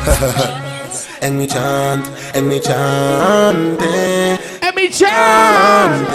en 1.21 1.37
mi 1.37 1.47
chant, 1.47 2.05
en 2.33 2.47
mi 2.47 2.59
chante. 2.59 4.39
En 4.61 4.75
mi 4.75 4.89
chant. 4.89 6.09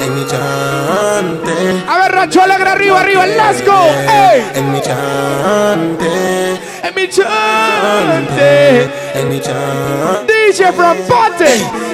En 0.00 0.14
mi 0.14 0.26
chante. 0.26 1.84
A 1.88 1.98
ver, 1.98 2.12
Rancho 2.12 2.42
Alegre 2.42 2.70
arriba, 2.70 3.00
arriba, 3.00 3.24
go. 3.64 3.86
Ey. 4.08 4.50
En 4.54 4.70
mi 4.70 4.80
chante. 4.82 6.60
En 6.82 6.94
mi 6.94 7.08
chante. 7.08 8.90
En 9.14 9.28
mi 9.28 9.40
chante. 9.40 10.32
DJ 10.50 10.72
from. 10.72 10.96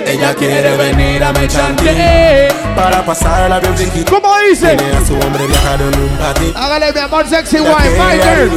Ella 0.07 0.35
quiere 0.35 0.77
venir 0.77 1.23
a 1.23 1.33
mi 1.33 1.49
chante. 1.49 2.54
Para 2.75 3.05
pasarla 3.05 3.61
bien. 3.61 3.75
¿Cómo 4.09 4.33
dice? 4.49 4.77
Tiene 4.77 4.97
a 4.97 5.07
su 5.07 5.15
hombre 5.15 5.47
viajar 5.47 5.81
en 5.81 6.01
un 6.01 6.17
patito. 6.19 6.59
Hágale 6.59 6.93
mi 6.93 7.01
amor 7.01 7.29
sexy 7.29 7.57
que 7.57 7.63
ella 7.63 7.77
Fighter. 7.97 8.51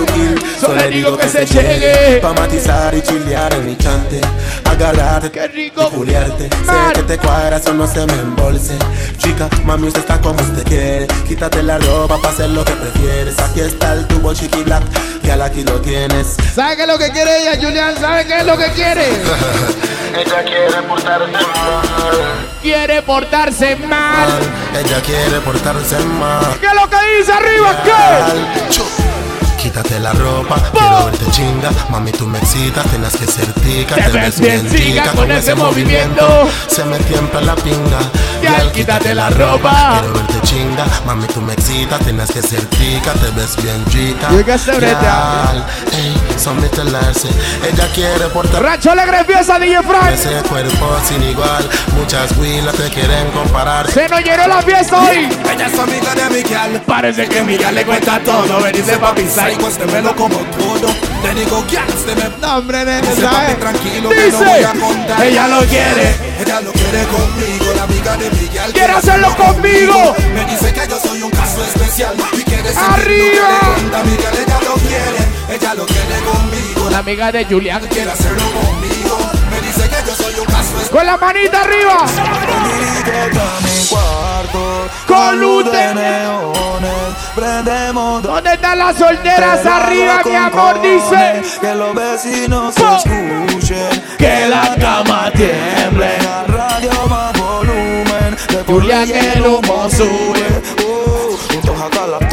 Solo 0.59 0.75
le 0.75 0.89
digo 0.89 1.17
que 1.17 1.29
se 1.29 1.45
llegue. 1.45 2.19
Pa' 2.21 2.33
matizar 2.33 2.93
y 2.95 3.01
chilear 3.01 3.53
en 3.53 3.65
mi 3.65 3.77
chante 3.77 4.21
Agarrarte, 4.65 5.31
qué 5.31 5.47
rico 5.47 5.83
Juliarte, 5.83 6.49
sé 6.49 6.93
que 6.93 7.03
te 7.03 7.17
cuadra, 7.17 7.57
eso 7.57 7.73
no 7.73 7.87
se 7.87 8.05
me 8.05 8.13
embolse 8.13 8.75
Chica, 9.17 9.49
mami, 9.63 9.87
usted 9.87 10.01
está 10.01 10.19
como 10.19 10.41
usted 10.41 10.63
quiere 10.63 11.07
Quítate 11.27 11.63
la 11.63 11.77
ropa 11.77 12.17
pa' 12.21 12.29
hacer 12.29 12.49
lo 12.49 12.65
que 12.65 12.73
prefieres 12.73 13.39
Aquí 13.39 13.61
está 13.61 13.93
el 13.93 14.07
tubo 14.07 14.33
chiqui 14.33 14.63
black, 14.63 14.83
y 15.23 15.29
al 15.29 15.41
aquí 15.41 15.63
lo 15.63 15.79
tienes 15.81 16.35
¿Sabe 16.55 16.75
qué 16.75 16.81
es 16.83 16.87
lo 16.87 16.97
que 16.97 17.11
quiere 17.11 17.41
ella, 17.41 17.61
Julián? 17.61 17.95
¿Sabe 17.99 18.25
qué 18.25 18.37
es 18.39 18.45
lo 18.45 18.57
que 18.57 18.71
quiere? 18.71 19.07
Ella 20.17 20.43
quiere 20.43 20.81
portarse 20.87 21.31
mal 21.31 22.47
Quiere 22.61 23.01
portarse 23.03 23.75
mal. 23.75 24.06
Ella 24.79 25.01
quiere 25.01 25.41
portarse 25.41 25.97
mal 26.19 26.57
¿Qué 26.59 26.67
es 26.67 26.73
lo 26.73 26.89
que 26.89 26.97
dice 27.17 27.31
arriba? 27.31 27.83
¿Qué? 27.83 29.16
Quítate 29.67 29.99
la 29.99 30.13
ropa, 30.13 30.55
quiero 30.71 31.05
verte 31.07 31.25
chinga 31.31 31.69
Mami, 31.89 32.13
tú 32.13 32.25
me 32.25 32.37
excitas, 32.37 32.85
tienes 32.85 33.17
que 33.17 33.27
ser 33.27 33.51
tica 33.55 33.95
Te 33.95 34.07
ves 34.07 34.39
bien 34.39 34.65
chica 34.71 35.11
con 35.11 35.29
ese 35.29 35.55
movimiento. 35.55 36.49
Se 36.67 36.85
me 36.85 36.97
tiembla 36.99 37.41
la 37.41 37.55
pinga 37.55 37.99
quítate 38.73 39.13
la 39.13 39.29
ropa. 39.29 39.99
Quiero 39.99 40.13
verte 40.13 40.47
chinga 40.47 40.85
Mami, 41.05 41.27
tú 41.27 41.41
me 41.41 41.51
excitas, 41.51 41.99
tienes 41.99 42.31
que 42.31 42.41
ser 42.41 42.61
tica 42.67 43.11
Te 43.11 43.29
ves 43.31 43.57
bien 43.61 43.83
chica 43.89 44.29
that. 44.29 45.01
Yal, 45.03 45.65
ey, 45.91 46.15
someterse 46.37 47.27
Ella 47.69 47.91
quiere 47.93 48.29
portar 48.29 48.63
Rancho 48.63 48.91
Alegre 48.91 49.19
empieza 49.19 49.59
DJ 49.59 49.83
Frank. 49.83 50.11
ese 50.13 50.47
cuerpo 50.47 50.95
sin 51.05 51.23
igual 51.23 51.67
Muchas 51.97 52.31
huilas 52.37 52.73
te 52.73 52.89
quieren 52.89 53.31
comparar 53.31 53.91
Se 53.91 54.07
nos 54.07 54.23
llenó 54.23 54.47
la 54.47 54.61
fiesta 54.61 55.01
hoy. 55.01 55.27
Ella 55.51 55.67
es 55.67 55.79
amiga 55.79 56.15
de 56.15 56.29
Miguel. 56.29 56.81
Parece 56.85 57.27
que 57.27 57.41
Miguel 57.41 57.75
le 57.75 57.85
cuenta 57.85 58.19
todo. 58.23 58.61
Venirse 58.61 58.97
pa' 58.97 59.15
pisar. 59.15 59.56
Psycho, 59.57 59.67
este 59.67 59.85
me 59.87 60.01
lo 60.01 60.15
como 60.15 60.37
todo. 60.37 60.87
Te 61.21 61.33
digo, 61.33 61.63
¿quién 61.67 61.83
este 61.87 62.15
me 62.15 62.29
No, 62.39 62.57
hombre, 62.57 62.85
nene, 62.85 63.01
Dice, 63.01 63.21
¿sabes? 63.21 63.55
papi, 63.55 63.61
tranquilo, 63.61 64.09
que 64.09 64.15
no 64.15 64.25
Dice, 64.25 64.37
voy 64.45 64.63
a 64.63 64.73
contar. 64.73 65.25
ella 65.25 65.47
lo 65.47 65.59
quiere. 65.65 66.15
Ella 66.39 66.61
lo 66.61 66.71
quiere 66.71 67.03
conmigo, 67.05 67.73
la 67.75 67.83
amiga 67.83 68.17
de 68.17 68.29
Miguel. 68.31 68.73
Quiere 68.73 68.93
hacerlo 68.93 69.35
conmigo. 69.35 70.15
Me 70.33 70.45
dice 70.45 70.73
que 70.73 70.87
yo 70.87 70.99
soy 70.99 71.21
un 71.23 71.31
caso 71.31 71.63
especial. 71.63 72.15
Y 72.33 72.43
quiere 72.43 72.69
Arriba. 72.69 74.03
Miguel, 74.05 74.45
ella 74.45 74.59
lo 74.63 74.73
quiere. 74.75 75.57
Ella 75.57 75.73
lo 75.73 75.85
quiere 75.85 76.15
conmigo. 76.31 76.89
La 76.89 76.99
amiga 76.99 77.31
de 77.31 77.45
Julián. 77.45 77.81
Quiere 77.89 78.11
hacerlo 78.11 78.43
conmigo. 78.51 78.76
Con 80.91 81.05
la 81.05 81.17
manita 81.17 81.61
arriba. 81.61 82.05
Con 85.05 85.39
luz 85.39 85.65
de 85.65 85.93
Prendemos 87.35 88.23
¿Dónde 88.23 88.53
están 88.53 88.79
las 88.79 88.97
solteras 88.97 89.63
arriba, 89.63 90.21
mi 90.25 90.35
amor? 90.35 90.81
Dice. 90.81 91.43
que 91.61 91.75
los 91.75 91.93
vecinos 91.93 92.73
se 92.73 92.81
escuchen, 92.81 94.03
Que 94.17 94.47
la 94.49 94.75
cama 94.79 95.29
tiemble. 95.35 96.17
radio 96.47 96.91
más 97.07 97.39
volumen, 97.39 98.35
que 98.47 99.19
el 99.35 99.45
humo 99.45 99.87
sube. 99.89 100.63
Uh, 100.83 101.37
juntos 101.51 101.77
la 102.07 102.26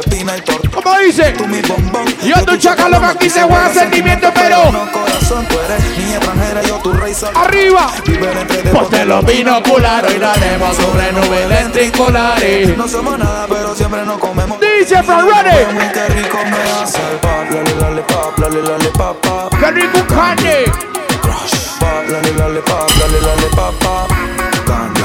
pepina 0.00 0.36
y 0.36 0.40
torta. 0.40 0.68
¿Cómo 0.70 0.98
dice? 0.98 1.32
Tú 1.32 1.46
mi 1.46 1.60
bombón, 1.62 2.06
Yo 2.22 2.44
tu 2.44 2.56
chacalo 2.56 3.00
que 3.00 3.06
aquí 3.06 3.30
se 3.30 3.42
juega 3.42 3.72
sentimiento, 3.72 4.30
pero. 4.34 4.70
no 4.72 4.90
corazón, 4.92 5.46
tú 5.46 5.58
eres 5.58 5.98
niña 5.98 6.16
extranjera, 6.16 6.62
yo 6.62 6.76
tu 6.76 6.92
rey 6.92 7.14
sol. 7.14 7.30
Arriba. 7.34 7.90
Vive 8.06 8.32
entre 8.40 8.62
de 8.62 8.70
Ponte 8.70 9.04
los 9.04 9.24
binoculares 9.24 10.14
y 10.14 10.18
daremos 10.18 10.76
sobre 10.76 11.12
nubes 11.12 11.48
lentriculares. 11.48 12.76
No 12.76 12.88
somos 12.88 13.18
nada, 13.18 13.46
pero 13.48 13.74
siempre 13.74 14.04
nos 14.04 14.18
comemos. 14.18 14.58
Dice 14.60 15.02
Fran 15.02 15.26
Ready. 15.26 15.72
Muy 15.72 15.88
que 15.92 16.08
rico 16.08 16.38
me 16.44 16.82
hace 16.82 16.98
el 16.98 17.18
pop, 17.18 17.50
lale, 17.50 17.74
lale, 17.80 18.02
pop, 18.02 18.38
lale, 18.38 18.62
lale, 18.62 18.90
pop, 18.90 19.16
pop. 19.20 19.54
Qué 19.58 19.70
rico 19.70 20.06
carne. 20.08 20.64
Pop, 21.80 22.08
lale, 22.08 22.32
lale, 22.34 22.60
pop, 22.60 22.90
lale, 23.00 23.20
lale, 23.20 23.48
pop, 23.54 23.74
pop. 23.80 24.10
Candy. 24.66 25.00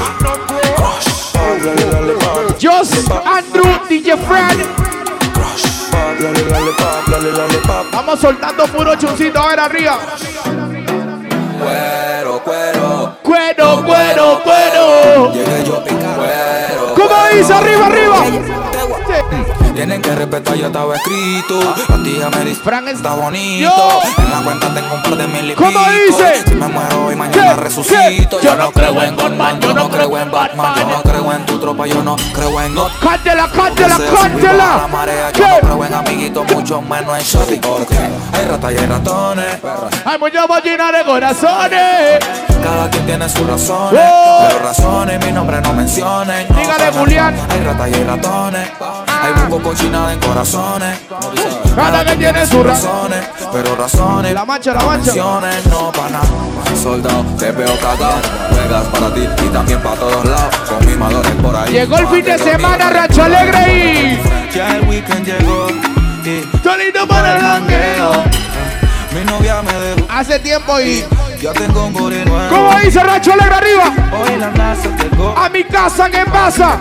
Crush. 0.76 1.32
Pop, 1.32 1.64
lale, 1.64 1.86
lale, 1.92 2.12
pop. 2.14 2.24
Jos, 2.60 2.90
Andrew, 3.26 3.78
DJ 3.88 4.16
Fran. 4.16 4.83
Vamos 7.92 8.20
soltando 8.20 8.66
puro 8.68 8.96
chuncito 8.96 9.38
ahora 9.38 9.64
arriba. 9.66 9.98
Cuero, 11.60 12.40
cuero. 12.42 13.18
Cuero, 13.22 13.84
cuero, 13.84 14.40
cuero. 14.42 15.32
Llegué 15.32 15.64
yo. 15.64 15.82
Cuero. 15.82 16.94
¿Cómo 16.94 17.14
dice? 17.32 17.52
Arriba, 17.52 17.86
arriba. 17.86 18.73
Tienen 19.84 20.00
que 20.00 20.14
respetar, 20.14 20.56
ya 20.56 20.68
estaba 20.68 20.96
escrito. 20.96 21.60
La 21.90 22.02
tía 22.02 22.30
me 22.30 22.44
dice, 22.46 22.62
Fran 22.62 22.88
es- 22.88 22.94
está 22.94 23.12
bonito. 23.12 23.70
Yo. 23.70 24.00
En 24.16 24.30
la 24.30 24.40
cuenta 24.40 24.72
tengo 24.72 24.94
un 24.94 25.02
par 25.02 25.14
de 25.14 25.26
mil 25.26 25.50
y 25.50 25.54
¿Cómo 25.54 25.78
dice? 26.08 26.42
Si 26.42 26.54
me 26.54 26.68
muero 26.68 27.04
hoy, 27.04 27.14
mañana 27.16 27.54
¿Qué? 27.54 27.60
resucito. 27.60 28.38
¿Qué? 28.38 28.46
Yo 28.46 28.56
no 28.56 28.72
creo 28.72 29.02
en 29.02 29.14
Batman, 29.14 29.60
yo 29.60 29.74
no 29.74 29.90
creo 29.90 30.16
en 30.16 30.30
Batman. 30.30 30.74
Yo 30.78 30.86
no 30.88 31.02
creo 31.02 31.32
en 31.34 31.44
tu 31.44 31.58
tropa, 31.60 31.86
yo 31.86 32.02
no 32.02 32.16
creo 32.32 32.62
en 32.62 32.74
God. 32.74 32.92
Cántela, 32.98 33.50
cántela, 33.54 33.98
bajo 33.98 34.10
la 34.14 34.22
cántela. 34.22 34.88
marea, 34.90 35.30
yo 35.32 35.48
no 35.48 35.60
creo 35.60 35.84
en 35.84 35.94
amiguitos, 35.94 36.50
mucho 36.50 36.80
menos 36.80 37.18
en 37.18 37.24
shorty. 37.24 37.56
Porque 37.56 37.98
hay 38.32 38.44
ratas 38.48 38.72
y 38.72 38.78
hay 38.78 38.86
ratones. 38.86 39.58
Hay 40.06 40.18
muchas 40.18 40.48
ballinas 40.48 40.92
de 40.92 41.04
corazones. 41.04 42.18
Cada 42.62 42.88
quien 42.88 43.04
tiene 43.04 43.28
sus 43.28 43.46
razones. 43.46 44.00
Oh. 44.02 44.46
Pero 44.48 44.60
razones, 44.60 45.26
mi 45.26 45.30
nombre 45.30 45.60
no 45.60 45.74
mencionen. 45.74 46.46
Dígale. 46.48 46.90
Julián. 46.98 47.36
Hay 47.50 47.60
ratas 47.60 47.90
y 47.90 47.94
hay 47.94 48.04
ratones. 48.04 48.68
Hay 49.06 49.32
buco 49.50 49.73
cochinada 49.74 50.12
en 50.12 50.20
corazones. 50.20 50.98
Cada 51.74 52.04
que 52.04 52.16
tiene 52.16 52.46
su 52.46 52.62
razón. 52.62 53.10
razones. 53.10 53.28
Pero 53.52 53.74
razones. 53.74 54.32
La 54.32 54.44
mancha, 54.44 54.72
la 54.72 54.82
mancha. 54.82 55.12
no 55.68 55.92
para 55.92 56.10
nada. 56.10 56.26
Soldado, 56.80 57.24
te 57.38 57.50
veo 57.50 57.76
cagado. 57.80 58.20
Juegas 58.50 58.84
para 58.86 59.14
ti 59.14 59.28
y 59.44 59.48
también 59.48 59.80
para 59.80 59.96
todos 59.96 60.24
lados. 60.24 60.56
Con 60.68 60.86
mimadores 60.86 61.32
por 61.42 61.56
ahí. 61.56 61.72
Llegó 61.72 61.98
el 61.98 62.06
fin 62.06 62.24
de 62.24 62.38
semana, 62.38 62.90
Rancho 62.90 63.22
Alegre 63.24 64.20
Ya 64.54 64.76
el 64.76 64.88
weekend 64.88 65.26
llegó. 65.26 65.66
Y 66.24 66.28
y. 66.28 66.50
Solito 66.62 67.06
para 67.08 67.36
el 67.36 67.42
jangueo. 67.42 68.12
mi 69.12 69.24
novia 69.24 69.62
me 69.62 69.72
dejó. 69.72 70.06
Hace 70.08 70.38
tiempo 70.38 70.80
y. 70.80 71.04
Ya 71.44 71.52
tengo 71.52 71.84
un 71.84 71.92
booty 71.92 72.24
nuevo. 72.24 72.48
¿Cómo 72.48 72.74
dice 72.78 73.02
Rancho 73.02 73.34
Alegre 73.34 73.54
arriba? 73.54 73.84
Hoy 74.18 74.36
la 74.38 74.50
NASA 74.52 74.88
llegó. 74.96 75.36
A 75.36 75.50
mi 75.50 75.62
casa, 75.62 76.08
¿qué 76.08 76.24
pasa? 76.24 76.80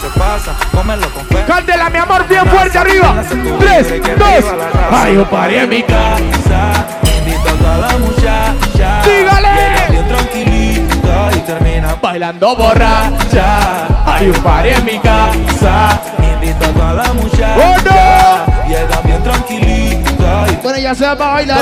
Se 0.00 0.18
pasa. 0.18 0.56
Cómelo 0.72 1.08
con 1.10 1.24
fe. 1.26 1.44
Cántela, 1.46 1.88
mi 1.88 1.98
amor, 1.98 2.26
bien 2.26 2.44
fuerte 2.48 2.76
arriba. 2.76 3.22
Tres, 3.60 3.86
dos. 4.18 4.44
Hay 4.90 5.16
un 5.16 5.24
party 5.26 5.54
en 5.54 5.68
mi 5.68 5.80
casa. 5.84 6.72
Invito 7.18 7.50
a 7.50 7.52
toda 7.52 7.78
la 7.78 7.98
muchacha. 7.98 9.02
Dígale. 9.04 9.90
Bien 9.90 10.08
tranquilita 10.08 11.30
y 11.36 11.38
termina. 11.46 11.94
Bailando 12.02 12.56
borracha. 12.56 13.86
Hay 14.06 14.26
un 14.26 14.42
party 14.42 14.70
en 14.70 14.84
mi 14.84 14.98
casa. 14.98 16.00
Invito 16.18 16.64
a 16.64 16.68
toda 16.68 16.92
la 16.94 17.12
muchacha. 17.12 17.56
¡Oh, 17.58 17.76
no! 17.84 18.68
Llega 18.68 19.00
bien 19.04 19.22
tranquilita 19.22 20.46
y 20.50 20.56
Bueno, 20.64 20.78
ya 20.80 20.94
se 20.96 21.06
va 21.06 21.16
para 21.16 21.32
bailar 21.34 21.60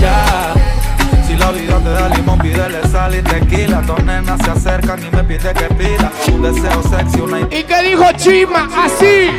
ya. 0.00 0.61
Si 1.32 1.38
la 1.38 1.50
vida 1.50 1.78
te 1.78 1.88
da 1.88 2.08
limón, 2.10 2.38
pídele 2.40 2.86
sal 2.88 3.14
y 3.14 3.22
tequila. 3.22 3.80
Dos 3.80 4.04
nenas 4.04 4.38
se 4.44 4.50
acercan 4.50 5.02
y 5.02 5.16
me 5.16 5.24
pide 5.24 5.54
que 5.54 5.64
pida 5.76 6.12
un 6.30 6.42
deseo 6.42 6.82
sexy, 6.82 7.20
una 7.22 7.40
¿Y 7.40 7.64
qué 7.64 7.82
dijo 7.84 8.04
Chima? 8.18 8.68
Así. 8.76 9.30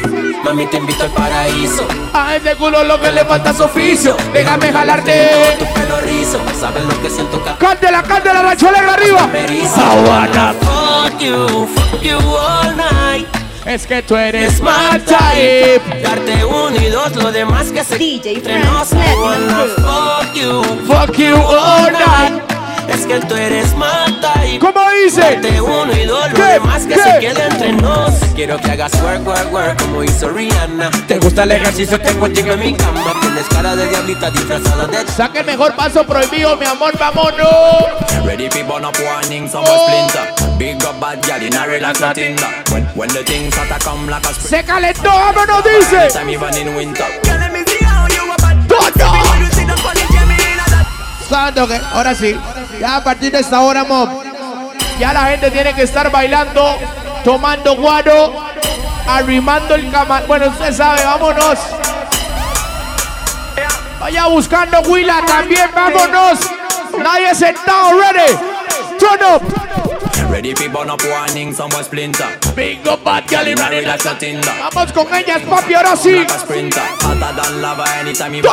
Mami, 0.44 0.66
te 0.66 0.78
invito 0.78 1.04
al 1.04 1.12
paraíso. 1.12 1.88
A 2.12 2.36
este 2.36 2.56
culo 2.56 2.84
lo 2.84 3.00
que 3.00 3.12
le 3.12 3.24
falta 3.26 3.52
es 3.52 3.60
oficio. 3.60 4.18
Déjame 4.34 4.72
jalarte. 4.72 5.30
Tu 5.60 5.66
pelo 5.66 6.02
rizo, 6.02 6.40
sabes 6.60 6.84
lo 6.84 7.00
que 7.00 7.12
siento 7.12 7.44
que 7.44 7.52
Cántela, 7.64 8.02
cántela, 8.02 8.42
Rancho 8.42 8.70
Alegre 8.70 8.90
arriba. 8.90 9.30
Sabana. 9.68 10.56
Fuck 10.62 11.20
you, 11.22 11.68
fuck 11.68 12.02
you 12.02 12.18
all 12.18 12.76
night. 12.76 13.33
Es 13.66 13.88
que 13.88 14.04
tú 14.04 14.16
eres 14.16 14.62
my 14.62 15.00
type. 15.06 16.02
Darte 16.02 16.44
uno 16.46 16.76
y 16.76 16.90
dos, 16.90 17.16
lo 17.16 17.32
demás 17.32 17.72
que 17.72 17.84
se 17.84 17.98
DJ 17.98 18.42
Frank 18.42 18.66
Crew. 18.90 19.04
fuck 19.78 20.34
you, 20.36 20.64
Fuck 20.86 21.18
you 21.18 21.36
all 21.36 21.92
night. 21.92 22.53
Es 22.94 23.08
que 23.08 23.20
tú 23.22 23.36
eres 23.36 23.74
my 23.76 24.22
type. 24.22 24.60
¿Cómo 24.60 24.82
dice? 25.04 25.22
Darte 25.22 25.60
uno 25.62 25.92
y 25.94 26.06
dos, 26.06 26.30
lo 26.30 26.36
¿Qué? 26.36 26.44
demás 26.44 26.86
que 26.86 26.94
¿Qué? 26.94 27.02
se 27.02 27.20
quede 27.20 27.44
entre 27.46 27.74
nos. 27.74 28.14
Quiero 28.36 28.58
que 28.58 28.72
hagas 28.72 28.94
work, 29.02 29.26
work, 29.26 29.52
work, 29.52 29.82
como 29.82 30.04
hizo 30.04 30.30
Rihanna. 30.30 30.92
Te 31.08 31.18
gusta 31.18 31.44
el 31.44 31.54
ejercicio, 31.54 32.00
tengo 32.00 32.20
contigo 32.20 32.52
en 32.52 32.60
mi 32.60 32.74
cama. 32.74 33.14
Tienes 33.22 33.48
cara 33.50 33.76
de 33.76 33.88
diablita 33.90 34.30
disfrazada 34.30 34.86
de 34.86 35.12
Saque 35.12 35.40
el 35.40 35.46
mejor 35.46 35.76
paso 35.76 36.06
prohibido, 36.06 36.56
mi 36.56 36.66
amor, 36.66 36.96
vámonos. 36.98 37.48
Ready 38.26 38.48
burn 38.64 38.86
up 38.86 38.96
warning, 39.04 39.50
some 39.50 39.66
a 39.66 39.78
splinter. 39.78 40.58
Big 40.58 40.84
up 40.86 41.00
bad 41.00 41.26
gal 41.26 41.42
in 41.42 41.56
a 41.56 41.66
relax 41.66 42.00
nothing 42.00 42.36
that. 42.36 42.70
When 42.72 42.86
when 42.96 43.10
the 43.10 43.24
things 43.24 43.54
start 43.54 43.70
to 43.70 43.80
come 43.84 44.08
like 44.08 44.24
a 44.24 44.34
spring. 44.34 44.62
Se 44.62 44.64
calentó, 44.64 45.10
vámonos, 45.10 45.64
dice. 45.64 46.10
Time 46.14 46.30
even 46.30 46.56
in 46.58 46.76
winter. 46.76 47.06
¡Todo! 48.68 49.34
Santo 51.34 51.68
que, 51.68 51.82
ahora 51.92 52.14
sí. 52.14 52.36
Ya 52.80 52.98
a 52.98 53.04
partir 53.04 53.32
de 53.32 53.40
esta 53.40 53.62
hora, 53.62 53.84
mob. 53.84 54.10
ya 55.00 55.14
la 55.14 55.26
gente 55.26 55.52
tiene 55.52 55.74
que 55.74 55.84
estar 55.84 56.10
bailando, 56.12 56.78
tomando 57.24 57.76
guaro, 57.76 58.34
arrimando 59.08 59.76
el 59.76 59.92
cama. 59.92 60.22
Bueno, 60.28 60.48
usted 60.48 60.74
sabe, 60.74 61.04
vámonos. 61.04 61.60
Vaya 64.00 64.28
buscando 64.28 64.82
Willa 64.82 65.24
también, 65.26 65.70
vámonos. 65.74 66.40
Nadie 66.98 67.34
sentado, 67.36 68.00
ready. 68.00 68.38
Turn 69.00 69.24
up. 69.24 69.64
Ready 70.30 70.54
burn 70.68 70.90
up 70.90 71.02
warning, 71.06 71.54
somewhere 71.54 71.84
splinter. 71.84 72.28
Big 72.56 72.88
up 72.88 73.04
bad 73.04 73.28
girl 73.28 73.48
in 73.48 73.58
Ready 73.58 73.86
like 73.86 74.06
a 74.06 74.18
tinder. 74.18 74.52
Vamos 74.74 74.92
con 74.92 75.14
ellas, 75.14 75.42
papi, 75.44 75.74
ahora 75.76 75.96
sí. 75.96 76.16
Like 76.16 76.32
a 76.32 76.40
sprinter. 76.40 76.82
Hotter 77.02 77.36
than 77.36 77.62
lava 77.62 77.86
anytime 78.00 78.34
you 78.34 78.44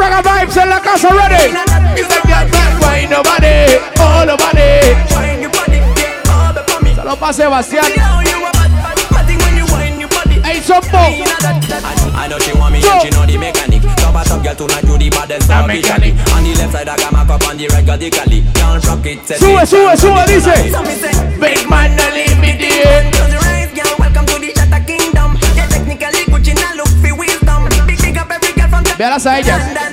bad. 0.00 0.12
Extra 0.12 0.22
reggae 0.22 0.40
vibes 0.40 0.56
en 0.56 0.68
la 0.70 0.80
casa, 0.80 1.08
ready. 1.08 1.54
Dice 1.94 2.20
que 2.26 2.32
al 2.32 2.48
back, 2.48 2.80
why 2.80 3.06
nobody, 3.06 3.78
oh 4.00 4.24
nobody. 4.26 4.94
Wine 5.14 5.42
your 5.42 5.50
body, 5.50 5.76
yeah, 5.76 6.32
all 6.32 6.52
the 6.54 6.62
for 6.66 6.80
me. 6.84 6.94
Solo 6.94 7.16
pa' 7.16 7.32
Sebastián. 7.32 7.84
See 7.84 7.98
how 7.98 8.20
you 8.20 8.46
a 8.46 8.50
bad 8.52 8.70
bad. 8.72 8.98
Bad 9.10 9.26
when 9.44 9.56
you 9.56 9.66
wine 9.72 10.00
your 10.00 10.08
body. 10.08 10.40
Hey, 10.42 10.60
Sompo. 10.60 10.98
In 11.12 11.22
a 11.22 11.36
that 11.42 11.60
that. 11.68 11.84
I 12.16 12.28
know 12.28 12.38
she 12.38 12.52
want 12.52 12.72
me 12.72 12.80
and 12.84 13.02
she 13.02 13.10
know 13.10 13.24
the 13.26 13.36
mechanic. 13.38 13.82
Top 13.96 14.14
a 14.14 14.22
top 14.24 14.42
girl 14.42 14.54
tonight 14.54 14.84
do 14.84 14.96
the 14.98 15.08
baddest 15.10 15.48
The 15.48 15.54
of 15.56 15.66
the 15.68 15.74
mechanic. 15.74 16.14
jolly. 16.16 16.36
On 16.36 16.42
the 16.44 16.52
left 16.58 16.72
side 16.72 16.88
I 16.88 16.96
got 16.96 17.12
my 17.12 17.24
cup 17.24 17.42
on 17.48 17.56
the 17.56 17.66
right 17.68 17.84
got 17.86 17.98
the 17.98 18.10
cali. 18.10 18.44
Can't 18.54 18.84
rock 18.86 19.06
it. 19.06 19.18
set 19.26 19.38
Sube, 19.40 19.56
it, 19.62 19.68
sube, 19.68 19.86
can't 19.88 19.98
sube, 20.00 20.10
rock 20.16 20.28
it 20.28 20.44
dice. 20.44 20.44
tonight. 20.44 20.72
So 20.72 20.80
me 20.84 20.94
say, 20.96 21.12
Big 21.40 21.68
man, 21.68 21.96
no 21.96 22.04
leave 22.12 22.38
me 22.40 22.52
there. 22.60 23.10
close 23.10 23.32
your 23.32 23.44
eyes, 23.44 23.72
girl. 23.72 23.94
Welcome 23.98 24.26
to 24.26 24.36
the 24.38 24.50
Shatta 24.52 24.80
Kingdom. 24.86 25.30
Yeah, 25.56 25.66
technically 25.68 26.22
Gucci 26.28 26.52
now 26.56 26.72
look 26.76 26.92
for 27.00 27.12
wisdom. 27.16 27.60
Big 27.88 27.98
big 28.00 28.16
up 28.20 28.30
every 28.30 28.52
girl 28.52 28.68
from 28.68 28.84
Véalas 28.84 29.24
a 29.26 29.40
ellas. 29.40 29.89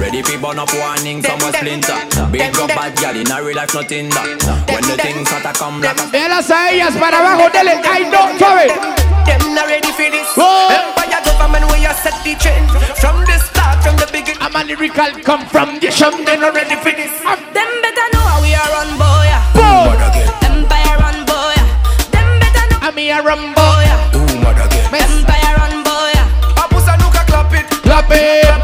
Ready 0.00 0.22
for 0.22 0.38
burn 0.38 0.58
up 0.58 0.72
warning, 0.74 1.22
somewhere 1.22 1.52
splinter. 1.52 1.96
Big 2.30 2.56
up 2.58 2.68
bad 2.68 2.96
gal 2.96 3.16
in 3.16 3.30
a 3.30 3.42
real 3.42 3.56
life 3.56 3.74
nothing 3.74 4.08
that. 4.10 4.26
When 4.68 4.82
the 4.84 4.96
things 5.00 5.28
start 5.28 5.44
to 5.44 5.52
come 5.58 5.80
like 5.80 5.96
a 5.98 6.04
Véalas 6.12 6.50
a 6.50 6.72
ellas 6.72 6.94
para 6.98 7.18
abajo, 7.20 7.48
dele. 7.52 7.80
Ay, 7.84 8.04
no, 8.10 8.32
suave. 8.38 8.72
Them 9.24 9.54
not 9.54 9.66
ready 9.68 9.90
for 9.92 10.08
this. 10.10 10.28
Oh. 10.36 10.68
Empire 10.68 11.20
government 11.24 11.64
where 11.70 11.80
you 11.80 11.92
set 12.02 12.16
the 12.24 12.34
trend. 12.36 12.68
From 13.00 13.24
the 13.24 13.38
start, 13.38 13.80
from 13.82 13.96
the 13.96 14.06
beginning. 14.12 14.40
I'm 14.42 14.54
a 14.56 14.64
lyrical 14.64 15.08
come 15.24 15.46
from 15.48 15.78
the 15.80 15.90
shum, 15.90 16.24
they 16.24 16.36
not 16.36 16.54
ready 16.54 16.76
for 16.76 16.92
this. 16.92 17.12
Them 17.54 17.70
better 17.80 18.06
know 18.12 18.24
how 18.28 18.42
we 18.44 18.52
are 18.52 18.70
run, 18.76 18.90
boy. 19.00 19.28
Boom. 19.56 19.88
Empire 20.44 20.96
run, 21.00 21.18
boy. 21.24 21.56
Them 22.12 22.28
better 22.42 22.64
know, 22.68 22.84
I'm 22.84 22.96
here, 22.98 23.22
rumbo. 23.24 23.56
boy. 23.56 23.88
Empire 24.92 25.54
run, 25.56 25.74
boy. 25.86 26.12
Abusa 26.60 26.96
nuka 27.00 27.24
clap 27.24 27.52
it, 27.56 27.64
Clap 27.82 28.10
it. 28.12 28.44
clap 28.44 28.60
it, 28.60 28.63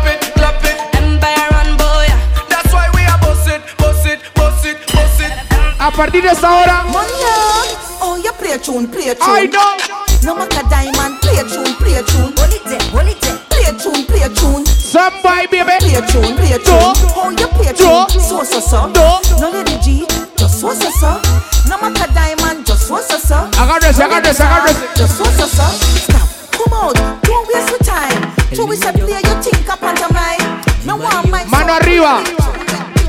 partir 6.00 6.22
de 6.22 6.30
esta 6.30 6.50
hora. 6.50 6.82
Oh, 6.88 7.98
oh 8.00 8.16
you 8.16 8.32
play 8.38 8.52
a 8.52 8.58
tune, 8.58 8.88
play 8.88 9.10
a 9.10 9.14
tune. 9.14 9.28
I 9.28 9.44
know. 9.44 9.76
No 10.24 10.34
matter 10.34 10.64
diamond, 10.70 11.20
play 11.20 11.36
a 11.36 11.44
tune, 11.44 11.74
play 11.76 11.92
a 11.96 12.02
tune. 12.02 12.32
Hold 12.40 12.54
it 12.56 12.64
there, 12.64 12.80
hold 12.88 13.06
it 13.06 13.20
there. 13.20 13.36
Play 13.52 13.68
a 13.68 13.72
tune, 13.76 14.06
play 14.08 14.22
a 14.24 14.30
tune. 14.32 14.64
Some 14.64 15.12
boy, 15.20 15.44
baby. 15.52 15.76
Play 15.76 16.00
a 16.00 16.02
tune, 16.08 16.36
play 16.40 16.56
a 16.56 16.58
tune. 16.58 16.96
Oh, 17.12 17.28
you 17.36 17.46
play 17.52 17.68
a 17.68 17.74
Do. 17.76 17.84
tune. 17.84 18.16
So, 18.16 18.40
so, 18.44 18.60
so. 18.60 18.88
Do. 18.96 19.04
No 19.44 19.50
lady 19.52 19.76
G, 19.84 20.06
just 20.40 20.60
so, 20.60 20.72
so, 20.72 20.88
so. 20.88 21.20
No 21.68 21.76
matter 21.76 22.08
diamond, 22.16 22.64
just 22.64 22.88
so, 22.88 22.96
so, 23.04 23.18
so. 23.20 23.36
Agárrese, 23.60 24.00
agárrese, 24.00 24.40
agárrese. 24.40 24.80
Just 24.96 25.18
so, 25.18 25.24
so, 25.24 25.44
so. 25.44 25.68
Stop. 26.00 26.28
Come 26.56 26.72
out. 26.80 26.96
Don't 27.28 27.44
waste 27.52 27.68
your 27.68 27.84
time. 27.84 28.32
So 28.56 28.64
we 28.64 28.76
say 28.76 28.92
play 28.92 29.20
your 29.20 29.36
think 29.44 29.68
up 29.68 29.82
on 29.82 29.96
the 29.96 30.08
mind. 30.16 30.64
No 30.86 30.96
one 30.96 31.28
mind. 31.30 31.50
Mano 31.50 31.74
arriba. 31.74 32.24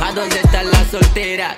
¿A 0.02 0.12
dónde 0.12 0.42
están 0.42 0.70
las 0.70 0.88
solteras? 0.92 1.56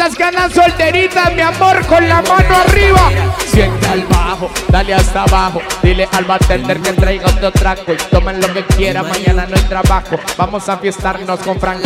Esas 0.00 0.16
que 0.16 0.24
andan 0.24 0.50
solteritas, 0.50 1.30
mi 1.34 1.42
amor, 1.42 1.84
con 1.84 2.08
la 2.08 2.22
mano 2.22 2.56
arriba. 2.66 3.10
Siente 3.52 3.86
al 3.86 4.02
bajo, 4.06 4.50
dale 4.68 4.94
hasta 4.94 5.24
abajo. 5.24 5.60
Dile 5.82 6.08
al 6.12 6.24
bartender 6.24 6.80
que 6.80 6.94
traiga 6.94 7.26
otro 7.26 7.52
trago. 7.52 7.82
Y 7.92 7.96
tomen 8.10 8.40
lo 8.40 8.50
que 8.50 8.64
quieran, 8.64 9.06
mañana 9.06 9.46
no 9.46 9.54
hay 9.56 9.62
trabajo. 9.64 10.18
Vamos 10.38 10.66
a 10.70 10.78
fiestarnos 10.78 11.40
con 11.40 11.60
Frank. 11.60 11.82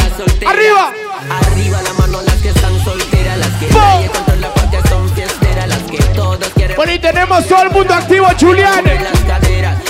¡Arriba! 0.46 0.92
Arriba 1.28 1.82
la 1.82 1.92
mano 1.94 2.22
las 2.22 2.36
que 2.36 2.50
están 2.50 2.78
solteras, 2.84 3.36
las 3.36 3.48
que 3.54 3.66
nadie 3.74 4.08
controla 4.08 4.48
porque 4.54 4.88
son 4.88 5.08
fiesteras, 5.10 5.66
las 5.68 5.82
que 5.82 5.98
todos 6.14 6.48
quieren 6.54 6.76
Bueno, 6.76 6.92
y 6.92 6.98
tenemos 7.00 7.44
todo 7.48 7.62
el 7.64 7.70
mundo 7.70 7.94
activo, 7.94 8.28
Julián. 8.40 8.84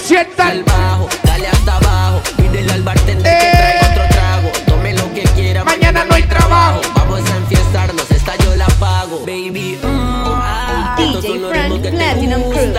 Sienta 0.03 0.47
Al 0.47 0.65
bajo, 0.65 1.11
dale 1.25 1.49
hasta 1.49 1.77
abajo. 1.77 2.23
Pídele 2.39 2.73
al 2.73 2.83
bartender 2.85 3.31
Eh. 3.35 3.39
que 3.51 3.59
traiga 3.59 3.91
otro 3.93 4.17
trago. 4.17 4.49
Tome 4.67 4.95
lo 4.95 5.13
que 5.13 5.25
quiera, 5.35 5.63
Mañana 5.63 6.07
no 6.07 6.15
hay 6.15 6.23
trabajo. 6.23 6.81
Esta 8.25 8.43
yo 8.45 8.57
la 8.57 8.67
pago. 8.81 9.21
Baby, 9.21 9.79
mm, 9.83 9.87
ah, 9.87 10.97
DJ 10.97 11.39
Frank 11.51 11.83
Platinum 11.91 12.43
Crew. 12.51 12.73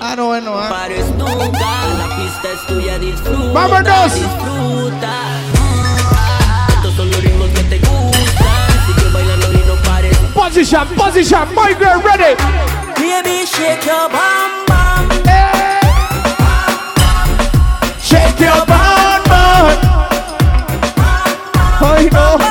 Ah, 0.00 0.14
no, 0.16 0.26
bueno, 0.26 0.54
ah. 0.58 0.68
pares 0.70 1.06
nunca, 1.16 1.86
la 1.98 2.16
pista 2.16 2.48
es 2.54 2.66
tuya, 2.66 2.98
disfruta. 2.98 3.52
¡Vámonos! 3.52 4.14
Disfruta. 4.14 5.12
Estos 6.68 6.94
son 6.94 7.10
los 7.10 7.22
ritmos 7.22 7.48
que 7.50 7.62
te 7.64 7.78
gustan. 7.78 8.70
Si 8.86 8.92
que 8.94 9.08
bailando 9.12 9.52
y 9.52 9.62
no 9.66 9.74
pares. 9.82 10.16
Position, 10.34 10.88
position, 10.96 11.48
my 11.54 11.74
girl, 11.74 12.00
ready. 12.02 12.34
Baby, 12.96 13.46
shake 13.46 13.84
your 13.84 14.08
bum 14.08 14.64
bum. 14.66 15.08
Shake 18.00 18.40
your 18.40 18.64
bum, 18.66 19.22
bum. 22.10 22.49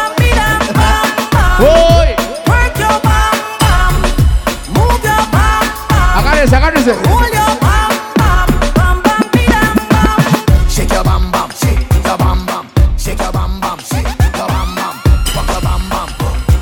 Agárrese, 6.79 6.91
agárrese. 6.91 6.93
Hold 7.09 7.33
your 7.33 7.55
bum 7.59 7.91
bum. 8.15 8.47
Bam 8.75 9.01
bam 9.03 9.21
bidam 9.33 9.75
bam. 9.89 10.69
Shake 10.69 10.91
your 10.93 11.03
bam 11.03 11.31
bam, 11.31 11.49
shake 11.51 12.05
your 12.05 12.17
bam 12.17 12.45
bam, 12.45 12.65
shake 12.97 13.19
your 13.19 13.31
bam 13.31 13.59
bam, 13.59 13.79
shake 13.79 14.07
your 14.37 14.47
bam 14.47 14.75
bam, 14.75 14.95
rock 15.35 15.49
your 15.49 15.61
bam 15.61 15.81
bam, 15.89 16.09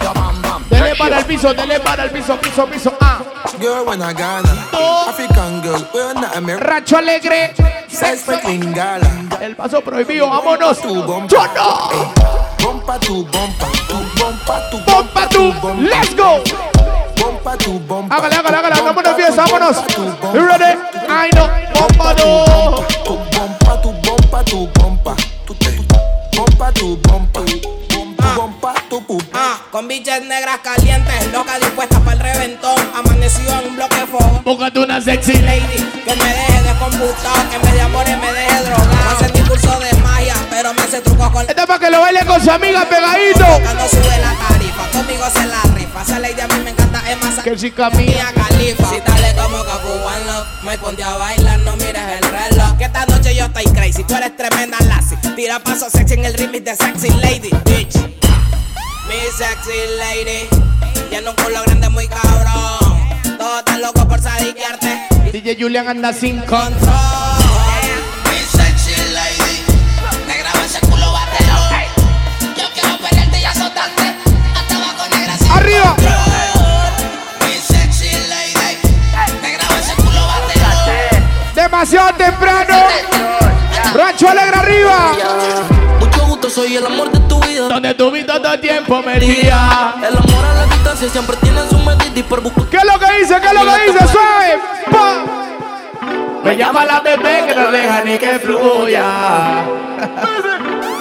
your 0.02 0.14
bam 0.14 0.42
bam. 0.42 0.64
Dele 0.70 0.96
para 0.96 1.20
el 1.20 1.26
piso, 1.26 1.54
dele 1.54 1.80
para 1.80 2.04
el 2.04 2.10
piso, 2.10 2.38
piso, 2.38 2.66
piso. 2.66 2.94
Ah. 3.00 3.22
Girl, 3.60 3.86
when 3.86 4.02
I 4.02 4.14
Ghana, 4.14 4.50
African 5.08 5.62
girl, 5.62 5.88
we're 5.94 6.14
not 6.14 6.36
American. 6.36 6.68
Racho 6.68 6.98
Alegre. 6.98 7.54
Sex 7.88 8.24
for 8.24 8.38
Lingala. 8.46 9.10
El 9.42 9.56
paso 9.56 9.82
prohibido, 9.82 10.30
vámonos. 10.30 10.80
Tu 10.82 10.94
bomba. 11.04 11.28
Yo 11.30 11.46
no. 11.54 12.14
Bomba 12.62 13.00
tu 13.00 13.24
bomba, 13.26 13.68
tu 13.88 13.98
bomba 14.18 14.70
tu 14.70 14.78
Bomba 14.84 15.30
tú. 15.30 15.54
Let's 15.82 16.14
go. 16.16 16.67
Bomba 17.48 17.64
tu 17.64 17.80
bomba. 17.80 18.16
Hágale, 18.18 18.36
hágale, 18.36 18.58
hágale. 18.58 18.82
Vámonos, 18.82 19.16
fiesta, 19.16 19.46
vámonos. 19.46 19.78
Bomba 19.78 19.88
tu 19.88 20.04
bomba. 20.04 20.34
You 20.34 20.48
ready? 20.48 20.78
I 21.08 21.30
know. 21.32 21.48
Bomba 21.74 22.14
no. 22.14 22.86
Tu 23.06 23.14
bomba, 23.16 23.82
tu 23.82 23.92
bomba, 24.04 24.44
tu 24.44 24.68
bomba. 24.68 25.16
Tu 25.46 25.54
tu 25.56 25.72
bomba, 26.36 26.72
tu 26.74 26.98
bomba. 26.98 27.42
Tu 27.88 28.00
bomba. 28.36 28.74
Ah, 29.34 29.62
con 29.72 29.88
bichas 29.88 30.24
negras 30.24 30.60
calientes, 30.62 31.32
loca 31.32 31.58
dispuesta 31.58 32.02
para 32.02 32.18
el 32.18 32.20
reventón. 32.20 32.76
Amanecido 32.94 33.62
en 33.62 33.70
un 33.70 33.76
bloque 33.78 33.96
de 33.96 34.08
fuego. 34.08 34.42
Búscate 34.44 34.80
una 34.80 35.00
sexy. 35.00 35.34
Lady, 35.38 35.90
que 36.04 36.16
me 36.16 36.26
deje 36.26 36.64
de 36.64 36.80
computado, 36.80 37.50
que 37.50 37.58
vez 37.60 37.74
de 37.74 37.82
amores 37.82 38.18
me 38.20 38.34
deje 38.34 38.64
drogado. 38.64 39.16
Hace 39.16 39.32
ni 39.32 39.40
curso 39.48 39.80
de 39.80 39.94
magia, 40.02 40.36
pero 40.50 40.74
me 40.74 40.82
hace 40.82 41.00
truco 41.00 41.32
con 41.32 41.44
Esta 41.48 41.62
es 41.62 41.68
para 41.68 41.80
que 41.80 41.90
lo 41.90 42.02
baile 42.02 42.26
con 42.26 42.42
su 42.44 42.52
amiga 42.52 42.84
pegadito. 42.90 43.46
Cuando 43.64 43.88
sube 43.88 44.18
la 44.22 44.36
tarifa, 44.36 44.92
conmigo 44.92 45.26
se 45.30 45.46
la 45.46 45.62
rifa. 45.74 46.02
Esa 46.02 46.20
lady 46.20 46.42
a 46.42 46.48
mí 46.50 46.60
me 46.66 46.77
es 47.10 47.24
más 47.24 47.44
Que 47.44 47.56
chica 47.56 47.90
mía. 47.92 48.06
Mía 48.06 48.32
Califa. 48.36 48.90
Si 48.90 49.00
dale 49.00 49.36
como 49.36 49.64
Capu 49.64 49.88
One 49.88 50.26
Love, 50.26 50.48
me 50.64 50.78
ponte 50.78 51.04
a 51.04 51.16
bailar, 51.18 51.60
no 51.60 51.76
mires 51.78 52.04
el 52.22 52.30
reloj. 52.30 52.78
Que 52.78 52.86
esta 52.86 53.06
noche 53.06 53.36
yo 53.36 53.46
estoy 53.46 53.66
crazy, 53.74 54.04
tú 54.04 54.16
eres 54.16 54.36
tremenda 54.36 54.78
lassie. 54.82 55.18
Tira 55.36 55.60
paso 55.60 55.90
sexy 55.90 56.16
en 56.16 56.26
el 56.26 56.34
remix 56.34 56.66
de 56.66 56.76
Sexy 56.76 57.10
Lady, 57.22 57.50
bitch. 57.66 57.96
Mi 59.08 59.16
sexy 59.38 59.72
lady, 60.00 60.50
tiene 61.10 61.30
un 61.30 61.36
culo 61.38 61.62
grande 61.64 61.88
muy 61.88 62.08
cabrón. 62.10 63.38
Todos 63.38 63.60
están 63.60 63.82
locos 63.82 64.06
por 64.06 64.22
sadiquearte. 64.22 65.08
DJ 65.32 65.56
Julian 65.58 65.88
anda 65.88 66.12
sin 66.12 66.40
con. 66.42 66.60
Control. 66.60 66.92
Mi 68.26 68.40
sexy 68.58 68.96
lady, 69.14 69.64
me 70.28 70.38
graba 70.40 70.66
ese 70.66 70.82
culo 70.82 71.10
batero. 71.14 71.56
Yo 72.58 72.66
quiero 72.74 72.98
pelearte 72.98 73.40
y 73.40 73.46
azotarte. 73.46 74.16
Hasta 74.56 74.76
abajo 74.76 75.08
negra 75.10 75.38
sin 75.38 75.52
Arriba. 75.52 75.96
Mi 75.98 76.27
Demasiado 81.70 82.14
temprano. 82.14 82.76
Rancho 83.94 84.30
Alegre 84.30 84.56
arriba. 84.56 85.12
Mucho 86.00 86.26
gusto, 86.28 86.50
soy 86.50 86.78
el 86.78 86.86
amor 86.86 87.12
de 87.12 87.20
tu 87.28 87.42
vida. 87.42 87.68
Donde 87.68 87.94
tu 87.94 88.10
vida 88.10 88.42
todo 88.42 88.54
el 88.54 88.62
tiempo 88.62 89.04
metía. 89.04 89.96
El 89.98 90.16
amor 90.16 90.46
a 90.46 90.54
la 90.54 90.66
distancia 90.74 91.10
siempre 91.10 91.36
tiene 91.42 91.68
su 91.70 91.78
medida 91.80 92.10
y 92.16 92.24
por 92.24 92.40
buscar 92.40 92.68
¿Qué 92.68 92.78
es 92.78 92.86
lo 92.86 92.98
que 92.98 93.20
dice? 93.20 93.42
¿Qué 93.42 93.48
es 93.48 93.54
lo 93.54 93.66
que 93.66 93.92
dice? 93.92 94.08
Suave. 94.08 94.60
Pa. 94.90 95.26
Me 96.46 96.56
llama 96.56 96.86
la 96.86 97.02
bebé 97.02 97.46
que 97.48 97.56
no 97.56 97.70
deja 97.70 98.02
ni 98.06 98.18
que 98.18 98.40
fluya. 98.40 99.66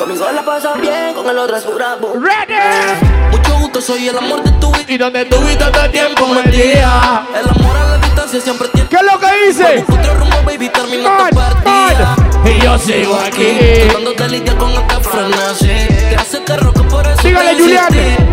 Conmigo 0.01 0.27
la 0.35 0.43
pasas 0.43 0.81
bien, 0.81 1.15
con 1.15 1.29
el 1.29 1.39
otro 1.39 1.57
es 1.59 1.75
bravo. 1.75 2.13
Ready. 2.15 3.46
Gusto, 3.77 3.93
soy 3.93 4.09
el 4.09 4.17
amor 4.17 4.43
de 4.43 4.53
tu 4.53 4.73
vida. 4.73 4.85
Y 4.89 4.97
donde 4.97 5.25
tuviste 5.27 5.65
todo 5.65 5.85
el 5.85 5.91
tiempo 5.91 6.35
el 6.43 6.51
día. 6.51 7.27
El 7.35 7.49
amor 7.51 7.77
a 7.77 7.85
la 7.91 7.99
distancia 7.99 8.41
siempre 8.41 8.69
tiene. 8.69 8.89
¿Qué 8.89 8.97
es 8.97 9.03
lo 9.03 9.19
que 9.19 9.51
hice? 9.51 9.85
Otro 9.87 10.15
rumbo, 10.15 10.37
baby, 10.47 10.69
termina 10.71 11.11
Man, 11.11 11.31
tu 11.31 11.37
partida. 11.37 12.17
Y 12.45 12.65
yo 12.65 12.79
sigo 12.79 13.17
aquí. 13.17 13.59
Tratando 13.91 14.13
de 14.15 14.29
lidiar 14.29 14.57
con 14.57 14.71
esta 14.71 15.01
frenesí. 15.01 15.95
Te 16.09 16.17
hace 16.17 16.43
que 16.43 16.57
roco 16.57 16.89
por 16.89 17.07
eso. 17.07 17.21
Dígale. 17.23 17.61
Julián. 17.61 17.89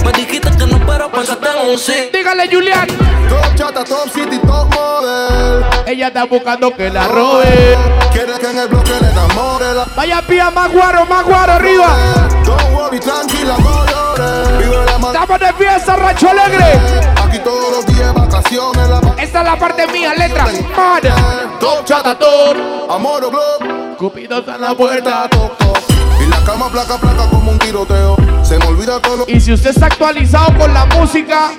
Me 0.06 0.12
dijiste 0.14 0.50
que 0.50 0.66
no, 0.66 0.86
pero 0.86 1.12
pensaste 1.12 1.48
en 1.50 1.70
un 1.70 1.78
sí. 1.78 2.10
Dígale, 2.14 2.48
Julián. 2.50 2.88
Top 3.28 3.56
chata, 3.56 3.84
top 3.84 4.10
city, 4.14 4.39
top 4.39 4.74
model. 4.74 5.66
Ella 5.88 6.08
está 6.08 6.24
buscando 6.24 6.74
que 6.74 6.89
la 6.89 7.08
robe. 7.10 7.78
Quiere 8.14 8.39
que 8.39 8.50
en 8.50 8.60
el 8.60 8.68
bloque 8.70 8.91
le 9.02 9.10
enamore 9.10 9.74
la 9.74 9.86
Vaya 9.96 10.22
pía, 10.22 10.50
más 10.52 10.72
guaro, 10.72 11.06
más 11.06 11.26
guaro 11.26 11.54
arriba. 11.54 12.30
Don't 12.46 12.74
worry, 12.74 13.00
tranquila, 13.00 13.58
no 13.58 14.03
Estamos 14.16 15.39
de 15.39 15.53
fiesta, 15.53 15.95
Rancho 15.95 16.30
Alegre. 16.30 16.80
Aquí 17.24 17.39
todos 17.39 17.72
los 17.72 17.86
días 17.86 18.14
vacaciones. 18.14 18.89
Esta 19.18 19.39
es 19.39 19.45
la 19.45 19.57
parte 19.57 19.88
mía, 19.88 20.14
letra. 20.14 20.45
Man. 20.45 21.59
Top 21.59 21.84
chata, 21.86 22.18
top. 22.18 22.91
Amor 22.91 23.24
o 23.24 23.32
blog. 23.32 23.97
Cupido 23.97 24.39
está 24.39 24.55
en 24.55 24.61
la 24.61 24.76
puerta. 24.76 25.28
Toc, 25.30 25.57
toc. 25.57 25.78
Y 26.22 26.28
la 26.28 26.38
cama 26.43 26.70
placa, 26.70 26.97
placa 26.97 27.28
como 27.30 27.51
un 27.51 27.59
tiroteo. 27.59 28.16
Se 28.43 28.59
me 28.59 28.66
olvida 28.68 28.99
todo 28.99 29.26
Y 29.28 29.39
si 29.39 29.53
usted 29.53 29.72
está 29.72 29.88
actualizado 29.88 30.57
con 30.57 30.74
la 30.74 30.86
música 30.86 31.51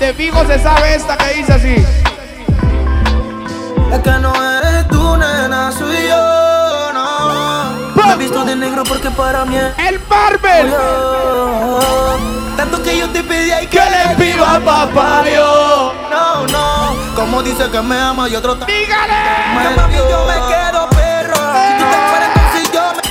de 0.00 0.12
Vigo, 0.12 0.44
se 0.46 0.58
sabe 0.58 0.94
esta 0.94 1.16
que 1.16 1.34
dice 1.34 1.52
así. 1.52 1.76
Para 9.20 9.44
mí 9.44 9.56
El 9.86 9.98
Barber. 9.98 10.70
yo. 10.70 11.78
Tanto 12.56 12.82
que 12.82 12.98
yo 12.98 13.08
te 13.10 13.22
pedí 13.22 13.52
y 13.62 13.66
Que 13.66 13.78
le 13.78 14.16
pido 14.16 14.44
a 14.44 14.58
papá. 14.60 15.22
No, 16.10 16.46
no. 16.46 16.96
Como 17.14 17.42
dice 17.42 17.70
que 17.70 17.80
me 17.82 17.98
ama 18.00 18.28
y 18.30 18.36
otro 18.36 18.56
también. 18.56 18.80
Dígale. 18.80 19.76
Mami, 19.76 19.94
yo 19.94 20.24
me 20.26 20.34
quedo 20.50 20.88
perro. 20.90 21.36
Si 21.36 21.72
tú 21.78 21.84
te 21.92 21.98
fueras, 22.08 22.30
entonces 22.34 22.72
yo 22.72 22.82
me. 22.96 23.02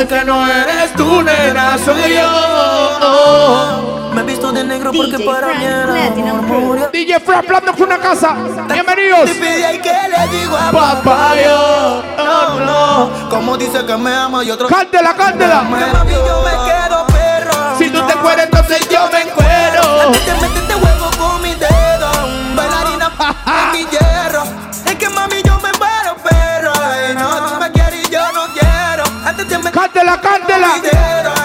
Es 0.00 0.06
que 0.08 0.24
no 0.24 0.46
eres 0.46 0.92
tú, 0.94 1.22
nena, 1.22 1.76
soy 1.84 2.14
yo. 2.14 3.97
Me 4.18 4.24
he 4.24 4.26
visto 4.26 4.50
de 4.50 4.64
negro 4.64 4.90
porque 4.92 5.16
DJ 5.16 5.24
para 5.24 5.46
mí 5.54 5.64
era 5.64 6.30
amor. 6.30 6.90
DJ 6.90 7.20
Frank 7.20 7.46
Platinum 7.46 7.76
fue 7.76 7.86
una 7.86 7.98
casa. 7.98 8.34
Bienvenidos. 8.68 9.30
Y 9.30 9.78
que 9.78 9.92
le 10.08 10.36
digo 10.36 10.56
a 10.56 10.72
Papá 10.72 11.36
yo. 11.40 12.02
No, 12.16 12.58
no. 12.58 13.28
Como 13.30 13.56
dice 13.56 13.86
que 13.86 13.96
me 13.96 14.12
ama 14.12 14.42
y 14.42 14.50
otro. 14.50 14.66
Cántela, 14.66 15.14
cántela. 15.14 15.62
Mami, 15.62 16.14
yo 16.14 16.42
me 16.42 16.50
quedo 16.50 17.06
perro. 17.06 17.78
Si 17.78 17.90
tú 17.90 18.04
te 18.08 18.16
mueres, 18.16 18.46
entonces 18.46 18.88
yo 18.88 19.08
me 19.12 19.20
encuero. 19.22 20.06
Antes 20.06 20.24
te 20.24 20.32
metiste 20.34 20.74
huevo 20.74 21.10
con 21.16 21.40
mi 21.40 21.54
dedo. 21.54 22.10
Bailarina 22.56 23.12
en 23.46 23.70
mi 23.70 23.86
hierro. 23.86 24.42
Es 24.84 24.96
que 24.96 25.08
mami, 25.10 25.42
yo 25.44 25.54
me 25.60 25.70
muero, 25.78 26.16
perro. 26.28 26.72
Ay, 26.74 27.14
no, 27.14 27.52
tú 27.52 27.60
me 27.60 27.70
quieres 27.70 28.08
y 28.08 28.10
yo 28.10 28.32
no 28.32 28.48
quiero. 28.52 29.04
Antes 29.24 29.46
te 29.46 29.58
metiste 29.58 29.78
Cántela, 29.78 30.20
cántela. 30.20 31.37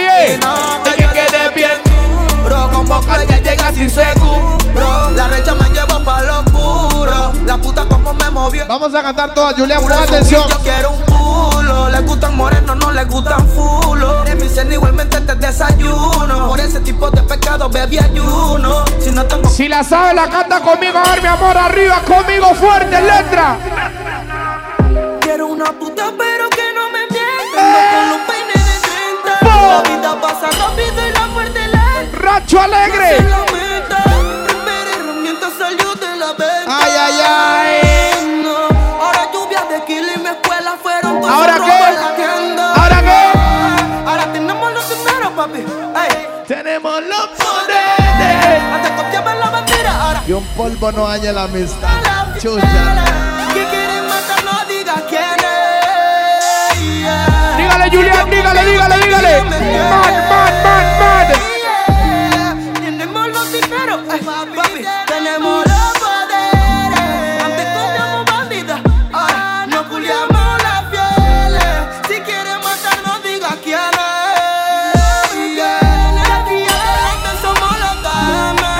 Oye, 0.00 0.38
de 0.84 0.96
que 0.96 1.08
quede 1.08 1.50
bien. 1.54 1.70
Bro, 2.44 2.70
con 2.72 2.86
boca 2.86 3.24
ya 3.24 3.38
llega 3.38 3.72
sin 3.72 3.90
seguro. 3.90 4.58
La 5.14 5.28
recha 5.28 5.54
me 5.54 5.68
lleva 5.68 6.02
pa' 6.02 6.22
lo 6.22 6.40
oscuro. 6.40 7.32
La 7.44 7.58
puta 7.58 7.84
como 7.84 8.14
me 8.14 8.30
movió. 8.30 8.66
Vamos 8.66 8.94
a 8.94 9.02
cantar 9.02 9.34
todas, 9.34 9.54
Julián, 9.56 9.82
pon 9.82 9.92
atención. 9.92 10.48
Yo 10.48 10.58
quiero 10.60 10.90
un 10.90 11.02
culo. 11.02 11.88
Le 11.90 12.00
gustan 12.00 12.36
morenos, 12.36 12.76
no 12.76 12.90
le 12.92 13.04
gustan 13.04 13.46
fulo. 13.48 14.24
En 14.26 14.38
mi 14.38 14.48
cena 14.48 14.72
igualmente 14.74 15.20
te 15.20 15.34
desayuno. 15.34 16.48
Por 16.48 16.60
ese 16.60 16.80
tipo 16.80 17.10
de 17.10 17.22
pecado 17.22 17.68
bebí 17.68 17.98
ayuno. 17.98 18.84
Si 19.00 19.10
no 19.10 19.24
tengo 19.26 19.48
Si 19.50 19.68
la 19.68 19.84
sabe, 19.84 20.14
la 20.14 20.28
canta 20.28 20.60
conmigo. 20.60 20.98
A 20.98 21.10
ver, 21.10 21.22
mi 21.22 21.28
amor, 21.28 21.56
arriba, 21.58 22.00
conmigo 22.06 22.54
fuerte, 22.54 23.00
letra. 23.02 23.58
Quiero 25.20 25.48
una 25.48 25.66
puta 25.72 25.99
La 29.70 29.82
vida 29.82 30.20
pasa 30.20 30.46
rápido 30.58 31.06
y 31.08 31.12
la 31.12 31.26
muerte 31.28 31.60
lenta 31.60 32.18
Rancho 32.18 32.60
Alegre. 32.60 33.16
Primera 33.18 34.90
herramienta 34.96 35.46
salió 35.56 35.94
de 35.94 36.16
la 36.16 36.32
venta 36.32 36.66
Ay, 36.66 36.92
ay, 36.98 37.20
ay. 37.24 38.44
Ahora 39.00 39.30
lluvias 39.32 39.68
de 39.68 39.84
kilo 39.84 40.08
y 40.12 40.18
mi 40.18 40.28
escuela 40.28 40.76
fueron 40.82 41.20
todos 41.20 41.32
¿Ahora 41.32 41.54
qué? 41.54 41.72
¿Ahora 42.80 43.02
qué? 43.02 43.38
Ahora 44.08 44.32
tenemos 44.32 44.72
los 44.72 44.88
dineros, 44.88 45.32
papi 45.36 45.64
Tenemos 46.48 47.02
los 47.04 47.26
poderes. 47.38 48.62
Antes 48.74 48.90
copiaban 48.90 49.38
la 49.38 49.50
bandera 49.50 50.02
Ahora 50.02 50.22
Y 50.26 50.32
un 50.32 50.44
polvo 50.56 50.90
no 50.90 51.06
haya 51.06 51.32
la 51.32 51.44
amistad. 51.44 51.88
Chucha. 52.40 53.04
Dígale, 57.56 57.90
Julián, 57.90 58.30
dígale, 58.30 58.64
dígale, 58.64 58.96
dígale. 59.04 59.42
Man, 59.42 59.60
man, 60.30 60.54
man, 60.64 60.86
man. 61.00 61.26
Tenemos 62.80 63.28
los 63.28 63.52
dineros, 63.52 64.00
papi, 64.56 64.80
tenemos 65.06 65.64
los 65.66 65.92
poderes. 66.02 67.42
Antes 67.44 67.66
comíamos 67.76 68.24
bandidas, 68.26 68.80
ahora 69.12 69.66
no 69.68 69.88
culiamos 69.88 70.62
las 70.62 70.82
fieles. 70.90 71.72
Si 72.08 72.16
quiere 72.20 72.54
matar, 72.58 72.98
no 73.06 73.12
diga 73.20 73.50
quién 73.62 73.78
es. 73.78 74.10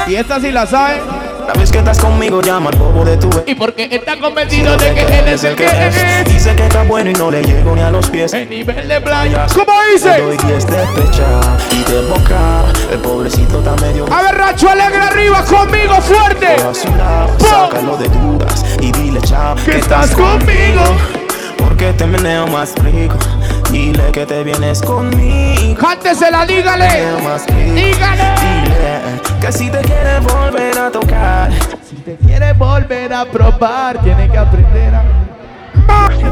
Y 0.08 0.16
esta 0.16 0.40
sí 0.40 0.50
la 0.50 0.66
sabe. 0.66 1.19
Vez 1.58 1.70
que 1.70 1.78
estás 1.78 1.98
conmigo, 1.98 2.40
llama 2.40 2.70
al 2.70 2.76
bobo 2.78 3.04
de 3.04 3.16
tu 3.16 3.28
Y 3.46 3.54
porque 3.54 3.88
está 3.90 4.18
convencido 4.18 4.76
de 4.76 4.94
que 4.94 5.00
él 5.02 5.28
es 5.28 5.44
el 5.44 5.56
que 5.56 5.66
es. 5.66 6.24
Dice 6.32 6.54
que 6.54 6.62
está 6.64 6.82
bueno 6.82 7.10
y 7.10 7.14
no 7.14 7.30
le 7.30 7.42
llego 7.42 7.74
ni 7.74 7.82
a 7.82 7.90
los 7.90 8.08
pies. 8.08 8.32
El 8.32 8.48
nivel 8.48 8.88
de 8.88 9.00
playa. 9.00 9.46
¿Cómo 9.54 9.72
dice? 9.92 10.20
doy 10.20 10.36
10 10.36 10.66
de 10.66 10.76
pecha 10.94 11.40
y 11.72 11.90
de 11.90 12.02
boca. 12.08 12.64
El 12.92 12.98
pobrecito 13.00 13.58
está 13.58 13.76
medio. 13.84 14.06
A 14.12 14.22
ver, 14.22 14.34
Rancho 14.36 14.70
Alegre 14.70 14.98
arriba, 14.98 15.44
conmigo 15.44 15.94
fuerte. 16.00 16.56
sácalo 17.38 17.96
de 17.96 18.08
dudas 18.08 18.64
y 18.80 18.92
dile 18.92 19.20
chao 19.22 19.54
Que 19.64 19.78
estás 19.78 20.10
conmigo. 20.12 20.82
Porque 21.58 21.92
te 21.92 22.06
meneo 22.06 22.46
más 22.46 22.74
rico. 22.76 23.16
Dile 23.70 24.10
que 24.12 24.26
te 24.26 24.42
vienes 24.42 24.80
conmigo. 24.82 25.80
Cántesela, 25.80 26.44
dígale. 26.44 26.88
Dígale. 27.74 28.34
Dile 28.40 29.00
que 29.40 29.52
si 29.52 29.70
te 29.70 29.78
quieres 29.78 30.22
volver 30.24 30.78
a 30.78 30.90
tocar. 30.90 31.50
Si 31.88 31.96
te 31.96 32.16
quieres 32.16 32.58
volver 32.58 33.12
a 33.12 33.24
probar, 33.24 34.02
tiene 34.02 34.28
que 34.28 34.38
aprender 34.38 34.94
a. 34.94 35.19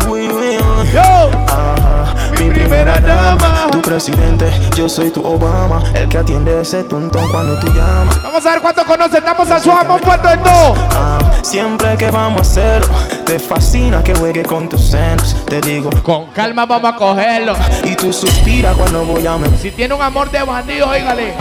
Uy, 0.08 0.28
uy, 0.28 0.56
uy. 0.58 0.88
Yo, 0.92 1.30
Ajá, 1.48 2.14
mi 2.38 2.50
primera 2.50 2.98
dama, 3.00 3.68
tu 3.70 3.82
presidente, 3.82 4.50
yo 4.76 4.88
soy 4.88 5.10
tu 5.10 5.24
Obama, 5.26 5.82
el 5.94 6.08
que 6.08 6.18
atiende 6.18 6.60
ese 6.60 6.84
tontón 6.84 7.28
cuando 7.30 7.58
tú 7.58 7.66
llamas. 7.68 8.22
vamos 8.22 8.46
a 8.46 8.50
ver 8.52 8.60
cuánto 8.62 8.84
conocen. 8.84 9.18
Estamos 9.18 9.50
a 9.50 9.60
su 9.60 9.70
puesto 10.02 10.30
en 10.30 10.42
todo. 10.42 10.74
Ah, 10.92 11.18
siempre 11.42 11.96
que 11.96 12.10
vamos 12.10 12.38
a 12.38 12.42
hacerlo, 12.42 12.94
te 13.26 13.38
fascina 13.38 14.02
que 14.02 14.14
juegue 14.14 14.42
con 14.44 14.68
tus 14.68 14.82
senos. 14.90 15.36
Te 15.46 15.60
digo, 15.60 15.90
Con 16.02 16.26
calma 16.26 16.64
vamos 16.64 16.92
a 16.92 16.96
cogerlo. 16.96 17.54
y 17.84 17.94
tú 17.94 18.12
suspiras 18.12 18.76
cuando 18.76 19.04
voy 19.04 19.26
a 19.26 19.36
me. 19.36 19.48
Si 19.58 19.70
tiene 19.70 19.94
un 19.94 20.02
amor 20.02 20.30
de 20.30 20.42
bandido, 20.42 20.88
oígale. 20.88 21.34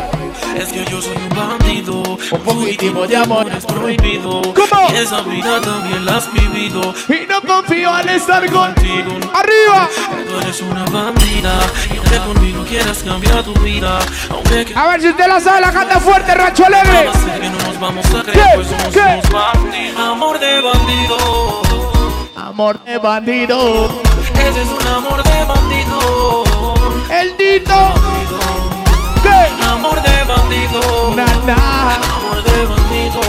Es 0.57 0.69
que 0.71 0.83
yo 0.85 1.01
soy 1.01 1.15
un 1.17 1.29
bandido, 1.37 2.01
Un 2.31 2.41
fugitivo 2.41 3.05
de 3.07 3.15
amor. 3.17 3.47
es 3.55 3.65
prohibido. 3.65 4.41
¿Cómo? 4.41 4.87
Y 4.91 4.95
esa 4.97 5.21
vida 5.21 5.61
también 5.61 6.05
la 6.05 6.17
has 6.17 6.31
vivido. 6.33 6.93
Y 7.09 7.25
no 7.27 7.41
confío 7.41 7.93
al 7.93 8.09
estar 8.09 8.45
con. 8.51 8.67
Contigo, 8.73 9.11
Arriba. 9.33 9.87
tú 10.29 10.39
eres 10.41 10.61
una 10.61 10.83
bandida. 10.85 11.59
Y 11.93 11.97
aunque 11.97 12.17
conmigo 12.17 12.63
quieras 12.65 13.03
cambiar 13.03 13.43
tu 13.43 13.53
vida, 13.55 13.99
aunque 14.29 14.65
que 14.65 14.75
A 14.75 14.87
ver 14.87 15.01
si 15.01 15.09
usted 15.09 15.27
la 15.27 15.39
sabe, 15.39 15.61
la 15.61 15.71
canta 15.71 15.99
fuerte, 15.99 16.33
Rancho 16.33 16.65
Alegre. 16.65 17.09
que 17.39 17.49
no 17.49 17.57
nos 17.67 17.79
vamos 17.79 18.05
a 18.07 18.23
creer, 18.23 18.47
pues 18.55 18.67
somos 18.67 18.95
unos 18.95 19.29
bandidos. 19.31 19.99
Amor 19.99 20.39
de 20.39 20.61
bandido, 20.61 21.61
Amor 22.35 22.79
de 22.83 22.97
bandido. 22.97 24.01
ese 24.33 24.61
es 24.61 24.67
un 24.69 24.87
amor 24.87 25.23
de 25.23 25.45
bandido. 25.45 26.43
El 27.11 27.37
Dito. 27.37 27.93
Amor 29.69 30.01
de 30.01 30.16
bandido. 30.27 31.15
Na, 31.15 31.25
na. 31.45 31.95
Amor 31.95 32.43
de 32.43 32.65
bandido. 32.65 33.21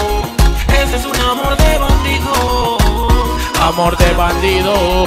Ese 0.83 0.97
es 0.97 1.05
un 1.05 1.21
amor 1.21 1.57
de 1.57 1.79
bandido. 1.79 2.79
Amor 3.63 3.97
de 3.97 4.13
bandido. 4.15 5.07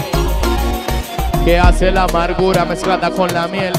Que 1.46 1.60
hace 1.60 1.92
la 1.92 2.04
amargura 2.04 2.66
mezclada 2.66 3.10
con 3.12 3.34
la 3.34 3.48
miel. 3.48 3.74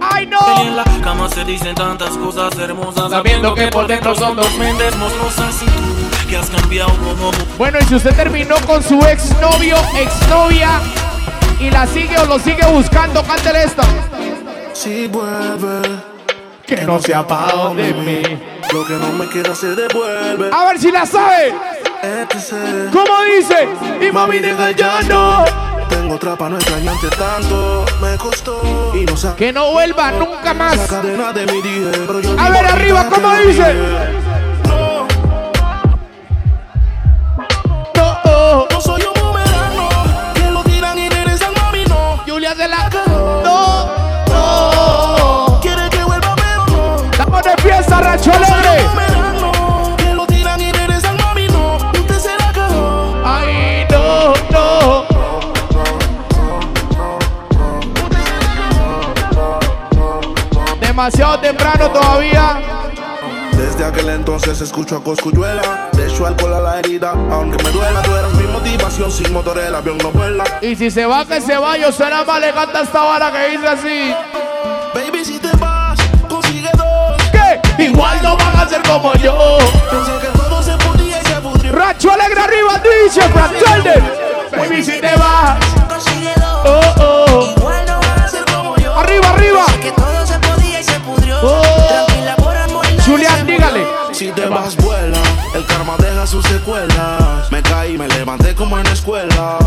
Ay, 0.00 0.26
no. 0.26 0.38
En 0.60 0.76
la 0.76 0.84
cama 1.02 1.28
se 1.28 1.44
dicen 1.44 1.74
tantas 1.74 2.10
cosas 2.10 2.56
hermosas. 2.58 3.10
Sabiendo 3.10 3.54
que 3.54 3.68
por 3.68 3.86
dentro 3.86 4.14
son 4.14 4.36
dos 4.36 4.56
mentes 4.58 4.96
monstruosas 4.96 5.62
y 5.62 5.66
tú 5.66 6.28
que 6.28 6.36
has 6.36 6.48
cambiado 6.48 6.90
como 6.96 7.30
Bueno, 7.58 7.78
y 7.80 7.84
si 7.84 7.94
usted 7.96 8.14
terminó 8.16 8.54
con 8.66 8.82
su 8.82 8.98
exnovio, 9.04 9.76
exnovia 9.94 10.80
y 11.60 11.70
la 11.70 11.86
sigue 11.86 12.16
o 12.18 12.26
lo 12.26 12.38
sigue 12.38 12.66
buscando, 12.66 13.22
cántele 13.22 13.64
esta. 13.64 13.84
Si 14.72 15.06
vuelve, 15.06 15.82
que 16.66 16.82
no 16.82 17.00
se 17.00 17.14
apaga 17.14 17.74
de 17.74 17.92
mí. 17.94 18.22
Lo 18.72 18.86
que 18.86 18.94
no 18.94 19.12
me 19.12 19.28
queda 19.28 19.54
se 19.54 19.74
devuelve. 19.74 20.50
A 20.52 20.66
ver 20.66 20.78
si 20.78 20.90
la 20.90 21.04
sabe. 21.06 21.54
¿Cómo 22.92 23.14
dice? 23.36 23.68
Y 24.00 24.10
mami, 24.12 24.38
deja 24.38 24.70
ya 24.72 25.02
no. 25.02 25.44
Tengo 25.88 26.14
otra 26.14 26.36
pa' 26.36 26.48
no 26.48 26.56
extrañarte 26.56 27.08
tanto. 27.10 27.84
Me 28.00 28.16
costó 28.16 28.62
y 28.94 29.04
no 29.04 29.16
sé. 29.16 29.34
Que 29.36 29.52
no 29.52 29.72
vuelva 29.72 30.10
nunca 30.12 30.54
más. 30.54 30.78
De 31.34 31.46
mi 31.46 31.60
dije, 31.62 31.90
yo 32.22 32.40
A 32.40 32.48
ver, 32.50 32.66
arriba, 32.66 33.06
¿cómo 33.08 33.28
no 33.28 33.38
dice? 33.38 33.74
dije. 33.74 33.78
No, 37.94 38.18
oh. 38.24 38.66
No 38.70 38.80
soy 38.80 39.02
un 39.02 39.11
Ay, 53.24 53.86
no, 53.90 54.32
no. 54.50 55.06
Demasiado 60.80 61.40
temprano 61.40 61.90
todavía. 61.90 62.60
Desde 63.52 63.84
aquel 63.84 64.08
entonces 64.10 64.60
escucho 64.60 64.96
a 64.96 65.02
Coscuyuela. 65.02 65.88
De 65.92 66.06
hecho 66.06 66.26
alcohol 66.26 66.54
a 66.54 66.60
la 66.60 66.78
herida, 66.78 67.10
aunque 67.30 67.62
me 67.64 67.70
duela. 67.70 68.02
Tú 68.02 68.14
eras 68.14 68.34
mi 68.34 68.44
motivación, 68.44 69.10
sin 69.10 69.32
motor 69.32 69.58
el 69.58 69.74
avión 69.74 69.98
no 69.98 70.12
vuela. 70.12 70.44
Y 70.60 70.76
si 70.76 70.90
se 70.90 71.06
va, 71.06 71.24
que 71.24 71.40
se 71.40 71.56
vaya. 71.56 71.90
Suena 71.90 72.22
mal, 72.24 72.40
le 72.40 72.52
canta 72.52 72.82
esta 72.82 73.02
vara 73.02 73.32
que 73.32 73.50
dice 73.50 73.66
así. 73.66 74.14
Baby, 74.94 75.24
si 75.24 75.38
Igual 77.78 78.22
no 78.22 78.36
van 78.36 78.56
a 78.56 78.68
ser 78.68 78.82
como 78.82 79.12
yo. 79.14 79.58
Pensé 79.90 80.12
que 80.20 80.38
todo 80.38 80.62
se 80.62 80.76
podía 80.76 81.20
y 81.20 81.24
se 81.24 81.40
pudrió. 81.40 81.72
Racho 81.72 82.12
Alegre 82.12 82.40
arriba, 82.40 82.80
dice 83.04 83.22
Frank 83.28 83.52
Turner. 83.58 84.02
Baby, 84.56 84.84
si 84.84 85.00
te 85.00 85.16
vas. 85.16 85.58
Oh, 86.64 86.80
oh. 87.00 87.54
Igual 87.56 87.86
no 87.86 88.00
van 88.00 88.20
a 88.20 88.28
ser 88.28 88.44
como 88.44 88.76
yo. 88.76 88.94
Arriba, 88.96 89.30
arriba. 89.30 89.64
Pensé 89.66 89.80
que 89.80 89.92
todo 89.92 90.26
se 90.26 90.38
podía 90.38 90.80
y 90.80 90.84
se 90.84 91.00
pudrió. 91.00 91.38
Oh. 91.42 91.62
Tranquila 91.88 92.36
por 92.36 92.56
amor. 92.56 92.86
Julián, 93.04 93.46
dígale. 93.46 93.86
Si 94.12 94.30
te 94.30 94.46
vas, 94.46 94.76
vuela. 94.76 95.18
El 95.54 95.66
karma 95.66 95.96
deja 95.98 96.26
sus 96.26 96.44
secuelas. 96.46 97.50
Me 97.50 97.62
caí, 97.62 97.98
me 97.98 98.06
levanté 98.08 98.54
como 98.54 98.78
en 98.78 98.86
escuela. 98.86 99.58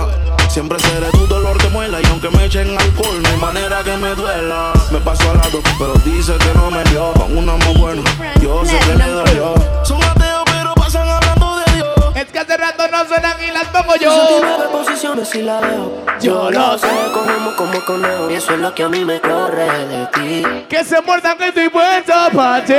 Siempre 0.56 0.80
seré 0.80 1.12
tu 1.12 1.28
dolor 1.28 1.62
de 1.62 1.68
muela. 1.68 2.00
Y 2.02 2.06
aunque 2.06 2.30
me 2.30 2.46
echen 2.46 2.70
alcohol, 2.80 3.22
no 3.22 3.28
hay 3.28 3.36
manera 3.36 3.84
que 3.84 3.98
me 3.98 4.16
duela. 4.16 4.72
Me 4.90 5.00
paso 5.02 5.30
al 5.30 5.36
lado, 5.36 5.60
pero 5.78 5.92
dice 6.06 6.32
que 6.38 6.54
no 6.58 6.72
me 6.72 6.82
dio. 6.86 7.12
Con 7.12 7.38
un 7.38 7.50
amor 7.50 7.78
bueno, 7.78 8.02
yo 8.42 8.64
sé 8.64 8.80
que 8.80 8.96
le 8.96 9.06
dolió. 9.06 9.54
Son 9.84 10.02
ateos, 10.02 10.44
pero 10.46 10.74
pasan 10.76 11.10
hablando 11.10 11.58
de 11.58 11.74
Dios. 11.74 11.88
Es 12.16 12.32
que 12.32 12.40
hace 12.40 12.56
rato 12.56 12.88
no 12.90 13.06
suenan 13.06 13.36
y 13.44 13.52
las 13.52 13.66
pongo 13.66 13.96
Yo 13.98 14.04
yo. 14.04 14.40
nueve 14.44 14.64
posiciones 14.72 15.36
y 15.36 15.42
la 15.42 15.60
dejo. 15.60 16.06
Yo 16.22 16.50
lo 16.50 16.78
sé. 16.78 16.88
Cogemos 17.14 17.54
como 17.56 17.84
conejo. 17.84 18.32
Y 18.32 18.36
eso 18.36 18.54
es 18.54 18.60
lo 18.62 18.74
que 18.74 18.84
a 18.84 18.88
mí 18.88 19.04
me 19.04 19.20
corre 19.20 19.68
de 19.88 20.06
ti. 20.14 20.44
Que 20.70 20.86
se 20.86 21.02
muerdan 21.02 21.38
que 21.38 21.50
estoy 21.50 21.68
puesto 21.68 22.14
para 22.34 22.64
ti. 22.64 22.74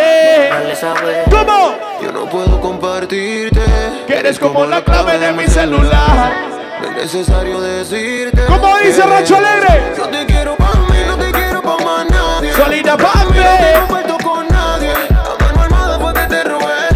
¿Cómo? 1.30 1.74
Yo 2.02 2.10
no 2.10 2.24
puedo 2.24 2.58
compartirte. 2.58 3.60
Que 4.06 4.14
eres 4.14 4.38
como 4.38 4.64
la 4.64 4.82
clave 4.82 5.18
de 5.18 5.32
mi 5.34 5.46
celular. 5.46 6.55
No 6.80 6.88
es 6.88 6.96
necesario 7.14 7.60
decirte. 7.60 8.44
¿Cómo 8.46 8.76
dice 8.78 9.02
Racho 9.02 9.36
Alegre? 9.36 9.92
Yo 9.96 10.08
te 10.08 10.26
quiero 10.26 10.56
pa' 10.56 10.74
mí, 10.90 10.98
no 11.06 11.16
te 11.16 11.32
quiero 11.32 11.62
pa' 11.62 11.76
más 11.84 12.06
nadie. 12.10 12.52
Solita 12.52 12.96
pa' 12.96 13.24
mí. 13.30 13.38
No 13.38 13.44
te 13.44 13.78
comparto 13.78 14.18
con 14.28 14.48
nadie. 14.48 14.92
A 14.92 15.44
mano 15.44 15.62
armada 15.62 15.98
fue 15.98 16.14
que 16.14 16.20
te 16.28 16.44
robé. 16.44 16.88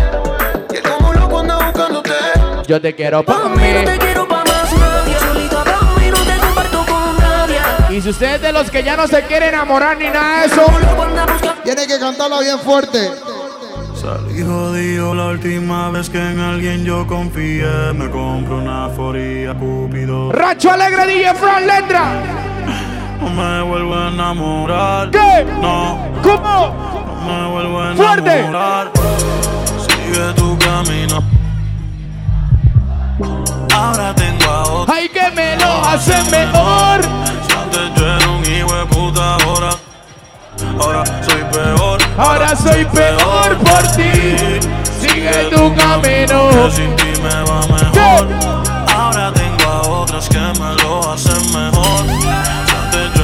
Y 0.72 0.76
es 0.76 0.82
como 0.82 1.12
loco 1.12 1.38
anda 1.38 1.56
buscándote. 1.56 2.14
Yo 2.66 2.80
te 2.80 2.94
quiero 2.94 3.22
Pa' 3.22 3.34
para 3.34 3.48
mí 3.48 3.72
no 3.72 3.84
te 3.84 3.98
quiero 3.98 4.28
pa' 4.28 4.44
más 4.44 4.72
nadie. 4.78 5.18
Solita 5.18 5.64
pa' 5.64 5.94
mí, 5.98 6.10
no 6.10 6.18
te 6.18 6.36
comparto 6.38 6.84
con 6.86 7.18
nadie. 7.18 7.60
Y 7.90 8.00
si 8.00 8.10
usted 8.10 8.34
es 8.34 8.42
de 8.42 8.52
los 8.52 8.70
que 8.70 8.82
ya 8.82 8.96
no 8.96 9.06
se 9.06 9.22
quiere 9.22 9.48
enamorar 9.48 9.96
ni 9.96 10.08
nada 10.08 10.40
de 10.40 10.46
eso, 10.46 10.64
Como. 10.64 11.10
Tiene 11.64 11.86
que 11.86 11.98
cantarla 11.98 12.40
bien 12.40 12.58
fuerte. 12.58 13.10
Salí 14.00 14.42
jodido 14.42 15.14
la 15.14 15.26
última 15.26 15.90
vez 15.90 16.08
que 16.08 16.18
en 16.18 16.40
alguien 16.40 16.84
yo 16.84 17.06
confié. 17.06 17.92
Me 17.94 18.08
compro 18.10 18.56
una 18.58 18.88
foría, 18.88 19.52
Cupido. 19.54 20.32
Racho 20.32 20.70
Alegre 20.70 21.06
DJ 21.06 21.34
Fran 21.34 21.66
Letra. 21.66 22.04
No 23.20 23.28
me 23.28 23.62
vuelvo 23.62 23.94
a 23.94 24.08
enamorar. 24.08 25.10
¿Qué? 25.10 25.44
No, 25.60 25.98
¿Cómo? 26.22 26.74
no 27.26 27.42
me 27.42 27.48
vuelvo 27.52 27.80
a 27.82 27.94
Fuerte. 27.94 28.38
enamorar. 28.38 28.90
Sigue 29.86 30.32
tu 30.34 30.56
camino. 30.58 31.22
Ahora 33.74 34.14
tengo 34.14 34.50
a 34.50 34.62
otro. 34.62 34.94
Ay, 34.94 35.08
que 35.10 35.30
me 35.36 35.56
lo 35.56 35.84
hace 35.84 36.14
mejor. 36.30 37.02
Si 37.46 37.52
antes 37.52 37.94
yo 38.00 38.06
era 38.06 38.28
un 38.30 38.44
hijo 38.44 38.74
de 38.74 38.86
puta, 38.86 39.34
ahora. 39.44 39.70
Ahora 40.80 41.04
soy 41.22 41.44
peor. 41.52 41.98
Ahora 42.16 42.56
soy 42.56 42.84
peor 42.86 43.56
por 43.58 43.82
ti. 43.96 44.10
Sigue 45.00 45.50
tu 45.50 45.74
camino. 45.74 46.48
Que 46.50 46.70
sin 46.70 46.96
ti 46.96 47.12
me 47.22 47.42
va 47.44 47.60
mejor. 47.66 48.28
Ahora 48.94 49.32
tengo 49.32 49.70
a 49.70 49.80
otras 49.82 50.28
que 50.28 50.38
me 50.38 50.74
lo 50.82 51.12
hacen 51.12 51.52
mejor. 51.52 52.06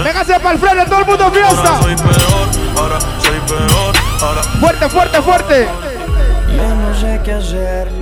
Véngase 0.05 0.39
para 0.39 0.53
el 0.53 0.59
frente, 0.59 0.85
todo 0.87 1.01
el 1.01 1.07
mundo 1.07 1.25
Ahora 1.25 1.35
fiesta. 1.35 1.83
soy 1.83 1.97
peor, 1.97 2.49
ahora 2.79 2.99
soy 3.19 3.41
peor, 3.49 3.95
ahora 4.23 4.43
Fuerte, 4.61 4.89
fuerte, 4.89 5.23
fuerte. 5.23 5.69
Ya 7.25 7.39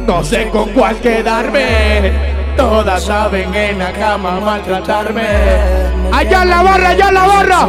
no 0.07 0.23
sé. 0.25 0.47
No 0.47 0.51
con 0.51 0.69
cuál 0.71 0.97
quedarme. 0.97 2.13
Todas 2.57 3.05
saben 3.05 3.55
en 3.55 3.79
la 3.79 3.93
cama 3.93 4.41
maltratarme. 4.41 5.23
Allá 6.13 6.43
en 6.43 6.51
la 6.51 6.63
barra, 6.63 6.89
allá 6.91 7.09
en 7.09 7.15
la 7.15 7.27
barra. 7.27 7.69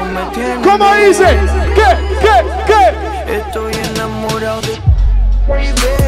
¿Cómo 0.64 0.96
dice? 0.96 1.38
¿Qué? 1.74 1.98
¿Qué? 2.22 2.46
¿Qué? 2.68 3.38
Estoy 3.38 3.74
enamorado 3.74 4.62
de 4.62 4.86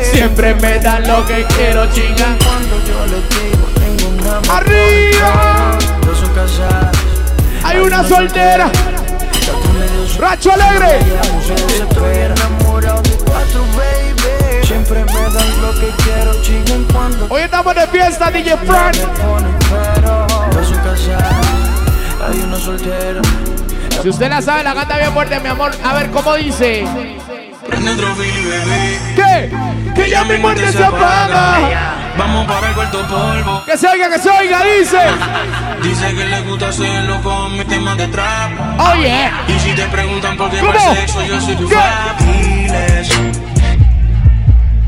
Siempre 0.04 0.56
me 0.56 0.80
dan 0.80 1.08
lo 1.08 1.26
que 1.26 1.46
quiero, 1.56 1.86
chinga. 1.92 2.36
cuando 2.44 2.78
yo 2.88 3.06
le 3.06 3.18
digo 3.18 3.68
tengo 3.76 4.10
una 4.18 4.58
¡Arriba! 4.58 5.78
Dos 6.06 6.18
son 6.18 6.34
casadas. 6.34 6.98
Hay 7.64 7.78
una 7.78 8.04
soltera. 8.04 8.72
Racho 10.20 10.52
Alegre. 10.52 11.00
Lo 15.68 15.74
que 15.74 15.90
quiero, 16.04 16.32
cuando 16.94 17.28
Hoy 17.30 17.42
estamos 17.42 17.76
de 17.76 17.88
fiesta, 17.88 18.32
DJ 18.32 18.58
Fran. 18.58 18.92
me 18.92 19.06
ponen 19.22 19.56
pero. 19.70 20.28
Dos 20.52 20.68
son 20.68 20.78
casadas. 20.78 21.36
Hay 22.26 22.40
una 22.40 22.58
soltera. 22.58 23.22
Si 24.02 24.10
usted 24.10 24.30
la 24.30 24.42
sabe, 24.42 24.64
la 24.64 24.74
canta 24.74 24.98
bien 24.98 25.12
fuerte, 25.12 25.40
mi 25.40 25.50
amor. 25.50 25.72
A 25.84 25.94
ver, 25.94 26.10
¿cómo 26.12 26.36
dice? 26.36 26.86
Prende 27.68 27.92
otro 27.92 28.16
fili, 28.16 28.46
bebé. 28.46 29.00
¿Qué? 29.16 29.94
Que 29.94 30.10
ya 30.10 30.24
mi 30.24 30.38
muerte 30.38 30.72
se 30.72 30.84
apaga. 30.84 31.96
Vamos 32.18 32.48
para 32.48 32.70
el 32.70 32.74
cuarto 32.74 33.06
polvo. 33.08 33.64
Que 33.66 33.78
se 33.78 33.88
oiga, 33.88 34.10
que 34.10 34.20
se 34.20 34.30
oiga, 34.30 34.64
dice. 34.64 35.00
Dice 35.84 36.16
que 36.16 36.26
le 36.26 36.42
gusta 36.42 36.70
hacerlo 36.70 37.22
con 37.22 37.58
mi 37.58 37.66
tema 37.66 37.94
de 37.96 38.08
trap. 38.08 38.52
Oye. 38.94 39.30
Y 39.48 39.60
si 39.60 39.72
te 39.74 39.86
preguntan 39.88 40.38
por 40.38 40.50
qué 40.50 40.60
¿Cómo? 40.60 40.72
más 40.72 40.98
sexo, 40.98 41.22
yo 41.26 41.42
soy 41.42 41.56
tu. 41.56 41.70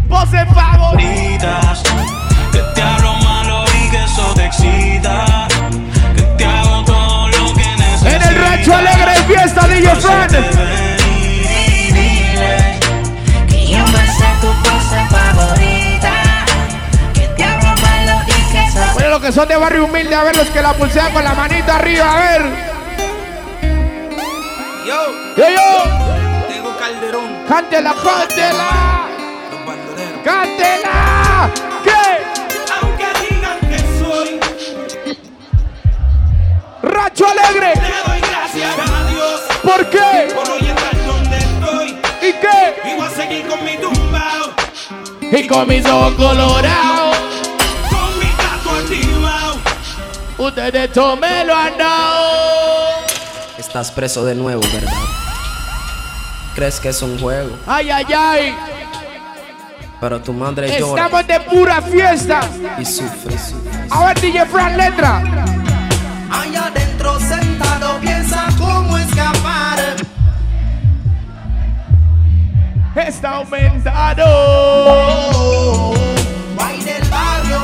Fab. 0.10 0.28
Diles, 0.28 0.45
Pose 0.45 0.45
favor. 0.53 0.97
gritas, 0.97 1.84
que 2.51 2.60
te 2.76 2.82
hablo 2.82 3.14
malo 3.16 3.64
y 3.66 3.89
que 3.89 4.03
eso 4.03 4.34
te 4.36 4.45
excita. 4.45 5.47
Que 6.16 6.22
te 6.38 6.45
hago 6.45 6.84
todo 6.86 7.28
lo 7.30 7.53
que 7.53 7.66
necesitas. 7.78 8.14
En 8.14 8.22
el 8.24 8.36
rancho 8.43 8.76
alegre 8.76 9.12
de 9.12 9.24
fiesta, 9.34 9.68
DJ 9.68 9.95
Fran. 9.95 10.28
Que 13.47 13.68
yo 13.68 13.84
me 13.86 14.07
sé 14.07 14.26
tu 14.41 14.47
pose 14.64 14.99
favorita. 15.10 16.12
Que 17.14 17.28
te 17.28 17.43
hago 17.43 17.68
malo 17.82 18.22
y 18.28 18.51
que 18.51 18.66
eso 18.66 18.80
Bueno, 18.93 19.10
los 19.10 19.22
que 19.22 19.32
son 19.32 19.47
de 19.47 19.57
barrio 19.57 19.86
humilde, 19.86 20.16
a 20.16 20.24
ver 20.24 20.36
los 20.36 20.47
que 20.49 20.62
la 20.62 20.74
pulsean 20.74 21.12
con 21.14 21.24
la 21.24 21.34
manita 21.34 21.76
arriba, 21.76 22.14
a 22.14 22.20
ver. 22.20 22.41
Yo, 24.86 24.95
Yo, 25.38 25.43
yo. 25.49 26.47
tengo 26.47 26.76
Calderón, 26.78 27.43
Cántela, 27.47 27.93
cántela 28.03 28.99
cántela. 30.24 31.49
¿Qué? 31.84 32.24
Aunque 32.82 33.07
digan 33.30 33.59
que 33.61 33.78
soy 33.99 34.39
Racho 36.82 37.26
Alegre. 37.28 37.74
Le 37.76 38.11
doy 38.11 38.22
gracias 38.30 38.76
a 38.78 39.09
Dios. 39.09 39.41
¿Por 39.63 39.89
qué? 39.89 40.34
Por 40.34 40.49
hoy 40.49 40.67
estar 40.67 41.05
donde 41.05 41.38
estoy. 41.38 41.89
¿Y 42.22 42.34
qué? 42.34 42.82
Vivo 42.84 43.03
a 43.03 43.09
seguir 43.09 43.47
con 43.47 43.63
mi 43.63 43.78
tumbao. 43.78 44.53
Y 45.22 45.47
con 45.47 45.67
mis 45.67 45.86
ojos 45.86 46.13
colorados. 46.13 47.17
Con 47.89 48.20
mi 48.20 48.26
gato 48.26 48.70
activado. 48.78 49.57
Ustedes 50.38 50.93
todo 50.93 51.15
me 51.17 51.43
lo 51.45 51.55
han. 51.55 51.74
Estás 53.57 53.91
preso 53.91 54.26
de 54.26 54.36
nuevo, 54.36 54.61
¿verdad? 54.74 54.91
¿Crees 56.55 56.80
que 56.80 56.89
es 56.89 57.01
un 57.01 57.20
juego? 57.20 57.55
¡Ay, 57.67 57.91
ay, 57.91 58.05
ay! 58.15 58.78
Pero 60.02 60.22
tu 60.22 60.32
madre 60.34 60.80
llora 60.80 61.04
Estamos 61.06 61.28
de 61.28 61.39
pura 61.41 61.82
fiesta. 61.82 62.39
y 62.78 62.86
sufre, 62.86 63.38
sufre. 63.38 63.70
A 63.91 64.06
ver, 64.06 64.20
DJ 64.22 64.45
Fran, 64.45 64.78
letra. 64.78 65.18
Allá 66.32 66.66
adentro 66.68 67.20
sentado 67.20 67.97
piensa 68.00 68.45
cómo 68.58 68.97
escapar. 68.97 69.80
Está 72.95 73.30
aumentado. 73.38 74.26
Del 76.86 77.10
barrio. 77.10 77.62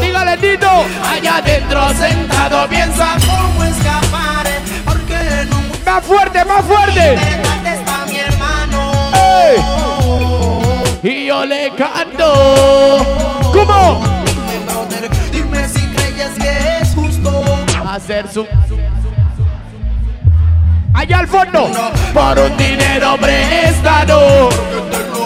Dígale, 0.00 0.36
Tito. 0.38 0.70
Allá 1.10 1.36
adentro 1.38 1.88
sentado 1.94 2.68
piensa. 2.68 3.16
cómo 3.26 3.64
escapar. 3.64 4.46
Porque 4.84 5.46
no 5.50 5.56
Más 5.92 6.04
fuerte, 6.04 6.44
más 6.44 6.64
fuerte. 6.64 7.14
está 7.14 8.06
mi 8.06 8.16
hermano. 8.18 8.92
Y 11.02 11.26
yo 11.26 11.44
le 11.44 11.70
canto. 11.76 12.32
¿Cómo? 13.52 14.02
Dime, 15.32 15.68
si 15.68 15.80
creyes 15.88 16.30
que 16.38 16.78
es 16.80 16.94
justo. 16.94 17.42
Hacer 17.88 18.28
su. 18.32 18.46
Allá 20.94 21.18
al 21.18 21.26
fondo. 21.26 21.70
Por 22.14 22.38
un 22.38 22.56
dinero 22.56 23.16
prestado. 23.20 24.48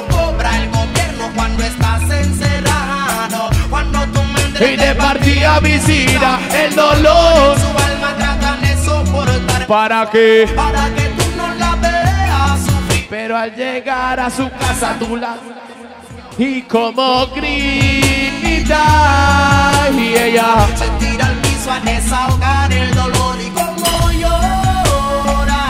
Cobra 0.08 0.56
el 0.56 0.70
gobierno 0.70 1.30
cuando 1.34 1.62
estás 1.62 2.02
encerrado. 2.10 3.50
Cuando 3.68 3.98
mente 4.32 4.72
Y 4.72 4.76
de 4.76 4.94
partida 4.94 5.60
visita 5.60 6.40
el 6.54 6.74
dolor. 6.74 7.58
su 7.58 7.66
alma 7.66 8.14
tratan 8.16 8.60
de 8.62 8.76
soportar. 8.82 9.66
¿Para 9.66 10.08
qué? 10.10 10.48
Para 10.56 10.88
que 10.94 11.05
Pero 13.08 13.36
al 13.36 13.54
llegar 13.54 14.18
a 14.18 14.28
su 14.30 14.50
casa 14.50 14.96
tú 14.98 15.16
la 15.16 15.36
y 16.38 16.62
como 16.62 17.26
grita 17.28 18.82
y 19.90 20.14
ella 20.14 20.66
Se 20.74 20.86
tira 20.98 21.26
al 21.28 21.36
piso 21.36 21.70
a 21.72 21.80
desahogar 21.80 22.70
el 22.72 22.94
dolor 22.94 23.36
y 23.40 23.48
como 23.50 24.10
llora. 24.10 25.64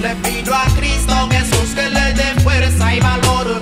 Le 0.00 0.16
pido 0.16 0.52
a 0.54 0.64
Cristo 0.76 1.14
Jesús 1.30 1.74
que 1.76 1.88
le 1.90 2.12
dé 2.14 2.40
fuerza 2.40 2.94
y 2.94 3.00
valor. 3.00 3.60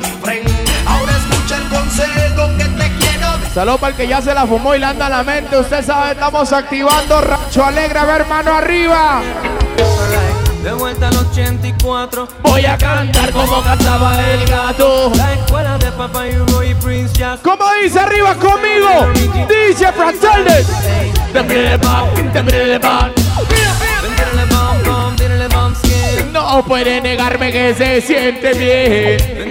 Ahora 0.86 1.12
escucha 1.12 1.56
el 1.56 1.68
consejo 1.68 2.56
que 2.56 2.64
te 2.64 2.96
quiero 2.98 3.26
dar. 3.26 3.50
Salud 3.52 3.78
para 3.78 3.90
el 3.90 3.96
que 3.96 4.08
ya 4.08 4.22
se 4.22 4.32
la 4.32 4.46
fumó 4.46 4.74
y 4.74 4.78
le 4.78 4.86
anda 4.86 5.04
a 5.06 5.10
la 5.10 5.22
mente. 5.22 5.58
Usted 5.58 5.84
sabe, 5.84 6.12
estamos 6.12 6.50
activando 6.52 7.20
Rancho 7.20 7.62
Alegre. 7.62 7.98
A 7.98 8.04
ver, 8.06 8.26
mano 8.26 8.54
arriba. 8.54 9.20
De 10.62 10.72
vuelta 10.72 11.08
al 11.08 11.16
84. 11.16 12.28
Voy 12.42 12.66
a 12.66 12.76
cantar 12.76 13.32
como 13.32 13.62
cantaba 13.62 14.20
el 14.30 14.46
gato. 14.46 15.11
La 15.16 15.32
escuela 15.32 15.78
de 15.78 15.90
Papá 15.92 16.28
y 16.28 16.36
Hugo 16.36 16.62
y 16.62 16.74
Prince 16.74 17.14
Jazz. 17.14 17.40
¿Cómo 17.42 17.64
dice 17.82 17.98
arriba 17.98 18.34
conmigo? 18.34 19.11
Dice 19.48 19.86
skin. 25.72 26.32
No 26.32 26.62
puede 26.64 27.00
negarme 27.00 27.50
que 27.52 27.74
se 27.74 28.02
siente 28.02 28.52
bien. 28.52 29.50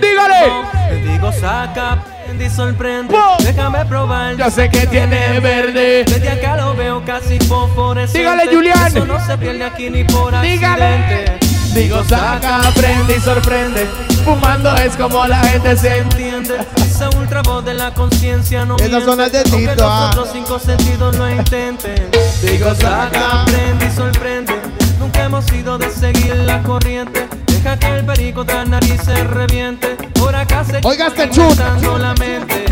Dígale. 0.00 0.52
Te 0.90 0.96
digo 0.96 1.32
saca, 1.32 2.04
y 2.44 2.50
sorprende. 2.50 3.16
Déjame 3.40 3.84
probar. 3.86 4.36
Yo 4.36 4.50
sé 4.50 4.68
que 4.68 4.86
tiene 4.86 5.40
verde. 5.40 6.04
Desde 6.04 6.28
acá 6.28 6.56
lo 6.56 6.74
veo 6.74 7.04
casi 7.04 7.38
fosforescente. 7.40 8.18
Dígale, 8.18 8.54
Julián. 8.54 8.86
Eso 8.86 9.06
no 9.06 9.24
se 9.24 9.38
pierde 9.38 9.64
aquí 9.64 9.90
ni 9.90 10.04
por 10.04 10.38
Dígale. 10.40 10.84
accidente. 10.84 11.38
Digo, 11.74 12.04
saca, 12.04 12.68
aprende 12.68 13.16
y 13.16 13.20
sorprende. 13.20 13.86
Fumando 14.24 14.74
es 14.76 14.94
como 14.96 15.26
la 15.26 15.38
gente 15.38 15.76
se 15.76 15.98
entiende. 15.98 16.58
Esa 16.76 17.08
ultra 17.18 17.42
voz 17.42 17.64
de 17.64 17.74
la 17.74 17.94
conciencia 17.94 18.64
no 18.64 18.76
Esas 18.76 19.04
son 19.04 19.18
las 19.18 19.32
de 19.32 19.42
Tito, 19.44 19.74
los 19.74 19.80
ah. 19.82 20.10
otros 20.10 20.28
cinco 20.32 20.58
sentidos 20.58 21.16
lo 21.16 21.30
intenten. 21.30 22.10
Digo, 22.42 22.74
saca, 22.74 23.42
aprende 23.42 23.86
y 23.86 23.90
sorprende. 23.90 24.54
Nunca 24.98 25.24
hemos 25.24 25.44
sido 25.46 25.78
de 25.78 25.90
seguir 25.90 26.34
la 26.36 26.62
corriente. 26.62 27.26
Deja 27.62 27.78
que 27.78 27.86
el 27.86 28.04
perico 28.04 28.44
tras 28.44 28.68
nariz 28.68 29.00
se 29.04 29.14
reviente. 29.22 29.94
Por 30.18 30.34
acá 30.34 30.64
se 30.64 30.80
Oiga 30.82 31.06
este 31.06 31.30
queda 31.30 31.48
chut. 31.48 31.98
la 32.00 32.12
mente. 32.14 32.64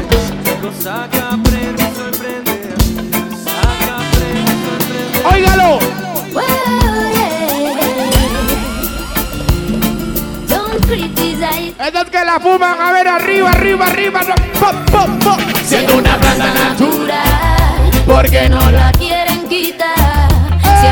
Digo, 0.42 0.72
saca, 0.82 1.28
aprende 1.28 1.80
y 1.80 1.94
sorprende. 1.94 2.74
Saca, 3.44 3.98
aprende 4.08 4.52
sorprende. 4.66 5.28
¡Óigalo! 5.32 5.78
Don't 10.48 10.84
criticize. 10.86 11.74
Estos 11.78 12.04
que 12.06 12.24
la 12.24 12.40
fuman, 12.40 12.80
a 12.80 12.90
ver, 12.90 13.06
arriba, 13.06 13.50
arriba, 13.50 13.86
arriba. 13.86 14.22
no, 14.24 14.34
pop, 14.58 14.74
pop, 14.90 15.08
pop. 15.22 15.40
Siendo 15.64 15.98
una 15.98 16.16
planta 16.16 16.52
natural. 16.52 17.90
Porque 18.06 18.48
no 18.48 18.68
la 18.72 18.90
quieren 18.90 19.46
quitar. 19.46 20.28
Si 20.80 20.86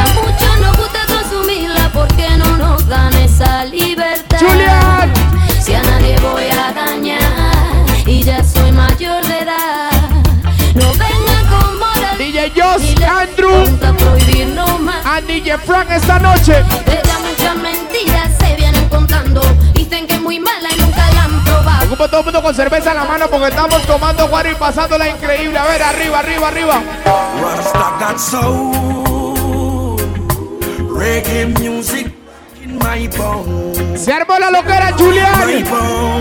dan 2.89 3.15
esa 3.17 3.65
libertad? 3.65 4.39
Julián. 4.41 5.13
Si 5.61 5.75
a 5.75 5.83
nadie 5.83 6.17
voy 6.21 6.45
a 6.45 6.73
dañar 6.73 7.85
y 8.07 8.23
ya 8.23 8.43
soy 8.43 8.73
mayor 8.73 9.25
de 9.27 9.39
edad, 9.41 9.91
no 10.75 10.91
vengan 10.93 11.47
con 11.51 11.79
moral. 11.79 12.19
DJ 12.19 12.53
Joss, 12.57 12.95
Andrew. 13.03 14.79
más. 14.81 15.05
A 15.05 15.21
DJ 15.21 15.59
Frank 15.59 15.91
esta 15.91 16.19
noche. 16.19 16.65
Ella 16.87 17.19
muchas 17.21 17.57
mentiras 17.57 18.31
se 18.39 18.57
vienen 18.57 18.89
contando. 18.89 19.43
Dicen 19.75 20.07
que 20.07 20.15
es 20.15 20.21
muy 20.21 20.41
mala 20.41 20.69
y 20.75 20.81
nunca 20.81 21.11
la 21.13 21.25
han 21.25 21.45
probado. 21.45 21.87
Ocupa 21.87 22.09
todo 22.09 22.21
el 22.21 22.25
mundo 22.25 22.43
con 22.43 22.55
cerveza 22.55 22.91
en 22.93 22.97
la 22.97 23.05
mano 23.05 23.27
porque 23.31 23.49
estamos 23.49 23.83
tomando 23.83 24.29
guaro 24.29 24.51
y 24.51 24.55
pasándola 24.55 25.09
increíble. 25.09 25.59
A 25.59 25.67
ver, 25.67 25.83
arriba, 25.83 26.19
arriba, 26.21 26.49
arriba. 26.49 26.83
Rasta 27.43 27.97
got 28.01 28.19
soul, 28.19 29.97
reggae 30.97 31.47
music 31.47 32.18
my 32.79 33.09
bones. 33.09 34.01
Se 34.01 34.13
armó 34.13 34.39
la 34.39 34.51
loquera, 34.51 34.93
Julián. 34.97 35.49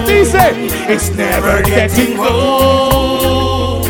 Dice, 0.06 0.70
It's 0.90 1.10
never 1.16 1.62
getting 1.64 2.18
old. 2.20 3.88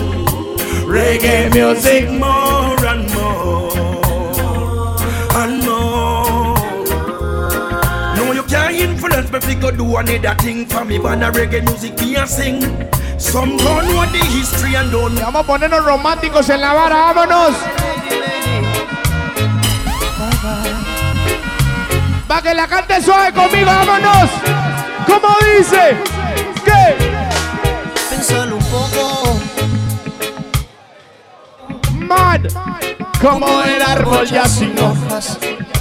reggae 0.88 1.50
music. 1.54 2.10
more 2.10 2.86
and 2.88 3.10
more 3.14 4.96
and 5.36 5.64
more. 5.64 6.56
No, 8.16 8.34
you 8.34 8.44
can't 8.44 8.74
influence 8.76 9.30
me 9.32 9.56
you 9.56 9.72
do 9.72 9.98
another 9.98 10.36
thing 10.44 10.66
for 10.66 10.84
me. 10.86 10.98
But 10.98 11.20
the 11.20 11.32
reggae 11.32 11.62
music 11.64 11.96
me 12.02 12.16
a 12.16 12.26
sing. 12.28 12.62
Some 13.20 13.58
don't 13.58 13.86
know 13.88 14.06
the 14.12 14.24
history 14.32 14.76
and 14.76 14.92
don't. 14.92 15.16
Vamos 15.16 15.44
a 15.44 15.48
ponernos 15.48 15.84
románticos 15.86 16.50
en 16.50 16.62
la 16.62 16.74
vara, 16.74 16.96
vámonos. 17.14 17.54
Va 22.30 22.42
que 22.42 22.54
la 22.54 22.68
cante 22.68 23.02
suave 23.02 23.32
conmigo, 23.34 23.66
vámonos. 23.68 24.30
¿Cómo 25.06 25.36
dice? 25.58 25.98
¿Qué? 26.66 26.96
Pensalo 28.10 28.58
un 28.58 28.64
poco. 28.66 29.40
Man, 31.94 32.48
como 33.22 33.64
el 33.64 33.82
árbol 33.82 34.26
ya 34.28 34.46
sin 34.48 34.78
hojas. 34.80 35.38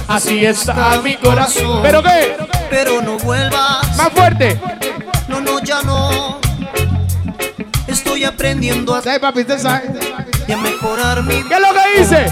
Así 0.07 0.45
está 0.45 1.01
mi 1.03 1.15
corazón. 1.17 1.81
¿Pero 1.81 2.01
qué? 2.01 2.37
Pero 2.69 3.01
no 3.01 3.17
vuelvas. 3.17 3.97
Más 3.97 4.09
fuerte. 4.09 4.59
No, 5.27 5.41
no, 5.41 5.59
ya 5.61 5.81
no. 5.83 6.39
Estoy 7.87 8.23
aprendiendo 8.23 8.95
a, 8.95 9.01
Sí, 9.01 9.09
papi, 9.19 9.41
usted 9.41 9.59
sabe. 9.59 9.89
y 10.47 10.51
a 10.51 10.57
mejorar 10.57 11.23
mi 11.23 11.43
¿Qué 11.43 11.55
es 11.55 11.59
lo 11.59 11.73
que 11.73 11.99
dice? 11.99 12.25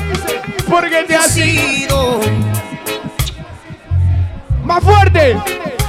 Porque 0.70 1.04
te 1.04 1.16
has 1.16 1.32
sido. 1.32 2.22
Más 4.66 4.84
fuerte. 4.84 5.38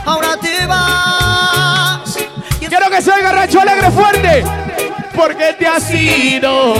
Ahora 0.05 0.37
te 0.37 0.67
vas. 0.67 2.19
Quiero 2.59 2.91
que 2.91 3.01
se 3.01 3.11
oiga 3.11 3.33
Rancho 3.33 3.61
Alegre 3.61 3.91
fuerte. 3.91 4.45
Porque 5.15 5.55
te 5.55 5.67
has 5.67 5.91
ido. 5.91 6.75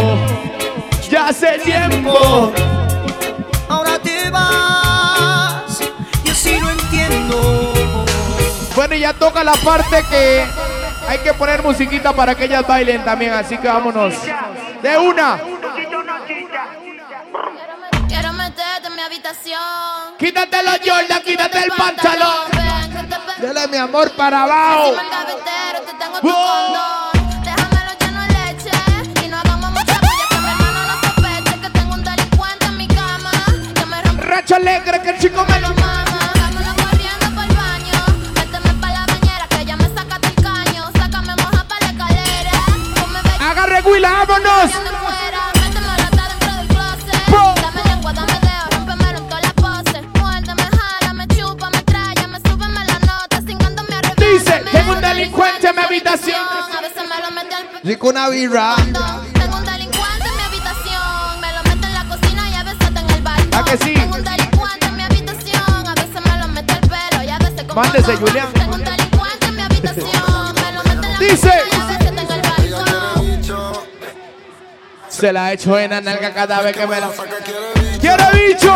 Ya 1.11 1.29
hace 1.29 1.59
tiempo. 1.61 2.53
ahora 3.69 3.99
te 3.99 4.29
vas. 4.29 5.81
Y 6.23 6.29
así 6.29 6.61
lo 6.61 6.69
entiendo. 6.69 7.75
Bueno, 8.75 8.95
y 8.95 9.01
ya 9.01 9.15
toca 9.15 9.43
la 9.43 9.55
parte 9.55 10.05
que 10.11 10.45
hay 11.09 11.19
que 11.19 11.33
poner 11.33 11.63
musiquita 11.63 12.13
para 12.13 12.35
que 12.35 12.45
ellas 12.45 12.67
bailen 12.67 13.03
también. 13.05 13.33
Así 13.33 13.57
que 13.57 13.69
vámonos. 13.69 14.13
De 14.83 14.99
una. 14.99 15.56
Habitación. 19.17 20.17
Quítate 20.19 20.63
los 20.63 20.79
Jordan, 20.85 21.23
quítate 21.23 21.59
el 21.59 21.71
pantalón. 21.71 22.51
Dale 23.41 23.69
mi 23.69 23.77
amor 23.77 24.11
para 24.13 24.43
abajo. 24.45 24.89
encima 24.89 25.03
el 25.03 25.11
tengo 25.99 26.21
tu 26.21 26.29
condón. 26.29 27.17
Rompe 34.13 34.21
Racha 34.23 34.57
alegre 34.57 35.03
que 35.03 35.11
el 35.11 35.19
chico 35.19 35.45
me 35.47 35.61
lo 35.61 35.69
mama. 35.75 36.06
Rico 57.87 58.09
una 58.09 58.29
birra. 58.29 58.75
Tengo 58.77 59.57
un 59.59 59.65
delincuente 59.65 60.25
en 60.27 60.37
mi 60.37 60.43
habitación. 60.43 61.41
Me 61.41 61.53
lo 61.53 61.63
mete 61.63 61.87
en 61.87 61.95
la 61.95 62.05
cocina 62.09 62.51
y 62.51 62.55
a 62.55 62.63
veces 62.65 62.81
está 62.81 63.01
en 63.01 63.11
el 63.11 63.23
balcón. 63.23 63.55
¿A 63.55 63.65
que 63.65 63.77
sí? 63.79 63.95
Tengo 63.95 64.17
un 64.17 64.25
delincuente 64.25 64.87
en 64.87 64.97
mi 64.97 65.03
habitación. 65.05 65.87
A 65.87 65.95
veces 65.95 66.21
me 66.25 66.39
lo 66.39 66.49
mete 66.49 66.73
el 66.73 66.81
pelo 66.81 67.23
y 67.25 67.29
a 67.29 67.39
veces 67.39 67.63
como 67.63 67.81
Mándese. 67.81 68.17
Julián. 68.17 68.53
Tengo 68.55 68.75
un 68.75 68.85
delincuente 68.85 69.47
en 69.47 69.55
mi 69.57 69.63
habitación. 69.63 70.55
Me 70.57 70.73
lo 70.73 70.83
mete 70.83 71.07
en 71.07 71.13
la 71.13 71.19
Dice. 71.21 71.37
cocina 71.37 71.63
y 71.71 71.81
a 71.81 71.87
veces 71.87 72.07
está 72.07 72.23
en 72.23 72.31
el 72.33 72.43
balcón. 72.43 73.87
Se 75.09 75.33
la 75.33 75.53
echo 75.53 75.79
en 75.79 75.91
la 75.91 76.01
nalga 76.01 76.35
cada 76.35 76.61
vez 76.63 76.77
que 76.77 76.87
me 76.89 77.01
la 77.01 77.11
¡Quiere 78.01 78.25
bicho! 78.49 78.75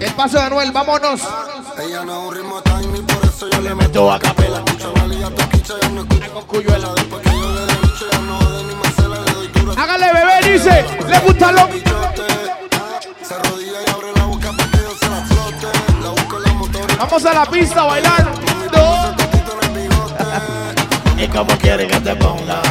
El 0.00 0.12
paso 0.14 0.36
de 0.38 0.42
Anuel, 0.44 0.72
vámonos. 0.72 1.20
Ella 1.78 2.04
no 2.04 2.12
es 2.12 2.28
un 2.28 2.34
ritmo 2.34 2.62
por 2.62 2.95
eso 3.36 3.50
yo 3.50 3.60
le 3.60 3.74
meto 3.74 4.10
a 4.10 4.18
capela. 4.18 4.62
Valía 4.98 5.28
toquicha, 5.30 5.74
ya 5.82 5.88
no 5.90 6.00
escucho 6.02 6.32
con 6.32 6.44
cuyuela. 6.44 6.88
Después 6.94 7.22
que 7.22 7.30
yo 7.30 7.52
le 7.52 7.60
dé 7.60 7.74
bicho, 7.82 8.06
ya 8.10 8.18
no 8.20 8.38
jode 8.38 8.64
ni 8.64 8.74
me 8.74 8.90
cela, 8.96 9.20
le 9.20 9.32
doy 9.32 9.48
duro. 9.48 9.72
Hágale, 9.76 10.06
bebé, 10.12 10.52
dice. 10.52 10.84
Le 11.06 11.18
gusta 11.18 11.52
lo. 11.52 11.68
Se 13.22 13.34
arrodilla 13.34 13.78
y 13.86 13.90
abre 13.90 14.12
la 14.16 14.24
boca 14.24 14.52
para 14.56 14.70
que 14.70 14.78
yo 14.78 14.96
se 14.98 15.08
la 15.10 15.24
flote. 15.26 15.66
La 16.02 16.10
busco 16.10 16.36
en 16.38 16.42
la 16.44 16.52
motor. 16.54 16.98
Vamos 16.98 17.26
a 17.26 17.34
la 17.34 17.46
pista 17.46 17.82
a 17.82 17.84
bailar. 17.84 18.32
¿Y 21.18 21.28
cómo 21.28 21.58
quiere 21.58 21.86
que 21.86 22.00
te 22.00 22.16
ponga? 22.16 22.62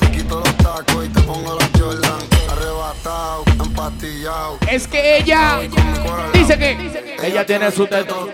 Te 0.00 0.10
quito 0.10 0.40
los 0.40 0.56
tacos 0.56 1.04
y 1.04 1.08
te 1.08 1.20
pongo. 1.20 1.58
Arrebatado, 2.50 3.44
empastillado. 3.60 4.58
Es 4.68 4.88
que 4.88 5.18
ella 5.18 5.60
dice 6.32 6.58
que 6.58 7.26
ella 7.26 7.46
tiene 7.46 7.70
su 7.70 7.86
teto. 7.86 8.32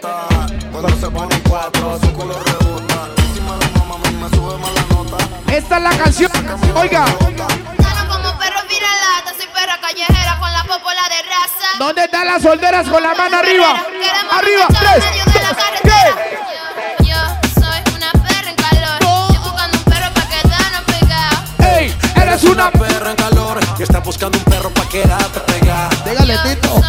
Cuando 0.72 0.88
se 1.00 1.10
pone 1.10 1.42
cuatro, 1.48 1.98
su 2.00 2.12
culo 2.12 2.34
rebota. 2.44 3.08
Encima 3.16 3.56
la 3.56 3.78
mamá 3.78 3.94
a 3.94 4.10
mí 4.10 4.16
me 4.16 4.28
sube 4.30 4.58
más 4.58 4.70
la 4.74 4.82
nota. 4.94 5.16
Esta 5.52 5.76
es 5.76 5.82
la 5.82 5.90
canción. 5.90 6.30
Oiga, 6.76 7.04
Ando 7.04 8.12
como 8.12 8.38
perro 8.38 8.60
viralata, 8.68 9.32
soy 9.36 9.46
perra 9.52 9.78
callejera 9.80 10.38
con 10.38 10.52
la 10.52 10.62
popola 10.62 11.02
de 11.08 11.22
raza. 11.22 11.78
¿dónde 11.78 12.04
están 12.04 12.26
las 12.26 12.42
solteras 12.42 12.88
con 12.88 13.02
la 13.02 13.14
mano 13.14 13.38
arriba? 13.38 13.82
Queremos 13.86 14.32
Arriba, 14.32 14.66
tres, 14.68 15.04
dos. 15.84 16.06
Yo, 17.00 17.04
yo 17.04 17.60
soy 17.60 17.94
una 17.96 18.10
perra 18.12 18.50
en 18.50 18.56
calor. 18.56 19.00
Yo 19.32 19.40
buscando 19.40 19.78
un 19.78 19.84
perro 19.84 20.14
pa' 20.14 20.28
quedarnos 20.28 20.82
pegados. 20.86 21.38
¡Ey! 21.78 21.96
Eres 22.22 22.44
una 22.44 22.70
perra 22.70 23.10
en 23.10 23.16
calor 23.16 23.60
y 23.78 23.82
está 23.82 24.00
buscando 24.00 24.38
un 24.38 24.44
perro 24.44 24.70
pa' 24.70 24.88
quedarte 24.88 25.40
pegada. 25.40 25.90
Dígale, 26.04 26.38
Tito. 26.44 26.80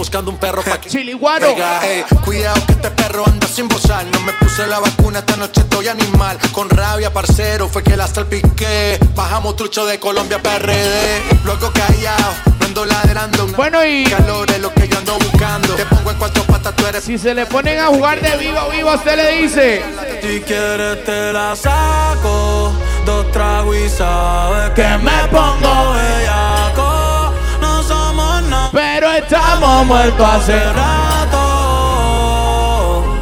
Buscando 0.00 0.30
un 0.30 0.38
perro 0.38 0.62
pa' 0.62 0.80
que 0.80 0.88
Chiliguano. 0.94 1.46
Pega, 1.46 1.86
ey, 1.86 2.02
cuidado 2.24 2.58
que 2.66 2.72
este 2.72 2.90
perro 2.90 3.22
anda 3.26 3.46
sin 3.46 3.68
bozar. 3.68 4.06
No 4.06 4.20
me 4.20 4.32
puse 4.32 4.66
la 4.66 4.78
vacuna, 4.78 5.18
esta 5.18 5.36
noche 5.36 5.60
estoy 5.60 5.88
animal. 5.88 6.38
Con 6.52 6.70
rabia, 6.70 7.12
parcero, 7.12 7.68
fue 7.68 7.82
que 7.82 7.98
la 7.98 8.08
salpiqué. 8.08 8.98
Bajamos 9.14 9.56
trucho 9.56 9.84
de 9.84 10.00
Colombia 10.00 10.40
PRD. 10.42 11.20
Luego 11.44 11.70
callado, 11.70 12.32
no 12.60 12.66
ando 12.66 12.84
ladrando. 12.86 13.46
Bueno, 13.48 13.84
y 13.84 14.04
calor 14.04 14.50
es 14.50 14.60
lo 14.60 14.72
que 14.72 14.88
yo 14.88 14.96
ando 14.96 15.18
buscando. 15.18 15.74
Te 15.74 15.84
pongo 15.84 16.12
en 16.12 16.16
cuatro 16.16 16.44
patas, 16.44 16.74
tú 16.76 16.86
eres. 16.86 17.04
si 17.04 17.18
se 17.18 17.34
le 17.34 17.44
ponen 17.44 17.78
a 17.78 17.88
jugar 17.88 18.22
de 18.22 18.38
vivo 18.38 18.58
a 18.58 18.68
vivo, 18.68 18.94
usted 18.94 19.16
le 19.16 19.42
dice. 19.42 19.82
Si 20.22 20.40
quieres 20.40 21.04
te 21.04 21.30
la 21.30 21.54
saco, 21.54 22.72
dos 23.04 23.30
tragos 23.32 23.76
y 23.76 23.88
sabes 23.90 24.70
que 24.70 24.88
me 25.04 25.28
pongo 25.30 25.92
bellaco. 25.92 26.49
Pero 29.10 29.24
estamos 29.24 29.86
muertos 29.86 30.24
hace 30.24 30.72
rato. 30.72 31.38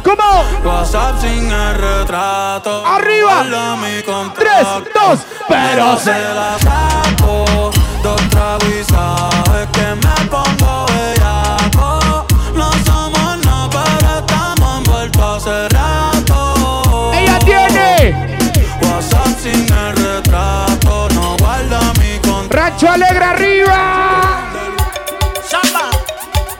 ¿Cómo? 0.03 0.45
WhatsApp 0.63 1.19
sin 1.19 1.51
el 1.51 1.75
retrato. 1.75 2.85
Arriba. 2.85 3.43
Tres, 4.35 4.67
dos, 4.93 5.19
pero 5.47 5.97
se 5.97 6.11
la 6.11 6.59
saco, 6.59 7.71
dos 8.03 8.21
tragos 8.29 8.85
que 9.71 9.95
me 9.95 10.15
pongo 10.29 10.85
bellaco. 10.85 12.27
No 12.53 12.71
somos 12.85 13.37
nada, 13.43 13.69
pero 13.71 14.19
estamos 14.19 14.77
envueltos 14.77 15.47
hace 15.47 15.69
rato. 15.69 17.11
¡Ella 17.15 17.39
tiene! 17.39 18.13
WhatsApp 18.83 19.39
sin 19.41 19.65
el 19.73 19.95
retrato, 19.95 21.09
no 21.15 21.35
guarda 21.39 21.79
mi 21.99 22.19
contacto. 22.19 22.55
¡Rancho 22.55 22.91
Alegre 22.91 23.25
arriba! 23.25 24.48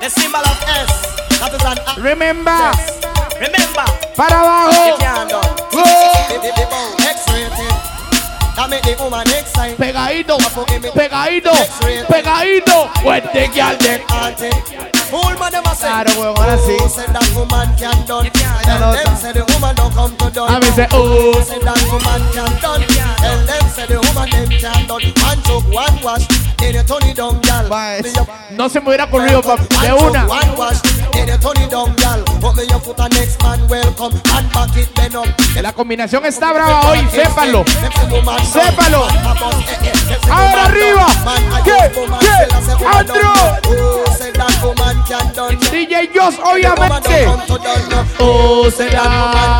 The 0.09 0.21
symbol 0.21 0.39
of 0.39 0.57
S. 0.65 0.89
That 1.37 1.53
is 1.53 1.61
an 1.69 1.77
A. 1.85 2.01
Remember. 2.01 2.73
Remember. 3.37 3.85
Para 4.17 4.41
abajo. 4.41 5.37
You 5.71 6.78
Pegadito, 9.77 10.37
pegadito, 10.93 11.51
pegadito. 12.09 12.89
De. 13.79 14.49
Fool 15.09 15.37
man 15.39 15.51
them 15.51 15.63
a 15.65 15.73
say. 15.75 15.87
Claro, 15.89 16.11
weón, 16.19 16.37
ahora 16.37 16.57
sí. 16.57 16.77
Say 16.89 17.05
that 17.07 17.25
woman 17.35 17.73
can 17.77 18.05
done. 18.05 18.29
Tell 18.31 18.91
them 18.91 19.15
say 19.15 19.31
the 19.33 19.43
woman 19.53 19.75
don't 19.75 19.93
come 19.95 20.15
to 20.17 20.29
done. 20.29 20.53
A 20.53 20.59
mí 20.59 20.67
se- 20.75 20.87
oh. 20.91 21.41
Say 21.41 21.59
that 21.59 21.81
woman 21.89 22.21
can 22.33 22.61
done. 22.61 22.83
Tell 23.17 23.45
them 23.45 23.69
say 23.73 23.85
the 23.87 23.97
woman 24.05 24.29
them 24.29 24.49
can 24.59 24.87
done. 24.87 25.01
One 25.23 25.41
took 25.43 25.63
one 25.73 26.03
wash, 26.03 26.27
then 26.57 26.73
you 26.75 26.83
turn 26.83 27.03
it 27.09 27.15
down, 27.17 27.39
gal. 27.41 27.63
Me 28.03 28.11
up 28.19 28.27
No 28.51 28.67
se 28.69 28.79
me 28.81 28.87
hubiera 28.87 29.05
ocurrido 29.05 29.41
pa- 29.41 29.55
de 29.81 29.93
una. 29.93 30.25
One 30.27 30.55
wash, 30.57 30.81
then 31.13 31.27
you 31.29 31.37
turn 31.37 31.57
it 31.63 31.71
down, 31.71 31.95
gal. 31.95 32.23
Put 32.39 32.55
me 32.55 32.63
your 32.67 32.79
foot 32.79 32.99
and 32.99 33.13
next 33.13 33.41
man 33.43 33.67
welcome. 33.67 34.13
And 34.33 34.51
back 34.53 34.75
it 34.77 34.89
then 34.95 35.15
up. 35.15 35.27
La 35.61 35.73
combinación 35.73 36.25
está 36.25 36.53
brava 36.53 36.89
hoy, 36.89 36.99
sépanlo. 37.11 37.65
Sépalo. 38.43 39.07
Ahora 40.31 40.65
arriba. 40.65 41.07
¿Qué? 41.65 41.91
¿Qué? 42.19 42.85
Andro. 42.85 43.33
DJ 45.71 46.09
Joss, 46.15 46.35
obviamente. 46.43 47.27
Oh, 48.19 48.69
será. 48.71 49.59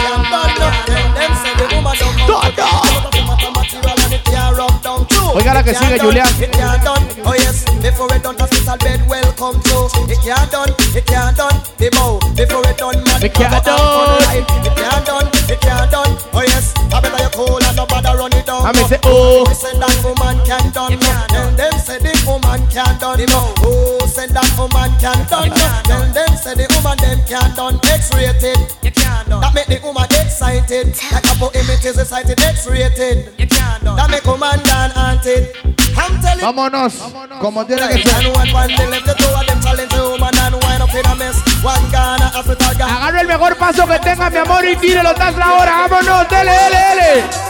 Oiga 5.34 5.54
la 5.54 5.64
que 5.64 5.76
sigue, 5.76 6.00
Julián. 6.00 6.28
It 6.42 6.52
can't 6.52 6.84
done. 6.84 7.06
Oh 7.26 7.34
yes, 7.34 7.66
before 7.82 8.14
it 8.16 8.24
done, 8.24 8.38
hospital 8.38 8.78
bed 8.78 9.08
welcome 9.08 9.62
to. 9.62 9.90
It 10.12 10.20
can't 10.24 10.52
done. 10.52 10.74
It 10.96 11.06
can't 11.06 11.38
done. 11.38 11.62
The 11.78 11.90
bow. 11.92 12.20
Before 12.36 12.68
it 12.68 12.78
done, 12.78 13.04
man. 13.04 13.24
It 13.24 13.34
can't 13.34 13.64
done. 13.64 14.22
It 14.66 14.76
can't 14.76 15.06
done. 15.06 15.28
It 15.48 15.62
can't 15.62 15.92
done. 15.92 16.18
Oh 16.34 16.42
yes, 16.42 16.74
I 16.92 17.00
better 17.00 17.24
you 17.24 17.30
cool 17.34 17.64
and 17.64 17.76
nobody 17.76 18.08
run 18.08 18.34
it 18.34 18.34
down. 18.34 18.39
I 18.70 18.72
mean, 18.72 18.86
say, 18.86 19.02
oh. 19.02 19.50
Me 19.50 19.54
say 19.58 19.74
that 19.82 19.98
woman 20.06 20.38
can 20.46 20.62
done. 20.70 20.94
Tell 21.34 21.50
them 21.58 21.74
say 21.82 21.98
the 21.98 22.14
woman 22.22 22.62
can 22.70 22.94
done. 23.02 23.18
Oh, 23.66 23.98
say 24.06 24.30
that 24.30 24.46
woman 24.62 24.94
can 25.02 25.26
done. 25.26 25.50
Tell 25.90 26.06
them 26.14 26.30
say 26.38 26.54
the 26.54 26.70
woman 26.78 26.94
them 27.02 27.18
can 27.26 27.50
done. 27.58 27.82
X-rated. 27.90 28.62
That 28.86 29.58
make 29.58 29.74
the 29.74 29.82
woman 29.82 30.06
excited. 30.22 30.94
Like 31.10 31.26
a 31.26 31.34
poem 31.42 31.66
it 31.66 31.82
is 31.82 31.98
excited. 31.98 32.38
X-rated. 32.38 33.34
That 33.42 34.06
make 34.14 34.22
woman 34.30 34.62
done 34.62 34.94
haunted. 34.94 35.50
I'm 35.98 36.22
telling 36.22 36.46
Vámonos. 36.46 36.94
Como 37.42 37.66
tiene 37.66 37.90
que 37.90 38.06
ser. 38.06 38.22
and 38.22 38.38
one 38.38 38.54
one 38.54 38.70
they 38.70 38.86
left 38.86 39.06
the 39.10 39.18
two 39.18 39.34
of 39.34 39.50
them 39.50 39.60
challenge 39.66 39.98
woman 39.98 40.38
and 40.46 40.62
wind 40.62 40.86
up 40.86 40.94
in 40.94 41.10
a 41.10 41.16
mess. 41.18 41.42
One 41.66 41.90
Ghana 41.90 42.38
hospital 42.38 42.78
guy. 42.78 42.86
Agarra 42.86 43.22
el 43.22 43.28
mejor 43.34 43.58
paso 43.58 43.88
que 43.88 43.98
tenga, 43.98 44.30
mi 44.30 44.38
amor, 44.38 44.62
y 44.64 44.76
tírelo 44.78 45.16
tras 45.16 45.34
la 45.38 45.58
hora. 45.58 45.88
Vámonos, 45.90 46.30
dele, 46.30 46.54
dele, 46.54 46.78
dele. 46.86 47.50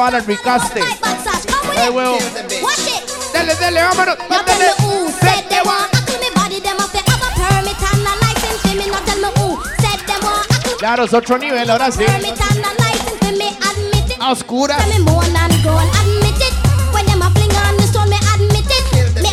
van 0.00 0.14
al 0.14 0.24
recaste. 0.24 0.80
Hey, 1.76 1.88
huevo. 1.90 2.16
Vámonos. 4.28 4.74
Claro, 10.78 11.04
es 11.04 11.12
otro 11.12 11.36
nivel, 11.36 11.68
ahora 11.70 11.90
sí. 11.90 12.04
A. 14.20 14.78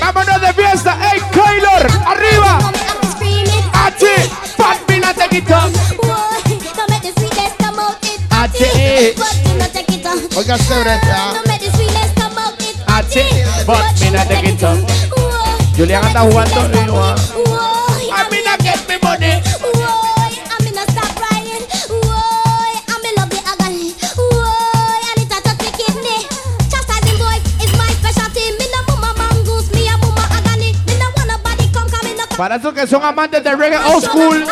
Vámonos 0.01 0.41
de 0.41 0.53
fiesta, 0.53 0.97
hey 1.01 1.21
arriba. 2.05 2.59
H, 3.73 4.29
pat, 4.57 4.77
te. 4.87 5.71
H, 8.29 8.71
eh. 8.75 9.15
Oiga 10.35 10.57
Brenda. 10.57 11.33
Ah, 12.87 12.99
ah, 12.99 13.03
que 13.03 13.23
But 13.65 13.83
anda 15.91 16.21
jugando. 16.21 17.17
I. 18.09 19.47
Para 32.37 32.57
esos 32.57 32.71
que 32.71 32.85
son 32.85 33.03
amantes 33.03 33.43
del 33.43 33.57
reggae 33.57 33.77
old 33.77 34.05
school, 34.05 34.45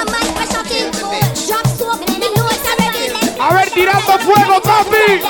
A 3.45 3.53
ver, 3.53 3.69
tirando 3.69 4.17
fuego, 4.19 4.59
papi. 4.59 5.21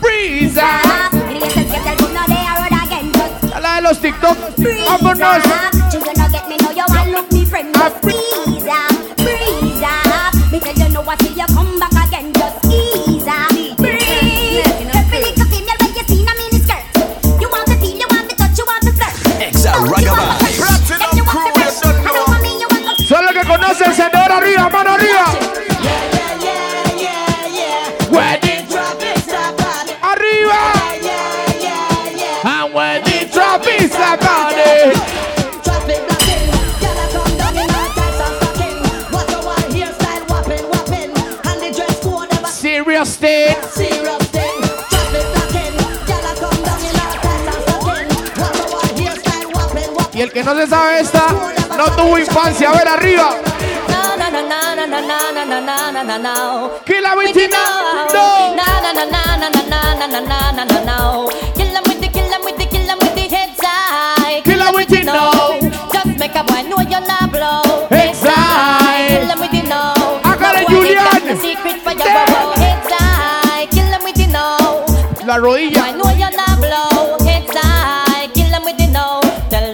Brisa. 0.00 0.80
La 3.60 3.76
de 3.76 3.82
no 50.44 50.54
se 50.56 50.66
sabe 50.66 51.00
esta, 51.00 51.26
no 51.76 51.84
tuvo 51.96 52.18
infancia. 52.18 52.70
A 52.70 52.72
ver, 52.72 52.88
arriba. 52.88 53.36
Que 56.84 57.00
la 57.00 57.14
vecina 57.14 57.58
no. 58.12 58.52
Kill 64.44 64.60
a 64.60 64.72
with 64.72 64.92
it 64.92 65.04
now. 65.04 65.58
Just 65.92 66.18
make 66.18 66.34
a 66.34 66.42
boy 66.44 66.62
know 66.62 66.80
you're 66.80 67.00
Kill 67.90 69.28
him 69.28 69.40
with 69.40 69.54
it 69.54 69.68
now. 69.68 70.20
A 70.24 70.64
Julian. 70.68 71.38
Secret 71.40 71.78
for 71.82 71.92
your 71.92 72.08
bobo. 72.14 72.52
Exile. 72.60 73.66
Kill 73.70 73.86
him 73.86 74.02
with 74.04 74.18
it 74.18 74.30
now. 74.30 74.84
La 75.26 75.36
rodilla. 75.36 76.51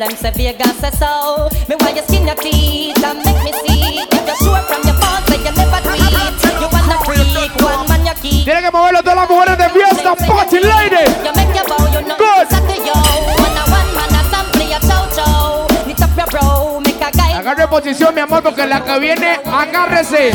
Them 0.09 0.17
say 0.17 0.31
Vegas 0.33 0.77
say 0.81 0.91
so. 0.97 1.49
Me 1.69 1.77
why 1.81 1.91
you 1.93 2.03
skin 2.03 2.27
your 2.27 2.37
teeth 2.37 3.05
and 3.05 3.19
make 3.25 3.43
me 3.45 3.53
see. 3.65 4.01
If 4.09 4.25
you're 4.27 4.41
sure 4.41 4.63
from 4.65 4.83
your 4.89 4.97
phone 4.97 5.23
say 5.29 5.39
you 5.45 5.53
never 5.53 5.81
tweet. 5.85 6.13
You 6.61 6.69
wanna 6.73 6.97
freak 7.05 7.53
one 7.61 7.89
man 7.89 8.07
you 8.07 8.15
keep. 8.23 8.45
Tiene 8.45 8.63
que 8.63 8.71
moverlo 8.71 9.03
todas 9.03 9.17
las 9.17 9.29
mujeres 9.29 9.59
de 9.59 9.69
fiesta. 9.71 10.15
Party 10.17 10.61
lady. 10.61 11.05
You 11.25 11.33
make 11.37 11.55
your 11.55 11.67
bow, 11.69 11.85
you 11.93 12.01
know 12.07 12.17
Good. 12.17 12.43
it's 12.43 12.55
up 12.55 12.65
to 12.67 12.75
you. 12.75 12.99
One 13.45 13.57
a 13.57 13.65
one 13.69 13.91
man 13.97 14.15
a 14.17 14.23
sample 14.31 14.63
your 14.63 14.81
chow 14.81 15.05
chow. 15.15 15.67
Knit 15.85 16.01
up 16.03 16.17
your 16.17 16.27
bro, 16.27 16.81
make 16.81 17.01
a 17.01 17.11
guy. 17.11 17.33
Agarre 17.39 17.69
posición, 17.69 18.15
mi 18.15 18.21
amor, 18.21 18.43
porque 18.43 18.67
la 18.67 18.83
que 18.85 18.99
viene, 18.99 19.41
agárrese 19.45 20.33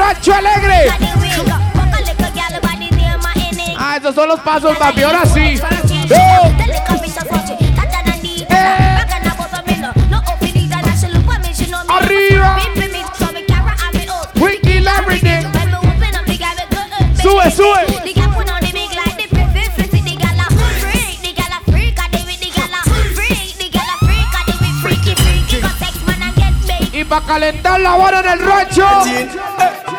borracho 0.00 0.34
alegre. 0.34 0.86
Ah, 3.76 3.96
esos 3.96 4.14
son 4.14 4.28
los 4.28 4.40
pasos, 4.40 4.76
papi. 4.78 5.02
Ahora 5.02 5.26
sí. 5.26 5.60
¡Eh! 6.10 6.56
Arriba. 11.88 12.58
Sube, 17.22 17.50
sube. 17.50 18.00
para 27.10 27.26
calentar 27.26 27.80
la 27.80 27.96
vara 27.96 28.20
en 28.20 28.26
el 28.28 28.38
rancho. 28.38 28.86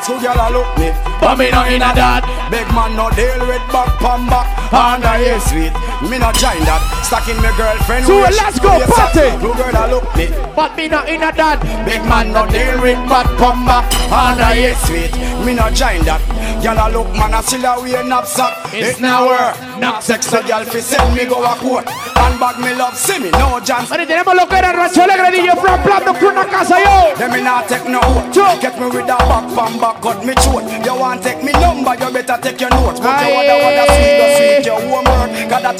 So 0.01 0.17
gyal 0.17 0.33
a 0.33 0.49
look 0.49 0.65
me. 0.81 0.89
But 1.21 1.37
me 1.37 1.51
not 1.51 1.69
in 1.69 1.85
a 1.85 1.93
that. 1.93 2.25
Big 2.49 2.65
man 2.73 2.97
no 2.97 3.13
deal 3.13 3.37
with 3.45 3.61
back 3.69 3.93
pan 4.01 4.25
back. 4.25 4.49
Under 4.73 5.13
here 5.21 5.37
sweet. 5.45 5.69
Me 6.09 6.17
not 6.17 6.33
join 6.33 6.57
that. 6.65 6.81
Stacking 7.05 7.37
me 7.37 7.53
girlfriend 7.53 8.09
So 8.09 8.17
let's 8.17 8.57
go, 8.57 8.81
party. 8.89 9.29
No 9.37 9.53
girl 9.53 9.77
a 9.77 9.85
look 9.93 10.09
me. 10.17 10.33
But 10.57 10.75
me 10.75 10.87
not 10.89 11.07
in 11.07 11.21
a 11.21 11.29
that. 11.29 11.61
Big 11.85 12.01
man 12.09 12.33
no 12.33 12.49
deal 12.49 12.81
with 12.81 12.97
bad 13.05 13.29
pumba 13.37 13.85
Under 14.09 14.49
here 14.57 14.73
sweet. 14.89 15.13
Me 15.45 15.53
not 15.53 15.77
join 15.77 16.01
that. 16.09 16.21
Gyal 16.65 16.81
a 16.81 16.89
look 16.89 17.13
man 17.13 17.37
a 17.37 17.43
still 17.45 17.65
a 17.65 17.77
wear 17.77 18.03
knapsack. 18.03 18.73
It's 18.73 18.99
now 18.99 19.29
work. 19.29 19.53
Knock 19.77 20.01
sex 20.01 20.33
a 20.33 20.41
gyal 20.41 20.65
fi 20.65 20.81
send 20.81 21.13
me 21.13 21.25
go 21.25 21.45
a 21.45 21.53
court 21.61 21.85
Handbag 22.21 22.59
me 22.59 22.73
love 22.75 22.95
see 22.95 23.19
me 23.19 23.31
no 23.31 23.59
chance 23.61 23.89
Bueno, 23.89 24.05
tenemos 24.05 24.35
lo 24.35 24.47
que 24.47 24.55
era 24.55 24.71
Rancho 24.71 25.03
Alegre, 25.03 25.31
DJ 25.31 25.55
Fran 25.59 25.81
Plando, 25.81 26.13
con 26.13 26.25
una 26.25 26.45
casa 26.45 26.77
yo. 26.77 27.15
Them 27.17 27.31
me 27.31 27.41
not 27.41 27.67
take 27.67 27.89
no 27.89 27.99
hold 27.99 28.31
Get 28.61 28.77
me 28.79 28.85
with 28.85 29.09
a 29.09 29.17
back 29.17 29.45
pan 29.55 29.79
back 29.79 30.01
cut 30.01 30.23
me 30.23 30.33
throat. 30.35 30.63
You 30.85 30.95
want 30.95 31.23
take 31.23 31.43
me 31.43 31.51
number 31.53 31.95
you 31.95 32.11
better 32.11 32.37
take 32.41 32.61
your 32.61 32.69
notes. 32.69 32.99
But 32.99 33.25
you 33.25 33.33
wanna 33.33 33.55
wanna 33.63 33.85
go 33.87 34.25
sweet 34.37 34.65
your 34.65 34.79
homework 34.81 35.21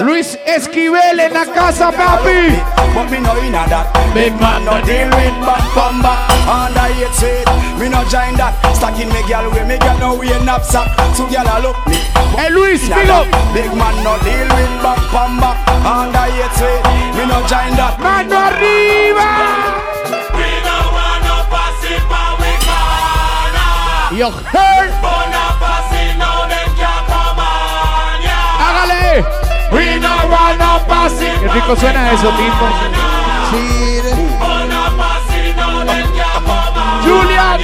Luis 0.01 0.37
Esquivel 0.47 1.19
en 1.19 1.33
la 1.33 1.45
casa, 1.45 1.91
papi. 1.91 2.57
But 2.93 3.11
me 3.11 3.19
no 3.19 3.37
inna 3.37 3.67
that. 3.69 3.93
Big 4.13 4.33
man 4.41 4.65
no 4.65 4.81
deal 4.81 5.07
with 5.13 5.37
bad 5.45 5.61
pamba 5.75 6.17
Under 6.49 6.89
eight 6.97 7.13
sweet 7.13 7.45
Me 7.77 7.87
no 7.87 8.03
join 8.09 8.35
that. 8.35 8.57
Stacking 8.75 9.09
me 9.13 9.21
girl 9.29 9.49
with 9.51 9.67
me 9.67 9.77
girl 9.77 9.97
no 9.99 10.15
wear 10.15 10.39
knapsack. 10.43 10.89
So 11.15 11.27
girl 11.29 11.45
a 11.45 11.61
look 11.61 11.77
me. 11.87 11.95
Hey 12.35 12.49
Luis, 12.49 12.83
Inna 12.87 12.95
big 12.95 13.09
up. 13.09 13.25
Big 13.53 13.71
man 13.77 13.95
no 14.03 14.17
deal 14.25 14.47
with 14.49 14.73
bad 14.81 14.99
pamba 15.13 15.51
Under 15.85 16.30
hate 16.39 16.83
we 17.17 17.25
join 17.47 17.75
Mano 17.99 18.37
arriba 18.47 19.29
want 25.11 25.31
no 25.31 26.29
we 26.51 26.75
can't. 26.77 27.11
Hágale. 28.61 29.25
We 29.71 29.99
no 29.99 30.13
want 30.29 30.59
no 30.59 30.71
rico 31.53 31.75
suena 31.75 32.11
eso 32.11 32.31
mismo 32.31 32.67
can't 33.51 34.13
Julian. 37.03 37.59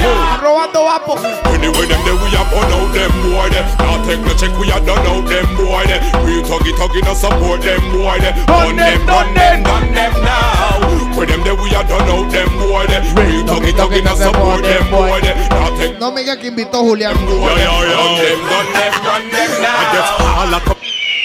Robando 0.88 1.16
vapo. 1.16 1.18
Anyway, 1.54 1.86
them 1.88 2.02
there 2.06 2.16
we 2.16 2.32
a 2.32 2.44
burn 2.48 2.72
out 2.72 2.92
them 2.94 3.12
boy 3.24 3.50
them. 3.50 3.66
Now 3.80 4.04
take 4.06 4.22
no 4.22 4.34
check, 4.36 4.54
we 4.58 4.72
a 4.72 4.80
done 4.80 5.06
out 5.08 5.28
them 5.28 5.48
boy 5.56 5.84
them. 5.86 6.02
We 6.24 6.42
tuggy 6.44 6.72
tuggy 6.74 7.04
no 7.04 7.14
support 7.14 7.62
them 7.62 7.82
boy 7.92 8.20
them. 8.20 8.34
Run 8.48 8.76
them, 8.76 9.06
run 9.08 9.34
them, 9.34 9.64
run 9.64 9.94
them 9.94 10.14
now. 10.24 11.18
With 11.18 11.30
them 11.30 11.44
there 11.44 11.56
we 11.56 11.74
are 11.76 11.84
done 11.84 12.08
out 12.08 12.32
them 12.32 12.50
boy 12.58 12.86
them. 12.88 13.04
Real 13.16 13.46
talkie 13.46 13.74
talkie 13.74 14.02
not 14.02 14.18
support 14.18 14.64
them 14.64 14.90
boy 14.90 15.20
them. 15.22 15.36
Now 15.50 15.76
take 15.78 16.00
No 16.00 16.12
me 16.12 16.24
diga 16.24 16.38
que 16.40 16.48
invitó 16.48 16.84
Julián. 16.84 17.16
Yo, 17.28 17.36
yo, 17.36 17.76
yo. 17.84 18.04
Them 18.22 18.40
done 18.48 18.72
them, 18.74 18.94
done 19.04 19.30
them 19.32 19.52
now. 19.62 19.76
I 19.78 19.94
just 19.94 20.14
all 20.22 20.54
a 20.54 20.60
cup. 20.62 20.78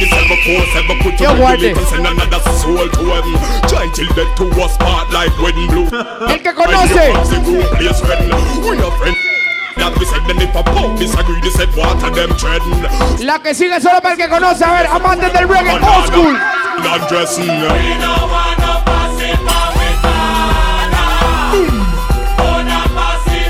Ever 0.03 0.37
force, 0.43 0.75
ever 0.75 0.99
put 1.01 1.21
your 1.21 1.37
guarde. 1.37 1.61
limits 1.61 1.93
and 1.93 2.07
another 2.07 2.41
soul 2.59 2.89
to 2.89 3.05
heaven. 3.11 3.69
Giant 3.69 3.95
till 3.95 4.09
death 4.15 4.35
to 4.37 4.45
us 4.61 4.77
part 4.79 5.13
like 5.13 5.31
wedding 5.39 5.69
blue. 5.69 5.87
El 6.27 6.39
que 6.39 6.53
conoce. 6.53 7.13
We 7.79 8.79
are 8.79 8.91
friends. 8.99 9.32
That 9.77 9.97
we 9.99 10.05
said 10.05 10.23
then 10.29 10.41
if 10.41 10.55
a 10.55 10.63
pump 10.63 10.99
disagree, 10.99 11.41
they 11.41 11.51
said 11.51 11.75
water 11.75 12.11
them 12.11 12.37
treading. 12.37 12.83
La 13.25 13.39
que 13.39 13.55
sigue 13.55 13.81
solo 13.81 14.01
para 14.01 14.15
el 14.15 14.19
que 14.19 14.29
conoce. 14.29 14.65
A 14.65 14.73
ver, 14.73 14.87
amantes 14.87 15.33
del 15.33 15.49
reggae 15.49 15.73
old 15.73 16.07
school. 16.07 16.37
Not 16.85 17.09
dressing. 17.09 17.49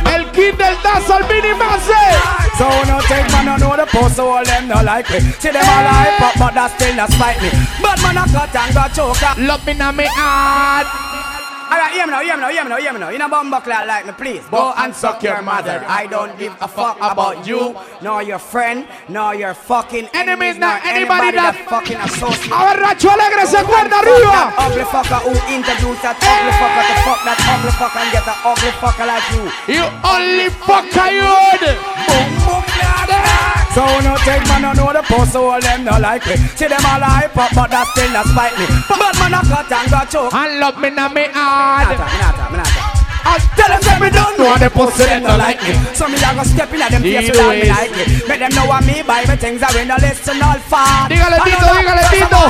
El 0.07 0.31
kid 0.33 0.55
del 0.57 0.77
Dazo 0.83 1.15
al 1.15 1.25
mini 1.29 1.55
Massive. 1.55 2.43
So 2.59 2.69
no 2.87 3.01
take 3.09 3.31
man, 3.33 3.47
no 3.47 3.57
know 3.57 3.77
the 3.77 3.87
post, 3.87 4.17
so 4.17 4.31
all 4.31 4.45
them 4.45 4.69
no 4.69 4.83
like 4.83 5.11
me. 5.11 5.21
See 5.21 5.51
them 5.51 5.65
all 5.65 5.87
hype 5.89 6.21
up, 6.21 6.35
but 6.39 6.55
that 6.55 6.71
still 6.77 6.95
not 6.95 7.11
spite 7.11 7.41
me. 7.43 7.51
But 7.81 8.01
man, 8.03 8.19
I 8.19 8.27
cut 8.27 8.55
and 8.55 8.75
got 8.75 8.95
choker. 8.95 9.35
Love 9.43 9.67
me 9.67 9.75
now 9.75 9.91
me 9.93 10.07
heart. 10.07 11.12
Alright, 11.73 11.93
hear 11.95 12.05
me 12.05 12.13
now, 12.13 12.21
hear 12.21 12.37
me 12.37 12.41
now, 12.43 12.51
hear 12.51 12.65
me 12.65 12.69
now, 12.69 12.77
hear 12.77 12.93
me 12.93 12.99
now. 13.01 13.09
You 13.09 13.17
know 13.17 13.31
bumbo 13.31 13.59
clock 13.61 13.87
like 13.87 14.05
me, 14.05 14.13
please. 14.13 14.45
Go 14.51 14.75
and 14.77 14.95
suck 14.95 15.23
your 15.23 15.41
mother. 15.41 15.83
I 15.89 16.07
don't 16.07 16.39
give 16.39 16.53
a 16.61 16.69
fuck 16.69 16.99
about 17.01 17.47
you, 17.47 17.75
nor 18.03 18.23
your 18.23 18.39
friend, 18.39 18.87
nor 19.09 19.35
your 19.35 19.55
fucking 19.55 20.11
enemies, 20.13 20.59
nor 20.59 20.77
anybody 20.85 21.33
that 21.33 21.57
fucking 21.73 21.97
associates. 21.97 22.53
A 22.53 22.61
ver, 22.69 22.77
Racho 22.77 23.09
Alegre 23.09 23.47
se 23.49 23.57
acuerda 23.57 24.05
arriba. 24.05 24.53
Ugly 24.69 24.85
fucker 24.85 25.25
who 25.25 25.33
introduced 25.49 26.03
that 26.05 26.21
ugly 26.21 26.53
fucker 26.61 26.85
to 26.85 26.95
fuck 27.09 27.25
that 27.25 27.41
ugly 27.41 27.73
fucker 27.81 28.05
and 28.05 28.13
get 28.13 28.29
an 28.29 28.37
ugly 28.45 28.73
fucker 28.77 29.09
like 29.09 29.25
you. 29.33 29.49
You 29.73 29.89
only 30.05 30.53
fucker 30.53 31.09
you 31.09 31.33
So 33.75 33.81
no 34.05 34.17
take 34.21 34.45
man, 34.49 34.63
no 34.63 34.73
know 34.75 34.93
the 34.93 35.03
post, 35.09 35.33
so 35.33 35.49
all 35.49 35.61
them 35.61 35.85
no 35.85 35.99
like 35.99 36.27
me. 36.27 36.37
See 36.37 36.69
them 36.69 36.85
all 36.85 37.01
hype 37.01 37.37
up, 37.37 37.51
but 37.55 37.71
that 37.71 37.89
still 37.89 38.13
not 38.13 38.27
spite 38.27 38.53
me. 38.61 38.67
But 38.89 39.17
man, 39.17 39.33
I 39.33 39.41
cut 39.49 39.73
and 39.73 39.91
got 39.91 40.11
choke. 40.11 40.35
I 40.35 40.59
love 40.61 40.79
me 40.79 40.91
now 40.91 41.09
me 41.09 41.25
heart. 41.33 41.89
Minata, 41.89 42.05
minata, 42.05 42.45
minata. 42.53 42.92
I 43.25 43.39
tell 43.57 43.71
them 43.71 43.83
say 43.83 43.99
me 44.01 44.11
don't 44.11 44.39
know 44.39 44.57
the 44.59 44.69
pussy 44.71 45.05
them 45.05 45.23
no 45.23 45.37
like 45.37 45.63
me. 45.63 45.75
So 45.95 46.09
me 46.09 46.19
a 46.19 46.31
go 46.35 46.43
step 46.43 46.73
in 46.73 46.83
at 46.83 46.91
them 46.91 47.03
face 47.03 47.31
without 47.31 47.55
me 47.55 47.69
like 47.69 47.93
me. 47.95 48.05
Make 48.29 48.41
them 48.41 48.53
know 48.55 48.67
what 48.67 48.83
me 48.85 49.03
buy 49.03 49.25
me 49.27 49.37
things 49.37 49.63
are 49.63 49.77
in 49.79 49.89
the 49.89 49.97
listen 50.03 50.43
all 50.43 50.59
far. 50.67 51.09
Dígale, 51.09 51.39
Tito, 51.45 51.67
dígale, 51.71 52.05
Tito. 52.11 52.43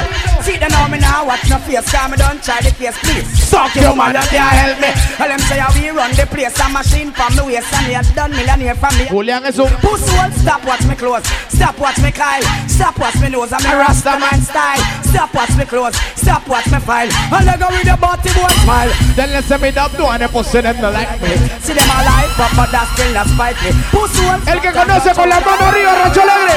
See 0.42 0.58
them 0.58 0.72
know 0.72 0.88
me 0.88 0.98
now 0.98 1.26
watch 1.26 1.46
no 1.48 1.58
face, 1.62 1.86
cause 1.92 2.10
me 2.10 2.16
don't 2.16 2.42
try 2.42 2.58
the 2.60 2.72
case, 2.72 2.98
please. 2.98 3.28
Suck 3.46 3.74
your 3.76 3.94
mother, 3.94 4.24
they 4.32 4.42
help 4.42 4.80
me. 4.80 4.90
Tell 5.14 5.28
them 5.28 5.38
say 5.46 5.58
how 5.58 5.70
we 5.76 5.90
run 5.90 6.10
the 6.16 6.26
place, 6.26 6.58
a 6.58 6.66
machine 6.68 7.12
from 7.12 7.36
the 7.36 7.44
waist 7.44 7.72
and 7.74 7.92
have 7.92 8.10
done 8.14 8.32
millionaire 8.32 8.74
from 8.74 8.96
me. 8.98 9.06
Julián 9.06 9.44
es 9.46 9.58
un 9.58 9.70
Pussy 9.84 10.10
won't 10.16 10.34
stop 10.34 10.64
watch 10.64 10.84
me 10.84 10.96
close, 10.96 11.22
stop 11.48 11.78
watch 11.78 11.98
me 12.02 12.10
Kyle, 12.10 12.42
stop 12.66 12.98
watch 12.98 13.20
me 13.20 13.28
nose 13.28 13.52
and 13.52 13.62
me 13.62 13.70
Rasta 13.70 14.18
man 14.18 14.40
style. 14.40 14.82
Stop 15.12 15.34
watch 15.34 15.54
me 15.56 15.64
close, 15.64 15.94
stop 16.16 16.48
watch 16.48 16.66
me 16.72 16.80
file. 16.80 17.12
And 17.30 17.46
they 17.46 17.56
go 17.60 17.68
with 17.68 17.84
the 17.84 17.96
body 18.00 18.32
boy 18.32 18.48
smile. 18.64 18.90
Then 19.14 19.30
let's 19.30 19.46
say 19.46 19.58
me 19.58 19.70
dub 19.70 19.92
do 19.92 20.06
and 20.06 20.24
pussy 20.32 20.61
them 20.62 20.80
no 20.80 20.90
like 20.90 21.20
me. 21.20 21.34
See 21.60 21.74
them 21.74 21.90
all 21.90 22.06
hype 22.06 22.38
up, 22.38 22.54
but 22.54 22.70
that 22.70 22.86
still 22.94 23.12
not 23.12 23.26
spite 23.26 23.58
me. 23.66 23.70
Pussy 23.90 24.22
won't 24.24 24.46
El 24.46 24.60
que 24.60 24.70
conoce 24.72 25.10
con 25.12 25.28
la 25.28 25.40
mano 25.40 25.66
arriba, 25.66 25.92
Racho 26.06 26.22
Alegre. 26.22 26.54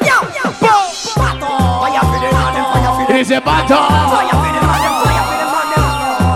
Yo, 0.00 0.16
yo, 0.32 0.46
yo. 0.60 0.76
Pato. 1.14 1.48
Fire 1.84 2.00
for 2.00 2.18
the 2.18 2.28
man, 2.32 2.54
them 2.56 2.64
fire 2.72 2.90
for 2.96 3.04
the 3.06 3.12
Dice 3.12 3.38
Pato. 3.44 3.76
Fire 3.76 4.32
for 4.32 4.52
the 4.56 4.60
man, 4.64 4.80
them 4.82 4.94
fire 5.04 5.24
for 5.28 5.36
the 5.36 5.46
man, 5.52 5.66
them. 5.72 5.84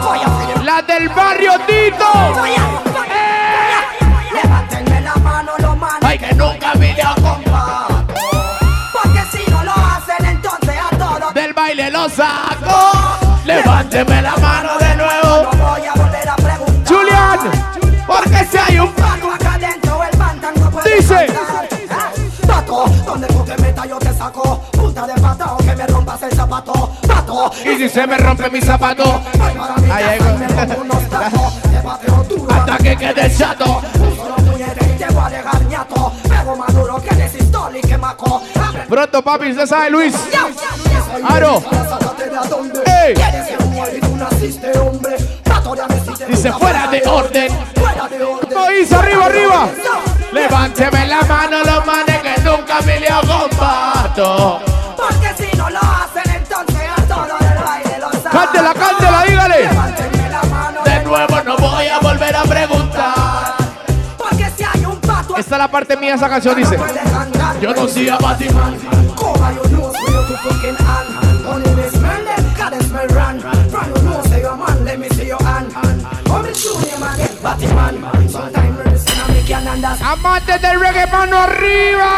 Fire 0.04 0.28
for 0.28 0.44
the 0.46 0.64
La 0.64 0.82
del 0.82 1.08
barrio 1.08 1.52
Tito. 1.66 2.12
Levántenme 4.36 5.00
la 5.00 5.14
mano 5.16 5.52
los 5.58 5.76
manos 5.78 6.04
Ay, 6.04 6.18
que 6.18 6.34
nunca. 6.34 6.72
Porque 8.92 9.22
si 9.32 9.50
no 9.50 9.64
lo 9.64 9.72
hacen, 9.72 10.24
entonces 10.26 10.76
a 10.76 10.96
todos 10.96 11.34
Del 11.34 11.52
baile 11.54 11.90
lo 11.90 12.08
saco. 12.10 13.26
Levánteme 13.46 14.22
la 14.22 14.36
mano 14.36 14.76
de 14.78 14.96
nuevo. 14.96 15.95
Porque 18.36 18.50
si 18.50 18.58
hay 18.58 18.78
un 18.78 18.92
Pato 18.92 19.32
acá 19.32 19.54
adentro, 19.54 20.02
el 20.02 20.18
pantan 20.18 20.54
no 20.60 20.70
puede 20.70 20.96
Dice. 20.96 21.26
Pato, 22.46 22.84
donde 23.04 23.26
tú 23.28 23.44
te 23.44 23.62
metas 23.62 23.88
yo 23.88 23.98
te 23.98 24.12
saco. 24.12 24.62
Punta 24.72 25.06
de 25.06 25.14
pato, 25.20 25.56
que 25.58 25.76
me 25.76 25.86
rompas 25.86 26.22
el 26.22 26.32
zapato. 26.32 26.92
Pato, 27.06 27.50
Y 27.64 27.76
si 27.76 27.88
se 27.88 28.06
me 28.06 28.16
rompe 28.18 28.50
mi 28.50 28.60
zapato, 28.60 29.20
Ay, 29.92 30.04
ay, 30.04 30.18
hasta 32.48 32.78
que 32.78 32.96
quede 32.96 33.36
chato. 33.36 33.82
Pronto, 38.88 39.22
papi, 39.22 39.50
usted 39.50 39.66
sabe, 39.66 39.90
Luis. 39.90 40.14
Aro. 41.28 41.62
Ey. 42.86 43.14
Dice 46.28 46.52
fuera 46.52 46.86
de 46.88 47.02
orden. 47.06 47.52
No 48.54 48.72
hizo 48.72 48.98
arriba, 48.98 49.26
arriba. 49.26 49.68
Levánteme 50.32 51.06
la 51.08 51.22
mano 51.22 51.58
los 51.64 51.84
manes 51.86 52.22
que 52.22 52.40
nunca 52.42 52.80
me 52.82 53.00
le 53.00 53.08
combato. 53.08 54.60
Porque 54.96 55.34
si 55.36 55.56
no 55.56 55.68
lo 55.68 55.78
hacen, 55.78 56.34
entonces 56.34 56.82
a 56.96 57.02
todo 57.02 57.36
el 57.40 57.64
baile 57.64 57.98
lo 57.98 58.10
saben. 58.12 58.30
Cántela, 58.30 58.74
cántela, 58.74 59.24
dígale. 59.26 59.68
Levántenme 59.68 60.28
la 60.30 60.42
mano, 60.44 60.82
De 60.84 61.04
nuevo 61.04 61.42
no 61.44 61.56
voy 61.56 61.86
a 61.88 61.98
volver 61.98 62.36
a 62.36 62.42
preguntar. 62.44 63.54
porque 64.16 64.50
si 64.56 64.62
hay 64.62 64.84
un 64.84 65.00
pato, 65.00 65.36
Esta 65.36 65.54
es 65.56 65.58
la 65.58 65.68
parte 65.68 65.96
mía 65.96 66.10
de 66.10 66.16
esa 66.16 66.28
canción, 66.28 66.54
dice. 66.56 66.78
Yo 67.60 67.74
no 67.74 67.88
soy 67.88 68.08
a 68.08 68.18
Batman. 68.18 68.78
Only 71.48 71.76
God 72.96 73.12
run. 73.14 73.40
Say 74.24 74.40
your 74.40 74.56
man, 74.56 74.84
let 74.84 74.98
me 74.98 75.08
see 75.10 75.26
your 75.26 75.38
junior 77.54 77.74
man, 77.74 78.00
Batman. 78.00 78.28
Sometimes 78.28 78.78
me 78.78 78.84
listen 78.90 79.18
and 79.20 79.32
me 79.34 79.42
can 79.46 79.66
understand. 79.68 80.18
Amantes 80.18 80.60
del 80.62 80.76
reggae, 80.80 81.06
mano 81.12 81.36
arriba. 81.46 82.10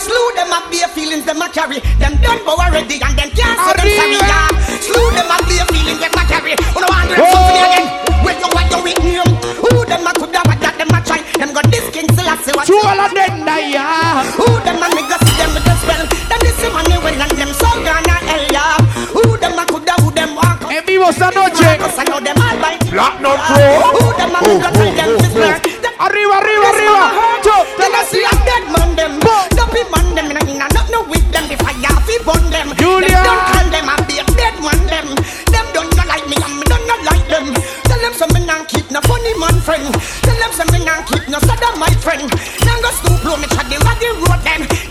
Slew 0.00 0.32
them 0.34 0.52
up 0.52 0.70
bare 0.70 0.88
feelings 0.88 1.24
them 1.26 1.42
a 1.42 1.48
carry. 1.50 1.80
Them 1.98 2.16
done 2.22 2.40
go 2.44 2.56
already 2.56 2.96
and 3.02 3.14
them 3.18 3.30
can't 3.36 3.58
say 3.58 3.74
them 3.76 3.88
sorry. 3.98 4.16
Yeah. 4.16 4.48
Slew 4.80 5.06
them 5.12 5.28
up 5.30 5.42
bare 5.48 5.66
feelings 5.72 6.00
them 6.00 6.14
a 6.16 6.22
carry. 6.24 6.54
Who 6.72 6.80
no 6.80 6.88
want 6.88 7.08
them 7.10 7.20
Oh. 7.20 7.28
something 7.34 7.64
again? 7.68 7.86
When 8.24 8.36
you 8.40 8.48
want 8.54 8.70
you 8.72 8.80
with 8.80 9.00
him. 9.04 9.28
Who 9.60 9.70
them 9.84 10.06
a 10.08 10.12
coulda 10.16 10.40
what 10.48 10.58
that 10.64 10.74
them 10.80 10.88
a 10.94 10.98
try? 11.04 11.20
Them 11.36 11.52
got 11.52 11.66
this 11.70 11.84
king 11.92 12.08
Selassie 12.16 12.52
what? 12.56 12.64
Chupa 12.66 12.96
la 12.96 13.08
tenda 13.12 13.56
ya. 13.60 14.24
Who 14.40 14.46
them 14.64 14.80
a 14.80 14.88
nigga 14.88 15.16
see 15.20 15.36
them 15.36 15.50
with 15.52 15.64
the 15.68 15.74
spell? 15.84 16.04
Them 16.32 16.40
this 16.40 16.60
money 16.72 16.96
well 17.04 17.20
and 17.20 17.32
them 17.36 17.52
so 17.52 17.68
gonna 17.84 18.16
hell 18.24 18.44
yeah 18.48 18.80
vivos 21.00 21.20
anoche. 21.22 21.78
Platinum 22.90 23.38
Pro. 23.48 23.64
Arriba, 25.98 26.36
arriba, 26.38 26.68
arriba. 26.68 27.12
Julia. 32.78 33.22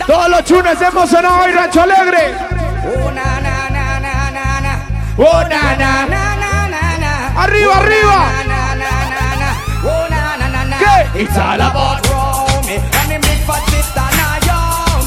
Todos 0.06 0.28
los 0.28 0.44
chunes 0.44 0.80
hemos 0.82 1.08
sonado 1.10 1.44
hoy 1.44 1.52
Rancho 1.52 1.82
Alegre. 1.82 2.34
Una 3.04 3.39
Oh, 5.22 5.42
na, 5.52 5.76
na. 5.76 6.08
Na, 6.08 6.24
na, 6.40 6.52
na, 6.72 6.82
na. 6.96 7.12
Arriba, 7.44 7.76
arriba. 7.76 8.20
Na, 8.48 8.72
na, 8.72 8.72
na, 8.72 8.92
na, 9.12 9.26
na. 9.36 9.50
Oh, 9.84 10.08
na, 10.08 10.22
na, 10.40 10.46
na, 10.48 10.62
na. 10.64 10.76
¿Qué? 10.80 10.96
It's 11.20 11.36
all 11.36 11.60
about 11.60 12.00
Roll 12.08 12.64
me. 12.64 12.80
And 12.80 13.06
me 13.12 13.16
big 13.20 13.40
fat 13.44 13.60
sister 13.68 14.00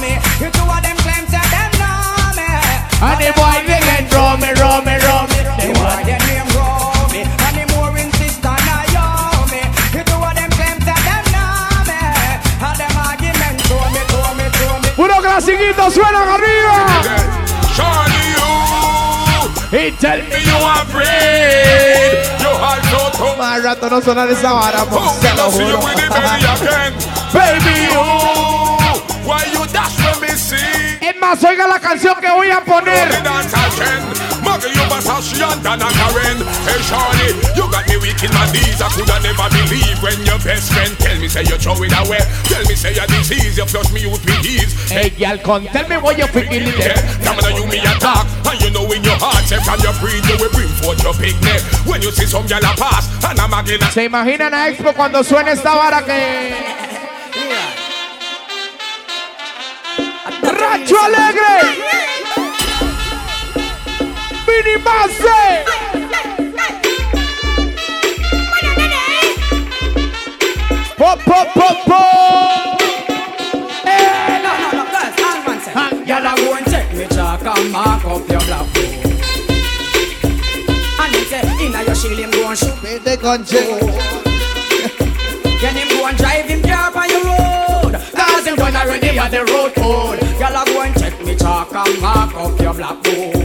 me. 0.04 0.14
You 0.38 0.54
two 0.54 0.70
of 0.70 0.82
them 0.86 0.98
claim 1.02 1.26
say 1.34 1.42
them 1.50 1.72
know 1.82 2.30
me. 2.38 2.46
And 3.02 3.18
the 3.18 3.34
boy 3.34 3.58
they 3.66 3.82
get 3.90 4.06
roll 4.14 4.38
me, 4.38 4.54
roll 4.62 4.86
me, 4.86 4.96
roll 5.02 5.26
me. 5.34 5.40
They 5.58 5.74
want 5.82 6.06
their 6.06 6.22
name 6.30 6.50
roll 6.54 7.10
me. 7.10 7.22
And 7.26 7.56
the 7.58 7.66
more 7.74 7.98
insist 7.98 8.46
on 8.46 8.62
me. 9.50 9.66
You 9.98 10.04
two 10.06 10.22
of 10.22 10.34
them 10.38 10.52
claim 10.54 10.78
say 10.86 11.00
them 11.10 11.26
know 11.34 11.90
me. 11.90 12.02
And 12.62 12.76
them 12.78 12.94
argument 13.02 13.58
throw 13.66 13.82
me, 13.90 14.02
throw 14.14 14.30
me, 14.38 14.46
throw 14.62 14.78
me. 14.78 14.90
Puro 14.94 15.18
clasiquito 15.26 15.90
suenan 15.90 16.28
arriba. 16.38 16.63
Y 19.74 19.92
tell 20.00 20.22
me 20.30 20.38
you 20.46 20.56
afraid. 20.56 22.22
You 22.40 22.50
had 22.62 22.84
no 22.92 23.10
tongue. 23.12 23.38
Más 23.40 23.64
rato 23.64 23.90
no 23.90 24.02
sonar 24.02 24.30
esa 24.30 24.52
vara, 24.54 24.86
pues, 24.86 25.02
Oh, 25.04 25.18
se 25.20 25.34
lo 25.34 25.48
I 25.48 25.52
see 25.52 25.60
you 25.68 25.78
juro. 25.78 25.86
with 25.86 25.96
the 25.96 26.10
belly 26.10 26.46
again. 26.46 26.94
Baby, 27.34 27.90
Oh, 27.96 27.98
why 27.98 28.02
you 28.04 28.53
oiga 31.32 31.68
la 31.68 31.80
canción 31.80 32.16
que 32.20 32.30
voy 32.32 32.50
a 32.50 32.60
poner. 32.62 33.10
In 33.14 33.24
¿Se 53.92 54.04
imaginan 54.04 54.54
a 54.54 54.68
Expo 54.68 54.94
cuando 54.94 55.24
suena 55.24 55.52
esta 55.52 55.74
vara 55.76 56.06
que... 56.06 56.94
Rancho 60.44 60.98
Alegre. 60.98 61.56
Mini 64.48 64.76
Mase. 64.84 65.64
Pop, 70.98 71.20
pop, 71.20 71.48
pop, 71.54 71.78
pop. 71.86 72.82
Eh, 73.86 74.42
no, 74.44 74.52
no, 74.62 74.70
no, 74.72 74.84
girls, 74.92 75.16
hang 75.20 75.48
on, 75.48 75.60
say. 75.60 75.74
Y'all 76.06 76.56
and 76.58 76.66
check 76.68 76.94
me 76.94 77.06
chalk 77.08 77.46
and 77.46 77.72
mark 77.72 78.06
up 78.06 78.30
your 78.30 78.40
black 78.42 78.74
book. 78.74 78.92
And 81.00 81.16
him 81.16 81.26
say, 81.26 81.66
inna 81.66 81.84
your 81.84 81.96
shield 81.96 82.20
him 82.20 82.32
go 82.32 82.50
and 82.50 82.58
shoot. 82.58 83.20
Con 83.22 83.46
check. 83.46 84.24
Then 84.24 84.33
done 88.64 88.76
already 88.76 89.20
on 89.20 89.30
the 89.32 89.44
road 89.52 89.74
code. 89.76 90.20
Y'all 90.40 90.56
a 90.56 90.64
go 90.66 90.82
and 90.82 90.96
check 90.96 91.14
me 91.26 91.36
chalk 91.36 91.74
and 91.76 92.00
mark 92.02 92.34
up 92.36 92.56
your 92.60 92.74
black 92.74 92.96
book. 93.04 93.36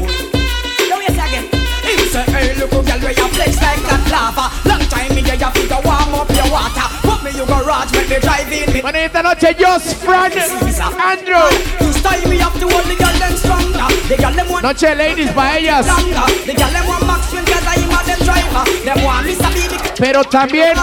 Now 0.86 1.00
yes 1.02 1.18
again. 1.18 1.46
Him 1.82 2.00
say, 2.12 2.24
hey, 2.30 2.54
look 2.54 2.70
who 2.70 2.82
girl 2.86 3.00
where 3.02 3.16
you 3.18 3.26
flex 3.34 3.58
like 3.58 3.82
that 3.88 4.02
lava. 4.14 4.46
Long 4.68 4.84
time 4.86 5.10
me 5.14 5.22
get 5.22 5.40
your 5.40 5.50
feet 5.50 5.68
to 5.74 5.80
warm 5.82 6.14
up 6.14 6.30
your 6.30 6.46
water. 6.54 6.86
Put 7.02 7.18
me 7.24 7.30
your 7.34 7.46
garage, 7.46 7.90
make 7.92 8.08
me 8.10 8.18
drive 8.20 8.52
in 8.52 8.72
me. 8.72 8.80
Bueno, 8.82 8.98
y 8.98 9.02
esta 9.02 9.22
noche 9.22 9.56
Joss, 9.58 9.94
Fran, 9.94 10.30
Andrew. 10.30 11.48
You 11.80 11.92
style 11.92 12.28
me 12.28 12.38
up 12.40 12.54
to 12.54 12.66
hold 12.70 12.86
the 12.86 12.94
girl 12.94 13.16
them 13.18 13.34
stronger. 13.34 13.88
The 14.06 14.16
girl 14.22 14.34
them 14.34 14.48
want 14.48 14.62
Noche 14.62 14.94
ladies 14.94 15.30
pa' 15.32 15.56
ellas. 15.58 15.86
longer. 15.86 16.26
The 16.46 16.54
girl 16.54 16.70
them 16.70 16.86
want 16.86 17.06
Max 17.06 17.26
Swing, 17.30 17.44
cause 17.44 17.66
I 17.66 17.74
am 17.82 17.90
a 17.90 17.98
them 18.06 18.20
driver. 18.22 18.64
Them 18.86 18.98
want 19.02 19.26
Mr. 19.26 19.50
Baby. 19.50 19.76
Pero 19.98 20.22
también 20.22 20.74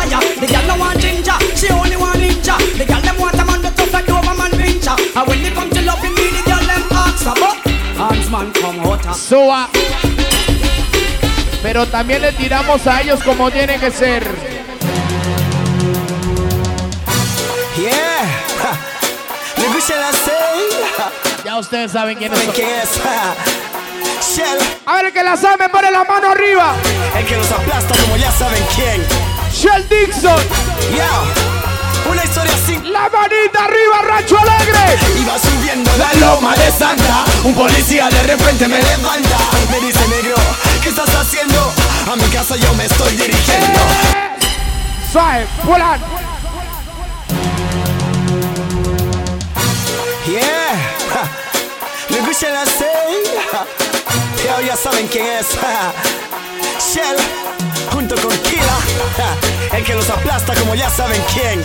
The 0.41 0.48
girl 0.48 0.68
no 0.68 0.76
want 0.76 0.99
ginger, 0.99 1.38
she 1.56 1.72
only 1.72 1.95
want 1.95 2.20
ninja. 2.20 2.57
The 2.78 2.84
girl 2.86 3.02
them 3.02 3.18
want 3.18 3.40
a 3.40 3.44
Doberman 4.86 4.95
pincher. 4.98 5.20
And 5.20 5.28
when 5.28 5.41
they 5.44 5.52
come 5.52 5.70
to 5.70 5.82
loving 5.82 6.14
me, 6.14 6.30
the 6.30 6.44
girl 6.45 6.66
them 6.66 6.84
ask 6.91 7.26
about. 7.26 7.57
Hands 7.98 8.30
man 8.30 8.52
come 8.53 8.80
hotter. 8.80 9.14
Sua. 9.14 9.68
Pero 11.62 11.86
también 11.88 12.22
le 12.22 12.32
tiramos 12.34 12.86
a 12.86 13.02
ellos 13.02 13.20
como 13.24 13.49
tiene 13.49 13.80
que 13.80 13.90
ser. 13.91 14.24
Yeah. 17.78 18.26
Look 19.57 19.82
shall 19.82 20.02
I 20.02 20.12
say? 20.14 21.44
Ya 21.44 21.57
ustedes 21.57 21.91
saben 21.91 22.18
quiénes 22.18 22.38
¿Saben 22.40 22.53
son. 22.53 22.56
quién 22.56 22.70
es? 22.70 24.36
Shell. 24.36 24.57
A 24.86 24.95
ver, 24.95 25.06
el 25.06 25.14
que 25.14 25.24
la 25.24 25.36
sabe, 25.38 25.68
pone 25.70 25.91
la 25.91 26.03
mano 26.03 26.32
arriba. 26.32 26.74
El 27.18 27.26
que 27.26 27.36
los 27.38 27.52
aplasta 27.52 27.95
como 27.98 28.16
ya 28.18 28.32
saben 28.32 28.64
quién. 28.76 29.02
Shell 29.52 29.88
Dixon. 29.90 30.41
Yeah. 30.94 31.55
Una 32.10 32.23
historia 32.23 32.53
sin 32.65 32.91
La 32.91 33.10
manita 33.10 33.64
arriba, 33.64 34.02
Rancho 34.03 34.38
Alegre. 34.38 34.99
Iba 35.19 35.38
subiendo 35.40 35.91
la 35.98 36.14
loma 36.15 36.56
de 36.56 36.72
Santa 36.72 37.26
Un 37.44 37.53
policía 37.53 38.10
de 38.10 38.23
repente 38.23 38.68
me 38.68 38.82
levanta 38.82 39.38
Me 39.72 39.80
dice 39.80 40.07
negro, 40.07 40.36
¿qué 40.82 40.90
estás 40.90 41.14
haciendo? 41.15 41.73
A 42.11 42.15
mi 42.15 42.27
casa 42.30 42.56
yo 42.56 42.73
me 42.76 42.86
estoy 42.86 43.15
dirigiendo 43.15 43.80
Suave, 45.11 45.48
volan. 45.64 45.99
Yeah 50.27 50.65
shall 52.40 52.53
I 52.53 52.65
say? 52.65 53.23
Yo, 54.44 54.68
ya 54.68 54.76
saben 54.76 55.07
quién 55.07 55.26
es. 55.26 55.48
Shell 56.94 57.18
Junto 57.91 58.15
con 58.15 58.38
Kila. 58.40 58.77
El 59.77 59.84
que 59.84 59.95
los 59.95 60.10
aplasta 60.10 60.53
como 60.56 60.76
ya 60.76 60.90
saben 60.90 61.22
quién 61.34 61.64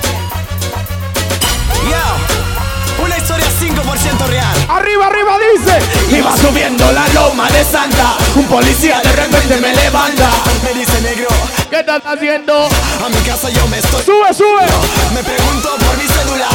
Yo 1.89 3.05
Una 3.05 3.16
historia 3.16 3.47
5% 3.61 4.27
real 4.27 4.55
Arriba, 4.69 5.07
arriba, 5.07 5.36
dice. 5.55 5.78
Iba 6.16 6.36
subiendo 6.36 6.90
la 6.93 7.07
loma 7.09 7.48
de 7.51 7.65
Santa 7.65 8.16
Un 8.36 8.44
policía 8.47 9.01
de 9.02 9.12
repente 9.12 9.57
me 9.61 9.74
levanta 9.74 10.31
Me 10.65 10.78
dice 10.78 11.01
negro 11.01 11.28
¿Qué 11.70 11.81
estás 11.81 12.02
haciendo? 12.05 12.66
A 13.05 13.09
mi 13.09 13.16
casa 13.28 13.48
yo 13.51 13.66
me 13.69 13.78
estoy 13.78 14.02
Sube, 14.05 14.35
sube. 14.35 14.66
Me 15.15 15.23
pregunto 15.23 15.69
por 15.77 15.97
mi 15.97 16.05
cédula 16.07 16.48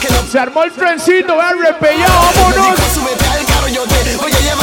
Que 0.00 0.08
no 0.10 0.26
Se 0.30 0.38
armó 0.38 0.64
el 0.64 0.72
trencito, 0.72 1.34
RP, 1.40 1.82
ya 1.82 2.08
Me 2.08 2.42
vámonos. 2.42 2.76
dijo 2.76 2.88
súbete 2.94 3.26
al 3.26 3.44
carro 3.46 3.68
yo 3.68 3.82
te 3.84 4.16
voy 4.16 4.32
a 4.32 4.40
llevar 4.40 4.57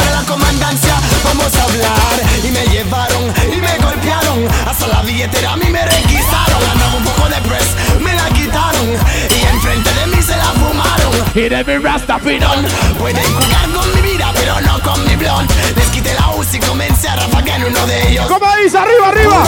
A 1.46 1.62
hablar. 1.62 2.16
Y 2.42 2.50
me 2.50 2.66
llevaron 2.66 3.22
y 3.46 3.60
me 3.60 3.78
golpearon. 3.78 4.48
Hasta 4.66 4.88
la 4.88 5.02
billetera 5.02 5.52
a 5.52 5.56
mí 5.56 5.66
me 5.70 5.80
requisaron. 5.80 6.60
Andaba 6.72 6.96
un 6.96 7.04
poco 7.04 7.28
de 7.28 7.36
press, 7.42 7.68
me 8.00 8.12
la 8.14 8.28
quitaron. 8.30 8.88
Y 9.30 9.54
enfrente 9.54 9.90
de 9.94 10.06
mí 10.08 10.20
se 10.20 10.36
la 10.36 10.50
fumaron. 10.58 11.12
Y 11.36 11.48
de 11.48 11.62
mi 11.62 11.78
rasta 11.78 12.18
pinón. 12.18 12.66
Pueden 12.98 13.24
jugar 13.34 13.70
con 13.70 13.94
mi 13.94 14.00
vida 14.00 14.15
pero 14.46 14.60
no 14.60 14.80
con 14.80 15.04
mi 15.04 15.16
blond 15.16 15.50
Les 15.76 15.88
quité 15.90 16.14
la 16.14 16.28
UCI 16.36 16.56
y 16.56 16.60
comencé 16.60 17.08
a 17.08 17.16
rafagar 17.16 17.60
en 17.60 17.66
uno 17.66 17.86
de 17.86 18.10
ellos 18.10 18.26
¿Cómo 18.26 18.46
dice? 18.62 18.78
Arriba, 18.78 19.08
arriba. 19.08 19.42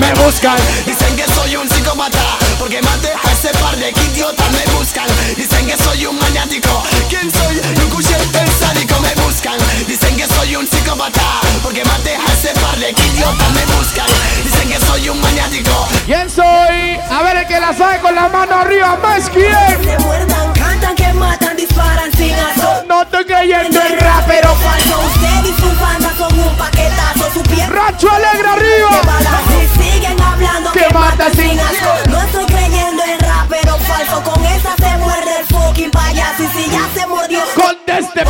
Me 0.00 0.12
buscan 0.14 0.56
Dicen 0.84 1.14
que 1.14 1.24
soy 1.34 1.54
un 1.56 1.68
psicópata 1.68 2.18
Porque 2.58 2.82
maté 2.82 3.12
a 3.12 3.32
ese 3.32 3.50
par 3.58 3.76
de 3.76 3.90
idiotas 3.90 4.50
Me 4.50 4.72
buscan 4.72 5.06
Dicen 5.36 5.66
que 5.66 5.76
soy 5.76 6.06
un 6.06 6.18
maniático 6.18 6.82
¿Quién 7.08 7.30
soy? 7.30 7.60
Lucuche 7.80 8.16
el 8.16 8.50
sádico 8.58 9.00
Me 9.00 9.14
buscan 9.22 9.58
Dicen 9.86 10.16
que 10.16 10.26
soy 10.26 10.56
un 10.56 10.66
psicópata 10.66 11.22
Porque 11.62 11.84
maté 11.84 12.16
a 12.16 12.32
ese 12.32 12.52
par 12.60 12.76
de 12.78 12.90
idiotas 12.90 13.50
Me 13.52 13.64
buscan 13.76 14.06
Dicen 14.42 14.68
que 14.68 14.84
soy 14.86 15.08
un 15.10 15.20
maniático 15.20 15.88
¿Quién 16.06 16.28
soy? 16.28 16.98
A 17.10 17.22
ver, 17.22 17.36
el 17.36 17.46
que 17.46 17.60
la 17.60 17.72
sabe 17.72 18.00
con 18.00 18.14
la 18.14 18.28
mano 18.28 18.56
arriba, 18.56 18.98
más 19.02 19.30
quién. 19.30 19.54
Se 19.82 19.98
muerdan, 20.04 20.52
cantan, 20.52 20.94
que 20.94 21.12
matan, 21.12 21.33
disparan 21.56 22.10
sin 22.12 22.34
aso. 22.34 22.84
No 22.88 23.02
estoy 23.02 23.24
creyendo 23.24 23.80
en 23.80 23.98
rapero. 24.00 24.54
falso. 24.56 25.00
Usted 25.06 25.50
y 25.50 25.60
su 25.60 25.80
banda 25.80 26.12
son 26.16 26.38
un 26.38 26.56
paquetazo. 26.56 27.30
Su 27.34 27.42
piel 27.42 27.68
Rancho 27.70 28.10
Alegre 28.10 28.48
arriba. 28.48 29.00
balas. 29.06 29.40
Y 29.50 29.82
siguen 29.82 30.20
hablando 30.20 30.72
Que 30.72 30.80
que, 30.80 30.94
mata 30.94 31.10
mata 31.10 31.30
sin 31.30 31.50
sin 31.50 31.60
asco. 31.60 32.10
No 32.10 32.22
estoy 32.22 32.46
creyendo 32.46 33.02
en 33.04 33.18
rapero 33.20 33.78
falso. 33.78 34.22
Con 34.22 34.44
esa 34.46 34.74
se 34.76 34.96
muerde 34.98 35.38
el 35.40 35.46
fucking 35.46 35.90
payaso. 35.90 36.42
Y 36.42 36.46
si 36.48 36.70
ya 36.70 36.88
se 36.94 37.06
mordió, 37.06 37.40
Con 37.54 37.76
este 37.86 38.24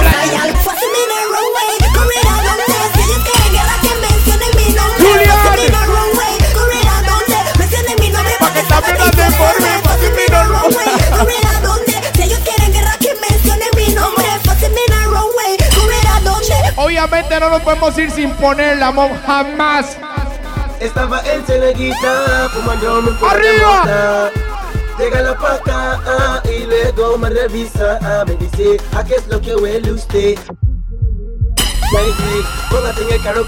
Obviamente 16.85 17.41
no 17.41 17.49
nos 17.49 17.63
podemos 17.63 17.97
ir 17.97 18.11
sin 18.11 18.31
poner 18.33 18.77
la 18.77 18.93
mom 18.93 19.11
jamás. 19.25 19.97
Estaba 20.81 21.23
en 21.23 21.43
Ceneguita, 21.47 22.51
poco 22.53 22.77
de 22.77 23.27
¡Arriba! 23.27 24.31
Llega 24.99 25.23
la 25.23 25.39
paca 25.39 25.99
ah, 26.07 26.43
y 26.45 26.67
luego 26.67 27.17
me 27.17 27.31
revisa. 27.31 27.99
ah, 28.03 28.25
me 28.27 28.35
dice, 28.35 28.77
¿a 28.95 29.03
qué 29.03 29.15
es 29.15 29.27
lo 29.29 29.41
que 29.41 29.57
huele 29.57 29.93
usted? 29.93 30.39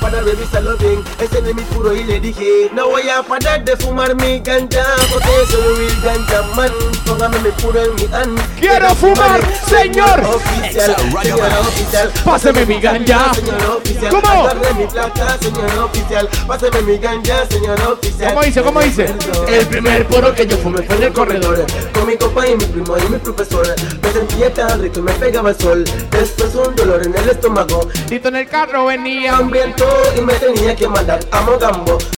Para 0.00 0.20
revisarlo 0.20 0.76
bien 0.76 1.02
Ese 1.20 1.42
no 1.42 1.48
es 1.48 1.54
mi 1.54 1.62
puro 1.62 1.94
y 1.94 2.04
le 2.04 2.20
dije 2.20 2.70
No 2.72 2.88
voy 2.88 3.08
a 3.08 3.22
parar 3.22 3.64
de 3.64 3.76
fumar 3.76 4.14
mi 4.14 4.40
ganja 4.40 4.84
Porque 5.12 5.28
soy 5.50 5.86
un 5.86 6.02
ganja 6.02 6.42
man 6.54 6.70
Póngame 7.04 7.38
mi 7.40 7.50
puro 7.50 7.82
en 7.82 7.94
mi 7.94 8.14
hand 8.14 8.38
Quiero 8.58 8.94
fumar, 8.94 9.40
señor. 9.68 10.20
Oficial, 10.24 10.96
señora 11.22 11.60
oficial 11.60 12.12
Páseme 12.24 12.66
mi 12.66 12.80
ganja. 12.80 13.34
Señor 13.34 13.76
oficial 13.78 14.10
¿Cómo? 14.10 14.28
Agarre 14.28 14.74
mi 14.74 14.86
placa, 14.86 15.38
señor 15.40 15.78
oficial 15.84 16.28
Páseme 16.46 16.82
mi 16.82 16.98
ganja, 16.98 17.46
señor 17.48 17.80
oficial 17.80 18.28
¿Cómo 18.28 18.42
dice? 18.42 18.62
¿Cómo 18.62 18.80
dice? 18.80 19.14
El 19.48 19.66
primer 19.66 20.06
puro 20.06 20.34
que 20.34 20.46
yo 20.46 20.56
fumé 20.58 20.82
fue 20.82 20.96
en 20.96 21.02
el 21.04 21.12
corredor 21.12 21.64
Con 21.92 22.06
mi 22.06 22.16
compa 22.16 22.46
y 22.46 22.56
mi 22.56 22.64
primo 22.64 22.96
y 22.98 23.10
mi 23.10 23.18
profesor 23.18 23.66
Me 24.02 24.12
sentía 24.12 24.52
tan 24.52 24.80
rico 24.80 25.00
y 25.00 25.02
me 25.02 25.12
pegaba 25.12 25.50
el 25.50 25.58
sol 25.58 25.84
Después 26.10 26.54
un 26.54 26.74
dolor 26.76 27.02
en 27.04 27.14
el 27.16 27.28
estómago 27.28 27.88
Tito 28.08 28.30
en 28.36 28.42
el 28.42 28.48
carro 28.48 28.86
venía. 28.86 29.40
un 29.40 29.50
viento 29.50 29.86
y 30.16 30.20
me 30.20 30.34
tenía 30.34 30.76
que 30.76 30.86
mandar 30.88 31.20
a 31.30 31.40
Mogambo 31.40 31.98